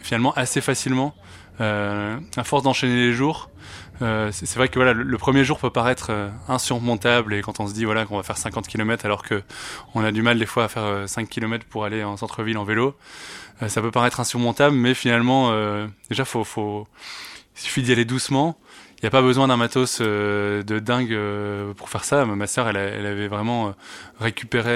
finalement 0.01 0.35
assez 0.35 0.61
facilement 0.61 1.15
à 1.59 2.45
force 2.45 2.63
d'enchaîner 2.63 2.97
les 2.97 3.13
jours. 3.15 3.49
Euh, 4.03 4.31
c'est 4.33 4.57
vrai 4.57 4.69
que 4.69 4.75
voilà, 4.75 4.93
le, 4.93 5.19
premier 5.19 5.45
jour 5.45 5.59
peut 5.59 5.71
paraître 5.71 6.09
euh, 6.11 6.29
insurmontable 6.49 7.33
et 7.35 7.41
quand 7.41 7.61
on 7.61 7.67
se 7.67 7.73
dit 7.73 7.85
voilà 7.85 8.05
qu'on 8.05 8.17
va 8.17 8.23
faire 8.23 8.37
50 8.37 8.67
km 8.69 9.07
alors 9.07 9.23
que 9.23 9.43
on 9.95 10.05
a 10.05 10.13
du 10.13 10.21
mal 10.23 10.39
des 10.39 10.45
fois 10.45 10.65
à 10.65 10.69
faire 10.69 10.83
euh, 10.83 11.07
5 11.07 11.29
km 11.29 11.65
pour 11.67 11.85
aller 11.85 12.05
en 12.05 12.17
centre-ville 12.17 12.59
en 12.59 12.65
vélo, 12.65 12.95
euh, 13.63 13.69
ça 13.69 13.81
peut 13.81 13.91
paraître 13.91 14.21
insurmontable, 14.21 14.77
mais 14.77 14.93
finalement 14.93 15.49
euh, 15.51 15.87
déjà 16.11 16.25
il 16.25 16.85
suffit 17.55 17.83
d'y 17.83 17.93
aller 17.93 18.05
doucement. 18.05 18.59
Il 18.99 19.05
n'y 19.05 19.09
a 19.09 19.11
pas 19.11 19.23
besoin 19.23 19.49
d'un 19.49 19.59
matos 19.59 20.01
de 20.01 20.79
dingue 20.79 21.15
pour 21.77 21.91
faire 21.91 22.03
ça. 22.03 22.25
Ma 22.25 22.47
sœur, 22.47 22.67
elle, 22.67 22.79
avait 22.79 23.29
vraiment 23.29 23.75
récupéré 24.19 24.71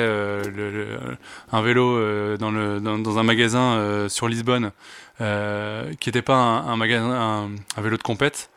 un 1.52 1.62
vélo 1.62 2.36
dans, 2.36 3.18
un 3.18 3.22
magasin 3.22 4.06
sur 4.10 4.28
Lisbonne, 4.28 4.72
qui 5.18 6.08
n'était 6.08 6.20
pas 6.20 6.34
un, 6.34 6.78
un 6.78 7.80
vélo 7.80 7.96
de 7.96 8.02
compète 8.02 8.50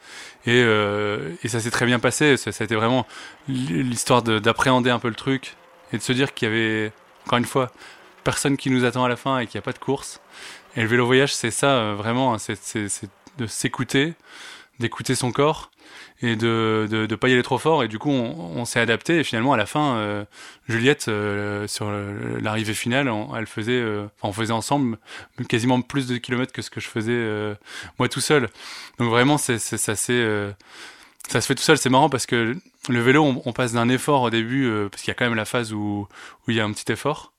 et, 0.46 0.62
euh, 0.64 1.34
et 1.44 1.48
ça 1.48 1.60
s'est 1.60 1.72
très 1.72 1.86
bien 1.86 2.00
passé. 2.00 2.38
Ça, 2.38 2.52
ça 2.52 2.64
a 2.64 2.66
été 2.66 2.76
vraiment 2.76 3.06
l'histoire 3.48 4.22
d'appréhender 4.22 4.90
un 4.90 5.00
peu 5.00 5.10
le 5.10 5.16
truc 5.16 5.56
et 5.92 5.98
de 5.98 6.02
se 6.02 6.14
dire 6.14 6.34
qu'il 6.34 6.48
y 6.48 6.52
avait, 6.52 6.92
encore 7.26 7.40
une 7.40 7.46
fois, 7.46 7.72
personne 8.24 8.58
qui 8.58 8.70
nous 8.70 8.86
attend 8.86 9.04
à 9.04 9.10
la 9.10 9.16
fin 9.16 9.40
et 9.40 9.48
qu'il 9.48 9.58
n'y 9.58 9.64
a 9.64 9.66
pas 9.66 9.74
de 9.74 9.80
course. 9.80 10.22
Et 10.76 10.82
le 10.82 10.88
vélo 10.88 11.06
voyage, 11.06 11.34
c'est 11.36 11.52
ça, 11.52 11.72
euh, 11.72 11.96
vraiment, 11.96 12.38
c'est 12.38 12.58
de 13.38 13.48
s'écouter, 13.48 14.14
d'écouter 14.80 15.16
son 15.16 15.32
corps 15.32 15.72
et 16.22 16.36
de, 16.36 16.88
de, 16.90 17.06
de 17.06 17.16
pas 17.16 17.28
y 17.30 17.34
aller 17.34 17.44
trop 17.44 17.58
fort. 17.58 17.84
Et 17.84 17.88
du 17.88 18.00
coup, 18.00 18.10
on, 18.10 18.66
s'est 18.66 18.80
adapté. 18.80 19.20
Et 19.20 19.24
finalement, 19.24 19.54
à 19.54 19.58
la 19.58 19.66
fin, 19.66 19.96
euh, 19.96 20.26
Juliette, 20.68 21.08
euh, 21.08 21.68
sur 21.68 21.92
l'arrivée 22.42 22.74
finale, 22.74 23.10
on, 23.10 23.36
elle 23.36 23.48
faisait, 23.48 23.72
euh, 23.74 24.06
on 24.22 24.32
faisait 24.32 24.54
ensemble 24.54 24.98
quasiment 25.50 25.82
plus 25.82 26.08
de 26.08 26.18
kilomètres 26.18 26.54
que 26.54 26.62
ce 26.62 26.70
que 26.70 26.80
je 26.80 26.88
faisais 26.88 27.56
moi 28.00 28.10
tout 28.10 28.22
seul. 28.22 28.50
Donc 29.00 29.10
vraiment, 29.10 29.38
c'est 29.38 29.60
ça 29.60 29.78
ça 31.30 31.40
se 31.40 31.48
fait 31.48 31.56
tout 31.56 31.64
seul. 31.64 31.78
C'est 31.78 31.90
marrant 31.90 32.10
parce 32.10 32.26
que 32.26 32.56
le 32.90 33.02
vélo, 33.02 33.42
on, 33.46 33.54
passe 33.54 33.74
d'un 33.74 33.90
effort 33.90 34.24
au 34.24 34.30
début, 34.30 34.70
parce 34.92 35.02
qu'il 35.02 35.10
y 35.10 35.12
a 35.12 35.16
quand 35.16 35.26
même 35.26 35.36
la 35.36 35.46
phase 35.46 35.74
où 35.74 36.08
il 36.48 36.56
y 36.56 36.60
a 36.60 36.66
un 36.66 36.72
petit 36.72 36.92
effort 36.92 37.33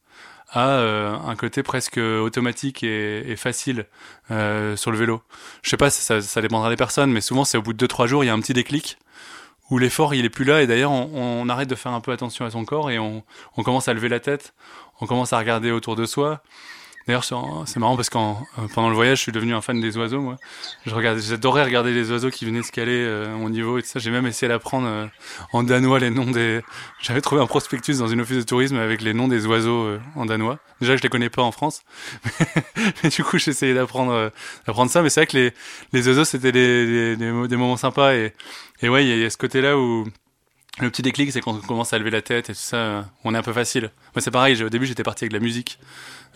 à 0.51 0.71
euh, 0.71 1.17
un 1.17 1.37
côté 1.37 1.63
presque 1.63 1.99
automatique 1.99 2.83
et, 2.83 3.31
et 3.31 3.37
facile 3.37 3.87
euh, 4.31 4.77
sur 4.77 4.91
le 4.91 4.99
vélo. 4.99 5.23
Je 5.63 5.71
sais 5.71 5.77
pas, 5.77 5.91
ça, 5.91 6.21
ça 6.21 6.41
dépendra 6.41 6.71
des 6.71 6.77
personnes, 6.77 7.13
mais 7.13 7.21
souvent 7.21 7.45
c'est 7.45 7.59
au 7.59 7.63
bout 7.63 7.73
de 7.73 7.87
2-3 7.87 8.07
jours, 8.07 8.25
il 8.25 8.29
y 8.29 8.31
a 8.31 8.35
un 8.35 8.41
petit 8.41 8.55
déclic 8.55 8.99
où 9.71 9.79
l'effort 9.79 10.15
il 10.15 10.25
est 10.25 10.31
plus 10.31 10.45
là 10.45 10.63
et 10.63 10.67
d'ailleurs 10.67 10.93
on, 10.93 11.11
on, 11.15 11.49
arrête 11.49 11.69
de 11.69 11.75
faire 11.75 11.93
un 11.93 12.01
peu 12.01 12.13
attention 12.13 12.45
à 12.45 12.51
son 12.51 12.65
corps 12.67 12.91
et 12.91 12.99
on, 12.99 13.25
on 13.57 13.63
commence 13.63 13.89
à 13.89 13.95
lever 13.95 14.09
la 14.09 14.21
tête, 14.21 14.55
on 15.01 15.07
commence 15.07 15.33
à 15.33 15.39
regarder 15.39 15.71
autour 15.71 15.97
de 15.97 16.05
soi. 16.05 16.43
D'ailleurs, 17.07 17.25
c'est 17.25 17.79
marrant 17.79 17.97
parce 17.97 18.09
qu'en 18.09 18.47
pendant 18.75 18.89
le 18.89 18.95
voyage, 18.95 19.19
je 19.19 19.23
suis 19.25 19.33
devenu 19.33 19.55
un 19.55 19.61
fan 19.61 19.79
des 19.79 19.97
oiseaux. 19.99 20.23
Moi, 20.23 20.37
j'adorais 20.87 21.65
regarder 21.65 21.93
les 21.93 22.11
oiseaux 22.11 22.31
qui 22.31 22.47
venaient 22.47 22.63
scaler 22.63 22.97
euh, 22.97 23.37
mon 23.37 23.51
niveau 23.51 23.77
et 23.77 23.83
tout 23.83 23.89
ça. 23.89 23.99
J'ai 23.99 24.11
même 24.11 24.27
essayé 24.27 24.49
d'apprendre 24.49 24.87
euh, 24.87 25.07
en 25.53 25.63
danois 25.63 25.99
les 25.99 26.09
noms 26.09 26.31
des. 26.31 26.63
J'avais 27.03 27.21
trouvé 27.21 27.43
un 27.43 27.47
prospectus 27.47 27.99
dans 27.99 28.09
une 28.09 28.23
office 28.23 28.39
de 28.39 28.43
tourisme 28.43 28.77
avec 28.77 29.03
les 29.03 29.13
noms 29.13 29.29
des 29.29 29.45
oiseaux 29.45 29.85
euh, 29.85 30.01
en 30.17 30.25
danois. 30.25 30.59
Déjà, 30.81 30.97
je 30.97 31.03
les 31.03 31.11
connais 31.11 31.29
pas 31.29 31.43
en 31.43 31.53
France, 31.53 31.83
mais 33.03 33.11
du 33.11 33.23
coup, 33.23 33.37
j'essayais 33.37 33.75
d'apprendre 33.75 34.33
d'apprendre 34.67 34.91
ça. 34.91 35.03
Mais 35.03 35.11
c'est 35.11 35.21
vrai 35.21 35.27
que 35.27 35.37
les 35.37 35.53
les 35.93 36.09
oiseaux, 36.09 36.25
c'était 36.25 36.53
des, 36.53 37.17
des, 37.17 37.49
des, 37.49 37.57
moments 37.57 37.77
sympas 37.77 38.15
et 38.15 38.33
et 38.81 38.89
ouais, 38.89 39.05
il 39.05 39.15
y, 39.15 39.21
y, 39.21 39.25
a 39.25 39.31
ce 39.31 39.37
côté-là 39.37 39.79
où 39.79 40.07
le 40.81 40.91
petit 40.91 41.03
déclic, 41.03 41.31
c'est 41.33 41.41
quand 41.41 41.53
on 41.53 41.61
commence 41.61 41.93
à 41.93 41.99
lever 41.99 42.11
la 42.11 42.23
tête 42.23 42.51
et 42.51 42.53
tout 42.53 42.61
ça, 42.61 43.05
on 43.23 43.35
est 43.35 43.39
un 43.39 43.43
peu 43.43 43.53
facile. 43.53 43.91
Moi, 44.15 44.21
c'est 44.21 44.33
pareil. 44.33 44.61
Au 44.63 44.69
début, 44.69 44.87
j'étais 44.87 45.05
parti 45.05 45.25
avec 45.25 45.31
de 45.31 45.39
la 45.39 45.43
musique 45.43 45.79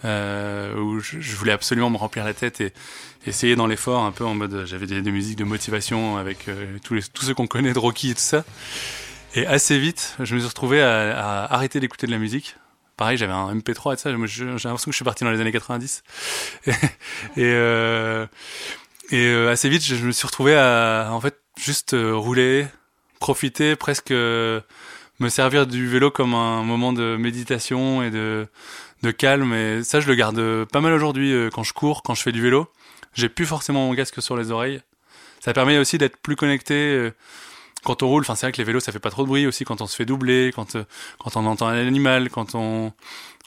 euh, 0.05 0.77
où 0.77 1.01
je, 1.01 1.37
voulais 1.37 1.53
absolument 1.53 1.91
me 1.91 1.97
remplir 1.97 2.25
la 2.25 2.35
tête 2.35 2.61
et 2.61 2.73
essayer 3.27 3.57
dans 3.57 3.67
l'effort 3.67 4.05
un 4.05 4.13
peu 4.13 4.25
en 4.25 4.35
mode 4.35 4.65
j'avais 4.67 4.87
des, 4.87 5.03
des, 5.03 5.11
musiques 5.11 5.37
de 5.39 5.45
motivation 5.45 6.17
avec 6.17 6.49
euh, 6.49 6.79
tous, 6.85 7.01
ceux 7.21 7.35
qu'on 7.35 7.47
connaît 7.47 7.73
de 7.73 7.79
Rocky 7.79 8.11
et 8.11 8.15
tout 8.15 8.21
ça 8.21 8.45
et 9.35 9.45
assez 9.47 9.79
vite 9.79 10.15
je 10.21 10.35
me 10.35 10.41
suis 10.41 10.49
retrouvé 10.49 10.81
à, 10.81 11.45
arrêter 11.45 11.81
d'écouter 11.81 12.07
de 12.07 12.13
la 12.13 12.19
musique 12.19 12.57
pareil 12.97 13.17
j'avais 13.17 13.33
un 13.33 13.55
MP3 13.55 13.95
et 13.95 13.97
tout 13.97 14.03
ça 14.03 14.11
j'ai 14.27 14.45
l'impression 14.45 14.85
que 14.85 14.93
je 14.93 14.97
suis 14.97 15.05
parti 15.05 15.25
dans 15.25 15.31
les 15.31 15.41
années 15.41 15.53
90 15.53 16.03
et, 16.67 16.75
euh, 17.39 18.27
euh, 19.13 19.51
assez 19.51 19.69
vite 19.69 19.85
je 19.85 20.07
me 20.07 20.13
suis 20.13 20.27
retrouvé 20.27 20.55
à 20.55 21.09
en 21.11 21.21
fait 21.21 21.41
juste 21.61 21.95
euh, 21.95 22.15
rouler 22.15 22.67
profiter 23.19 23.77
presque 23.77 24.11
euh, 24.11 24.61
me 25.21 25.29
servir 25.29 25.67
du 25.67 25.89
vélo 25.89 26.11
comme 26.11 26.35
un 26.35 26.63
moment 26.63 26.93
de 26.93 27.17
méditation 27.17 28.03
et 28.03 28.11
de 28.11 28.47
de 29.03 29.11
calme 29.13 29.55
et 29.55 29.85
ça 29.85 30.01
je 30.01 30.09
le 30.09 30.17
garde 30.17 30.65
pas 30.65 30.81
mal 30.81 30.93
aujourd'hui 30.93 31.33
euh, 31.33 31.51
quand 31.51 31.63
je 31.63 31.73
cours, 31.73 32.03
quand 32.03 32.15
je 32.15 32.23
fais 32.23 32.33
du 32.33 32.43
vélo. 32.43 32.69
J'ai 33.15 33.29
plus 33.29 33.47
forcément 33.47 33.87
mon 33.87 33.95
casque 33.95 34.21
sur 34.23 34.37
les 34.37 34.51
oreilles. 34.51 34.81
Ça 35.41 35.53
permet 35.53 35.79
aussi 35.79 35.99
d'être 35.99 36.17
plus 36.17 36.37
connecté 36.37 36.75
euh, 36.75 37.11
quand 37.85 38.03
on 38.03 38.09
roule. 38.09 38.23
Enfin 38.23 38.35
c'est 38.35 38.47
vrai 38.47 38.53
que 38.53 38.59
les 38.59 38.65
vélos 38.65 38.81
ça 38.81 38.93
fait 38.93 38.99
pas 38.99 39.11
trop 39.11 39.23
de 39.23 39.29
bruit 39.29 39.47
aussi 39.47 39.65
quand 39.65 39.81
on 39.81 39.87
se 39.87 39.97
fait 39.97 40.05
doubler, 40.05 40.53
quand 40.55 40.77
quand 41.19 41.37
on 41.37 41.47
entend 41.47 41.69
un 41.69 41.87
animal, 41.87 42.31
quand 42.31 42.55
on 42.55 42.93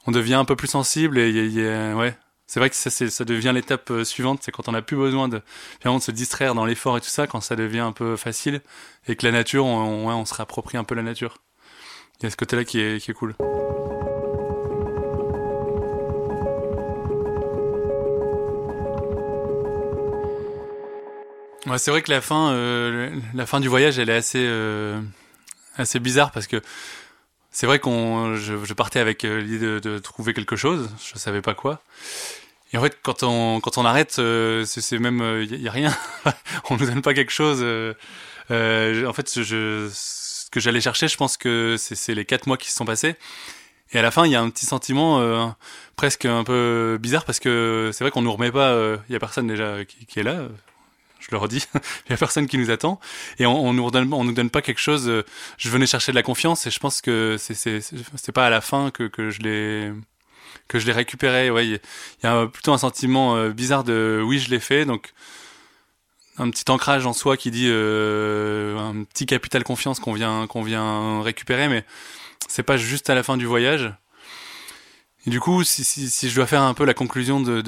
on 0.07 0.11
devient 0.11 0.35
un 0.35 0.45
peu 0.45 0.55
plus 0.55 0.67
sensible 0.67 1.19
et 1.19 1.29
y 1.29 1.53
y 1.53 1.93
ouais. 1.93 2.15
C'est 2.51 2.59
vrai 2.59 2.69
que 2.69 2.75
ça, 2.75 3.23
devient 3.23 3.53
l'étape 3.55 3.93
suivante, 4.03 4.41
c'est 4.43 4.51
quand 4.51 4.67
on 4.67 4.73
n'a 4.73 4.81
plus 4.81 4.97
besoin 4.97 5.29
de, 5.29 5.41
se 6.01 6.11
distraire 6.11 6.53
dans 6.53 6.65
l'effort 6.65 6.97
et 6.97 6.99
tout 6.99 7.07
ça, 7.07 7.25
quand 7.25 7.39
ça 7.39 7.55
devient 7.55 7.79
un 7.79 7.93
peu 7.93 8.17
facile 8.17 8.59
et 9.07 9.15
que 9.15 9.25
la 9.25 9.31
nature, 9.31 9.65
on, 9.65 10.25
se 10.25 10.33
réapproprie 10.33 10.77
un 10.77 10.83
peu 10.83 10.93
la 10.93 11.01
nature. 11.01 11.37
Il 12.19 12.23
y 12.23 12.27
a 12.27 12.29
ce 12.29 12.35
côté-là 12.35 12.65
qui 12.65 12.81
est, 12.81 13.13
cool. 13.13 13.35
C'est 21.77 21.91
vrai 21.91 22.01
que 22.01 22.11
la 22.11 22.19
fin, 22.19 22.51
euh, 22.51 23.17
la 23.33 23.45
fin 23.45 23.61
du 23.61 23.69
voyage, 23.69 23.97
elle 23.97 24.09
est 24.09 24.15
assez, 24.15 24.45
euh, 24.45 24.99
assez 25.77 26.01
bizarre 26.01 26.31
parce 26.31 26.47
que 26.47 26.61
c'est 27.49 27.65
vrai 27.65 27.79
qu'on, 27.79 28.35
je, 28.35 28.73
partais 28.73 28.99
avec 28.99 29.23
euh, 29.23 29.39
l'idée 29.39 29.59
de, 29.59 29.79
de, 29.79 29.99
trouver 29.99 30.33
quelque 30.33 30.57
chose, 30.57 30.89
je 31.01 31.17
savais 31.17 31.41
pas 31.41 31.53
quoi. 31.53 31.81
Et 32.73 32.77
en 32.77 32.81
fait, 32.81 32.97
quand 33.03 33.23
on, 33.23 33.59
quand 33.59 33.77
on 33.77 33.85
arrête, 33.85 34.17
euh, 34.19 34.63
c'est 34.65 34.97
même, 34.99 35.17
il 35.17 35.53
euh, 35.53 35.57
y, 35.57 35.67
a 35.67 35.71
rien, 35.71 35.95
on 36.69 36.77
nous 36.77 36.85
donne 36.85 37.01
pas 37.01 37.13
quelque 37.13 37.31
chose. 37.31 37.59
Euh, 37.61 37.93
en 39.05 39.13
fait, 39.13 39.41
je, 39.41 39.89
ce 39.93 40.49
que 40.49 40.59
j'allais 40.59 40.81
chercher, 40.81 41.07
je 41.07 41.17
pense 41.17 41.37
que 41.37 41.75
c'est 41.77 42.15
les 42.15 42.25
quatre 42.25 42.47
mois 42.47 42.57
qui 42.57 42.69
se 42.69 42.75
sont 42.77 42.85
passés. 42.85 43.15
Et 43.93 43.99
à 43.99 44.01
la 44.01 44.11
fin, 44.11 44.25
il 44.25 44.31
y 44.31 44.35
a 44.35 44.41
un 44.41 44.49
petit 44.49 44.65
sentiment 44.65 45.53
presque 45.97 46.23
un 46.23 46.45
peu 46.45 46.97
bizarre 47.01 47.25
parce 47.25 47.41
que 47.41 47.89
c'est 47.93 48.05
vrai 48.05 48.11
qu'on 48.11 48.21
nous 48.21 48.31
remet 48.31 48.51
pas, 48.51 48.73
il 49.09 49.13
y 49.13 49.15
a 49.17 49.19
personne 49.19 49.47
déjà 49.47 49.83
qui, 49.83 50.05
qui 50.05 50.19
est 50.21 50.23
là 50.23 50.47
je 51.21 51.27
le 51.31 51.37
redis, 51.37 51.67
il 51.75 51.81
y 52.09 52.13
a 52.13 52.17
personne 52.17 52.47
qui 52.47 52.57
nous 52.57 52.71
attend 52.71 52.99
et 53.39 53.45
on, 53.45 53.55
on 53.55 53.73
nous 53.73 53.83
on 53.83 54.23
nous 54.23 54.33
donne 54.33 54.49
pas 54.49 54.61
quelque 54.61 54.81
chose. 54.81 55.07
Euh, 55.07 55.23
je 55.57 55.69
venais 55.69 55.85
chercher 55.85 56.11
de 56.11 56.15
la 56.15 56.23
confiance 56.23 56.67
et 56.67 56.71
je 56.71 56.79
pense 56.79 57.01
que 57.01 57.37
c'est 57.39 57.55
c'est 57.55 58.31
pas 58.31 58.47
à 58.47 58.49
la 58.49 58.61
fin 58.61 58.91
que 58.91 59.03
que 59.03 59.29
je 59.29 59.41
l'ai 59.41 59.91
que 60.67 60.79
je 60.79 60.85
l'ai 60.85 60.93
récupéré. 60.93 61.49
Ouais, 61.49 61.67
il 61.67 61.79
y 62.23 62.27
a 62.27 62.47
plutôt 62.47 62.73
un 62.73 62.77
sentiment 62.77 63.35
euh, 63.35 63.49
bizarre 63.49 63.83
de 63.83 64.21
oui, 64.25 64.39
je 64.39 64.49
l'ai 64.49 64.59
fait 64.59 64.85
donc 64.85 65.13
un 66.37 66.49
petit 66.49 66.69
ancrage 66.69 67.05
en 67.05 67.13
soi 67.13 67.37
qui 67.37 67.51
dit 67.51 67.67
euh, 67.67 68.77
un 68.77 69.03
petit 69.03 69.25
capital 69.25 69.63
confiance 69.63 69.99
qu'on 69.99 70.13
vient 70.13 70.47
qu'on 70.47 70.63
vient 70.63 71.21
récupérer 71.21 71.67
mais 71.67 71.83
c'est 72.47 72.63
pas 72.63 72.77
juste 72.77 73.09
à 73.09 73.15
la 73.15 73.23
fin 73.23 73.37
du 73.37 73.45
voyage. 73.45 73.93
Du 75.27 75.39
coup, 75.39 75.63
si, 75.63 75.83
je 76.29 76.35
dois 76.35 76.47
faire 76.47 76.63
un 76.63 76.73
peu 76.73 76.83
la 76.83 76.95
conclusion 76.95 77.39
de, 77.41 77.61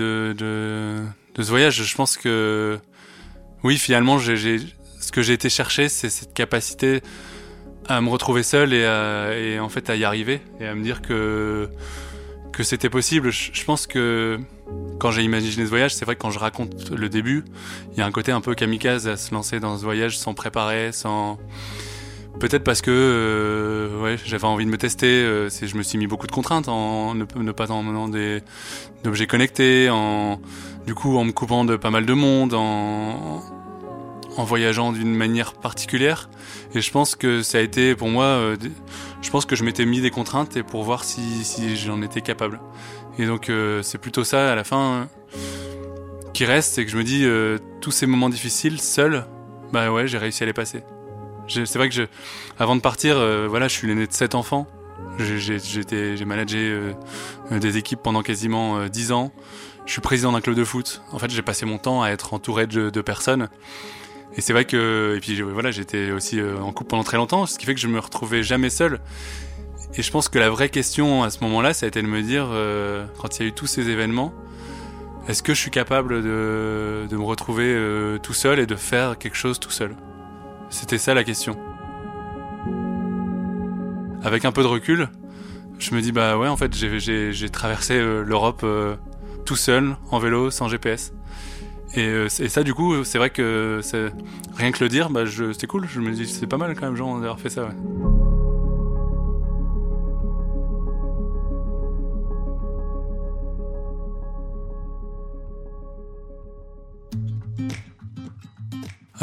ce 1.37 1.49
voyage, 1.49 1.83
je 1.83 1.95
pense 1.95 2.17
que 2.17 2.79
oui, 3.63 3.77
finalement, 3.77 4.17
ce 4.17 5.11
que 5.11 5.21
j'ai 5.21 5.33
été 5.33 5.49
chercher, 5.49 5.87
c'est 5.87 6.09
cette 6.09 6.33
capacité 6.33 7.01
à 7.87 8.01
me 8.01 8.09
retrouver 8.09 8.41
seul 8.41 8.73
et, 8.73 8.81
et, 9.53 9.59
en 9.59 9.69
fait 9.69 9.89
à 9.91 9.95
y 9.95 10.03
arriver 10.03 10.41
et 10.59 10.65
à 10.65 10.73
me 10.73 10.81
dire 10.81 11.03
que 11.03 11.69
que 12.53 12.63
c'était 12.63 12.89
possible. 12.89 13.31
Je, 13.31 13.63
pense 13.65 13.87
que 13.87 14.39
quand 14.99 15.11
j'ai 15.11 15.23
imaginé 15.23 15.65
ce 15.65 15.69
voyage, 15.69 15.93
c'est 15.95 16.05
vrai 16.05 16.15
que 16.15 16.21
quand 16.21 16.31
je 16.31 16.39
raconte 16.39 16.91
le 16.91 17.09
début, 17.09 17.43
il 17.91 17.99
y 17.99 18.01
a 18.01 18.05
un 18.05 18.11
côté 18.11 18.31
un 18.31 18.41
peu 18.41 18.55
kamikaze 18.55 19.07
à 19.07 19.17
se 19.17 19.33
lancer 19.33 19.59
dans 19.59 19.77
ce 19.77 19.83
voyage 19.83 20.17
sans 20.17 20.33
préparer, 20.33 20.91
sans 20.91 21.37
peut-être 22.39 22.63
parce 22.63 22.81
que 22.81 22.91
euh, 22.91 24.01
ouais, 24.01 24.17
j'avais 24.23 24.45
envie 24.45 24.65
de 24.65 24.69
me 24.69 24.77
tester. 24.77 25.07
Euh, 25.07 25.49
je 25.49 25.75
me 25.75 25.83
suis 25.83 25.97
mis 25.97 26.07
beaucoup 26.07 26.27
de 26.27 26.31
contraintes 26.31 26.69
en 26.69 27.15
ne, 27.15 27.25
ne 27.35 27.51
pas 27.51 27.71
emmenant 27.71 28.07
des 28.07 28.41
d'objets 29.03 29.27
connectés, 29.27 29.89
en 29.89 30.39
du 30.85 30.95
coup 30.95 31.17
en 31.17 31.25
me 31.25 31.31
coupant 31.31 31.65
de 31.65 31.75
pas 31.75 31.91
mal 31.91 32.05
de 32.05 32.13
monde, 32.13 32.53
en 32.53 33.41
voyageant 34.43 34.91
d'une 34.91 35.15
manière 35.15 35.53
particulière. 35.53 36.29
Et 36.75 36.81
je 36.81 36.91
pense 36.91 37.15
que 37.15 37.41
ça 37.43 37.59
a 37.59 37.61
été 37.61 37.95
pour 37.95 38.09
moi, 38.09 38.25
euh, 38.25 38.57
je 39.23 39.29
pense 39.31 39.45
que 39.45 39.55
je 39.55 39.63
m'étais 39.63 39.85
mis 39.85 40.01
des 40.01 40.11
contraintes 40.11 40.55
et 40.57 40.63
pour 40.63 40.83
voir 40.83 41.03
si, 41.03 41.43
si 41.43 41.75
j'en 41.75 42.01
étais 42.03 42.21
capable. 42.21 42.59
Et 43.17 43.25
donc 43.25 43.49
euh, 43.49 43.81
c'est 43.81 43.97
plutôt 43.97 44.23
ça 44.23 44.51
à 44.51 44.55
la 44.55 44.63
fin 44.63 45.07
qui 46.33 46.45
reste, 46.45 46.73
c'est 46.73 46.85
que 46.85 46.91
je 46.91 46.97
me 46.97 47.03
dis 47.03 47.25
euh, 47.25 47.57
tous 47.81 47.91
ces 47.91 48.05
moments 48.05 48.29
difficiles 48.29 48.79
seul, 48.79 49.25
bah 49.71 49.91
ouais 49.91 50.07
j'ai 50.07 50.17
réussi 50.17 50.43
à 50.43 50.45
les 50.45 50.53
passer. 50.53 50.83
C'est 51.47 51.75
vrai 51.75 51.89
que 51.89 51.95
je, 51.95 52.03
avant 52.59 52.75
de 52.75 52.81
partir, 52.81 53.15
voilà, 53.49 53.67
je 53.67 53.73
suis 53.73 53.87
l'aîné 53.87 54.07
de 54.07 54.13
sept 54.13 54.33
enfants. 54.33 54.65
J'ai 55.19 56.25
managé 56.25 56.93
des 57.51 57.77
équipes 57.77 57.99
pendant 58.01 58.21
quasiment 58.21 58.87
dix 58.87 59.11
ans. 59.11 59.33
Je 59.85 59.91
suis 59.91 59.99
président 59.99 60.31
d'un 60.31 60.39
club 60.39 60.55
de 60.55 60.63
foot. 60.63 61.01
En 61.11 61.19
fait, 61.19 61.29
j'ai 61.29 61.41
passé 61.41 61.65
mon 61.65 61.77
temps 61.77 62.01
à 62.01 62.11
être 62.11 62.33
entouré 62.33 62.65
de, 62.65 62.89
de 62.89 63.01
personnes 63.01 63.49
et 64.35 64.41
c'est 64.41 64.53
vrai 64.53 64.65
que, 64.65 65.15
et 65.15 65.19
puis 65.19 65.41
voilà, 65.41 65.71
j'étais 65.71 66.11
aussi 66.11 66.39
euh, 66.39 66.59
en 66.59 66.71
couple 66.71 66.89
pendant 66.89 67.03
très 67.03 67.17
longtemps, 67.17 67.45
ce 67.45 67.59
qui 67.59 67.65
fait 67.65 67.75
que 67.75 67.79
je 67.79 67.87
me 67.87 67.99
retrouvais 67.99 68.41
jamais 68.41 68.69
seul. 68.69 68.99
Et 69.95 70.01
je 70.01 70.11
pense 70.11 70.27
que 70.27 70.39
la 70.39 70.49
vraie 70.49 70.69
question 70.69 71.23
à 71.23 71.29
ce 71.29 71.43
moment-là, 71.43 71.73
ça 71.73 71.85
a 71.85 71.89
été 71.89 72.01
de 72.01 72.07
me 72.07 72.23
dire, 72.23 72.47
euh, 72.51 73.05
quand 73.21 73.37
il 73.37 73.43
y 73.43 73.45
a 73.45 73.49
eu 73.49 73.53
tous 73.53 73.67
ces 73.67 73.89
événements, 73.89 74.33
est-ce 75.27 75.43
que 75.43 75.53
je 75.53 75.59
suis 75.59 75.71
capable 75.71 76.23
de, 76.23 77.05
de 77.07 77.15
me 77.15 77.23
retrouver 77.23 77.65
euh, 77.67 78.17
tout 78.17 78.33
seul 78.33 78.59
et 78.59 78.65
de 78.65 78.75
faire 78.75 79.19
quelque 79.19 79.37
chose 79.37 79.59
tout 79.59 79.69
seul? 79.69 79.95
C'était 80.69 80.97
ça 80.97 81.13
la 81.13 81.23
question. 81.23 81.55
Avec 84.23 84.45
un 84.45 84.51
peu 84.51 84.63
de 84.63 84.67
recul, 84.67 85.09
je 85.77 85.93
me 85.93 86.01
dis, 86.01 86.11
bah 86.11 86.37
ouais, 86.37 86.47
en 86.47 86.57
fait, 86.57 86.73
j'ai 86.73 87.49
traversé 87.49 87.99
l'Europe 87.99 88.65
tout 89.45 89.55
seul, 89.55 89.95
en 90.09 90.17
vélo, 90.17 90.49
sans 90.49 90.69
GPS. 90.69 91.13
Euh, 91.97 92.27
et, 92.39 92.49
ça, 92.49 92.63
du 92.63 92.73
coup, 92.73 93.03
c'est 93.03 93.17
vrai 93.17 93.29
que 93.29 93.81
rien 94.55 94.71
que 94.71 94.83
le 94.83 94.89
dire, 94.89 95.09
bah, 95.09 95.23
c'est 95.57 95.67
cool. 95.67 95.87
Je 95.87 95.99
me 95.99 96.11
dis, 96.11 96.27
c'est 96.27 96.47
pas 96.47 96.57
mal 96.57 96.75
quand 96.75 96.85
même, 96.85 96.95
genre, 96.95 97.19
d'avoir 97.19 97.39
fait 97.39 97.49
ça. 97.49 97.69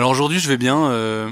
Alors 0.00 0.12
aujourd'hui, 0.12 0.38
je 0.38 0.48
vais 0.48 0.56
bien. 0.56 0.86
Euh, 0.86 1.30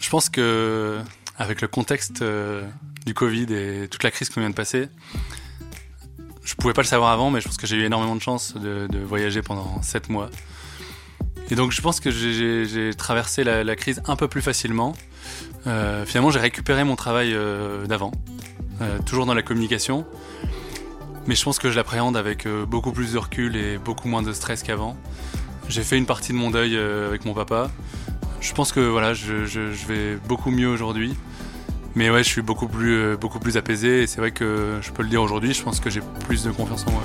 je 0.00 0.08
pense 0.08 0.28
que 0.28 0.98
avec 1.36 1.60
le 1.60 1.66
contexte 1.66 2.22
euh, 2.22 2.62
du 3.06 3.12
Covid 3.12 3.52
et 3.52 3.88
toute 3.88 4.04
la 4.04 4.12
crise 4.12 4.28
qu'on 4.28 4.38
vient 4.38 4.50
de 4.50 4.54
passer, 4.54 4.88
je 6.44 6.54
pouvais 6.54 6.74
pas 6.74 6.82
le 6.82 6.86
savoir 6.86 7.10
avant, 7.10 7.32
mais 7.32 7.40
je 7.40 7.46
pense 7.48 7.56
que 7.56 7.66
j'ai 7.66 7.74
eu 7.74 7.82
énormément 7.82 8.14
de 8.14 8.20
chance 8.20 8.54
de, 8.54 8.86
de 8.86 8.98
voyager 9.00 9.42
pendant 9.42 9.82
7 9.82 10.10
mois. 10.10 10.30
Et 11.50 11.54
donc 11.54 11.72
je 11.72 11.80
pense 11.80 12.00
que 12.00 12.10
j'ai 12.10 12.90
traversé 12.94 13.44
la, 13.44 13.76
crise 13.76 14.02
un 14.06 14.16
peu 14.16 14.28
plus 14.28 14.42
facilement. 14.42 14.94
Euh, 15.66 16.04
finalement, 16.04 16.30
j'ai 16.30 16.38
récupéré 16.38 16.84
mon 16.84 16.96
travail 16.96 17.32
euh, 17.34 17.86
d'avant, 17.86 18.12
euh, 18.80 18.98
toujours 19.04 19.26
dans 19.26 19.34
la 19.34 19.42
communication. 19.42 20.06
Mais 21.26 21.34
je 21.34 21.44
pense 21.44 21.58
que 21.58 21.70
je 21.70 21.76
l'appréhende 21.76 22.16
avec 22.16 22.48
beaucoup 22.66 22.92
plus 22.92 23.12
de 23.12 23.18
recul 23.18 23.54
et 23.56 23.76
beaucoup 23.76 24.08
moins 24.08 24.22
de 24.22 24.32
stress 24.32 24.62
qu'avant. 24.62 24.96
J'ai 25.68 25.82
fait 25.82 25.98
une 25.98 26.06
partie 26.06 26.32
de 26.32 26.38
mon 26.38 26.50
deuil 26.50 26.78
avec 26.78 27.26
mon 27.26 27.34
papa. 27.34 27.70
Je 28.40 28.54
pense 28.54 28.72
que 28.72 28.80
voilà, 28.80 29.12
je, 29.12 29.44
je, 29.44 29.60
vais 29.86 30.16
beaucoup 30.26 30.50
mieux 30.50 30.68
aujourd'hui. 30.68 31.14
Mais 31.94 32.08
ouais, 32.08 32.24
je 32.24 32.28
suis 32.28 32.40
beaucoup 32.40 32.68
plus, 32.68 33.16
beaucoup 33.18 33.40
plus 33.40 33.58
apaisé 33.58 34.04
et 34.04 34.06
c'est 34.06 34.20
vrai 34.20 34.30
que 34.30 34.78
je 34.80 34.90
peux 34.90 35.02
le 35.02 35.10
dire 35.10 35.22
aujourd'hui, 35.22 35.52
je 35.52 35.62
pense 35.62 35.80
que 35.80 35.90
j'ai 35.90 36.00
plus 36.26 36.44
de 36.44 36.50
confiance 36.50 36.86
en 36.86 36.92
moi. 36.92 37.02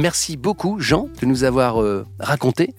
Merci 0.00 0.38
beaucoup, 0.38 0.80
Jean, 0.80 1.08
de 1.20 1.26
nous 1.26 1.44
avoir 1.44 1.82
euh, 1.82 2.06
raconté 2.18 2.74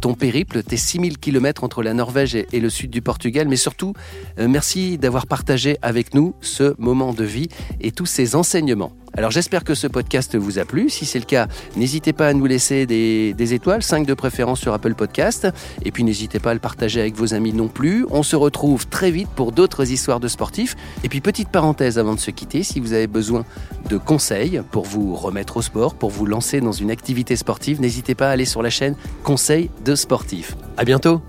ton 0.00 0.14
périple, 0.14 0.62
tes 0.62 0.78
6000 0.78 1.18
km 1.18 1.64
entre 1.64 1.82
la 1.82 1.92
Norvège 1.92 2.34
et, 2.34 2.60
le 2.60 2.70
sud 2.70 2.90
du 2.90 3.02
Portugal, 3.02 3.46
mais 3.46 3.56
surtout, 3.56 3.92
euh, 4.38 4.48
merci 4.48 4.96
d'avoir 4.96 5.26
partagé 5.26 5.76
avec 5.82 6.14
nous 6.14 6.34
ce 6.40 6.74
moment 6.78 7.12
de 7.12 7.24
vie 7.24 7.48
et 7.82 7.92
tous 7.92 8.06
ces 8.06 8.36
enseignements. 8.36 8.92
Alors 9.14 9.30
j'espère 9.30 9.62
que 9.62 9.74
ce 9.74 9.86
podcast 9.86 10.36
vous 10.36 10.58
a 10.58 10.64
plu. 10.64 10.88
Si 10.88 11.04
c'est 11.04 11.18
le 11.18 11.26
cas, 11.26 11.46
n'hésitez 11.76 12.12
pas 12.12 12.28
à 12.28 12.32
nous 12.32 12.46
laisser 12.46 12.86
des, 12.86 13.54
étoiles, 13.54 13.82
5 13.82 14.06
de 14.06 14.14
préférence 14.14 14.60
sur 14.60 14.72
Apple 14.72 14.94
Podcast. 14.94 15.48
Et 15.84 15.90
puis 15.90 16.02
n'hésitez 16.02 16.38
pas 16.38 16.52
à 16.52 16.54
le 16.54 16.60
partager 16.60 17.00
avec 17.00 17.14
vos 17.14 17.34
amis 17.34 17.52
non 17.52 17.68
plus. 17.68 18.06
On 18.10 18.22
se 18.22 18.36
retrouve 18.36 18.86
très 18.86 19.10
vite 19.10 19.28
pour 19.28 19.52
d'autres 19.52 19.90
histoires 19.90 20.20
de 20.20 20.28
sportifs. 20.28 20.76
Et 21.04 21.08
puis 21.08 21.20
petite 21.20 21.50
parenthèse 21.50 21.98
avant 21.98 22.14
de 22.14 22.20
se 22.20 22.30
quitter, 22.30 22.62
si 22.62 22.80
vous 22.80 22.94
avez 22.94 23.06
besoin 23.06 23.44
de 23.90 23.98
conseils 23.98 24.62
pour 24.70 24.84
vous 24.84 25.14
remettre 25.14 25.58
au 25.58 25.62
sport, 25.62 25.94
pour 25.94 26.10
vous 26.10 26.24
lancer 26.24 26.60
dans 26.60 26.72
une 26.72 26.90
activité 26.90 27.36
sportive, 27.36 27.80
n'hésitez 27.80 28.14
pas 28.14 28.28
à 28.28 28.32
aller 28.32 28.46
sur 28.46 28.62
la 28.62 28.70
chaîne 28.70 28.96
Conseils 29.24 29.70
de 29.84 29.94
sportifs. 29.94 30.56
À 30.76 30.84
bientôt 30.84 31.20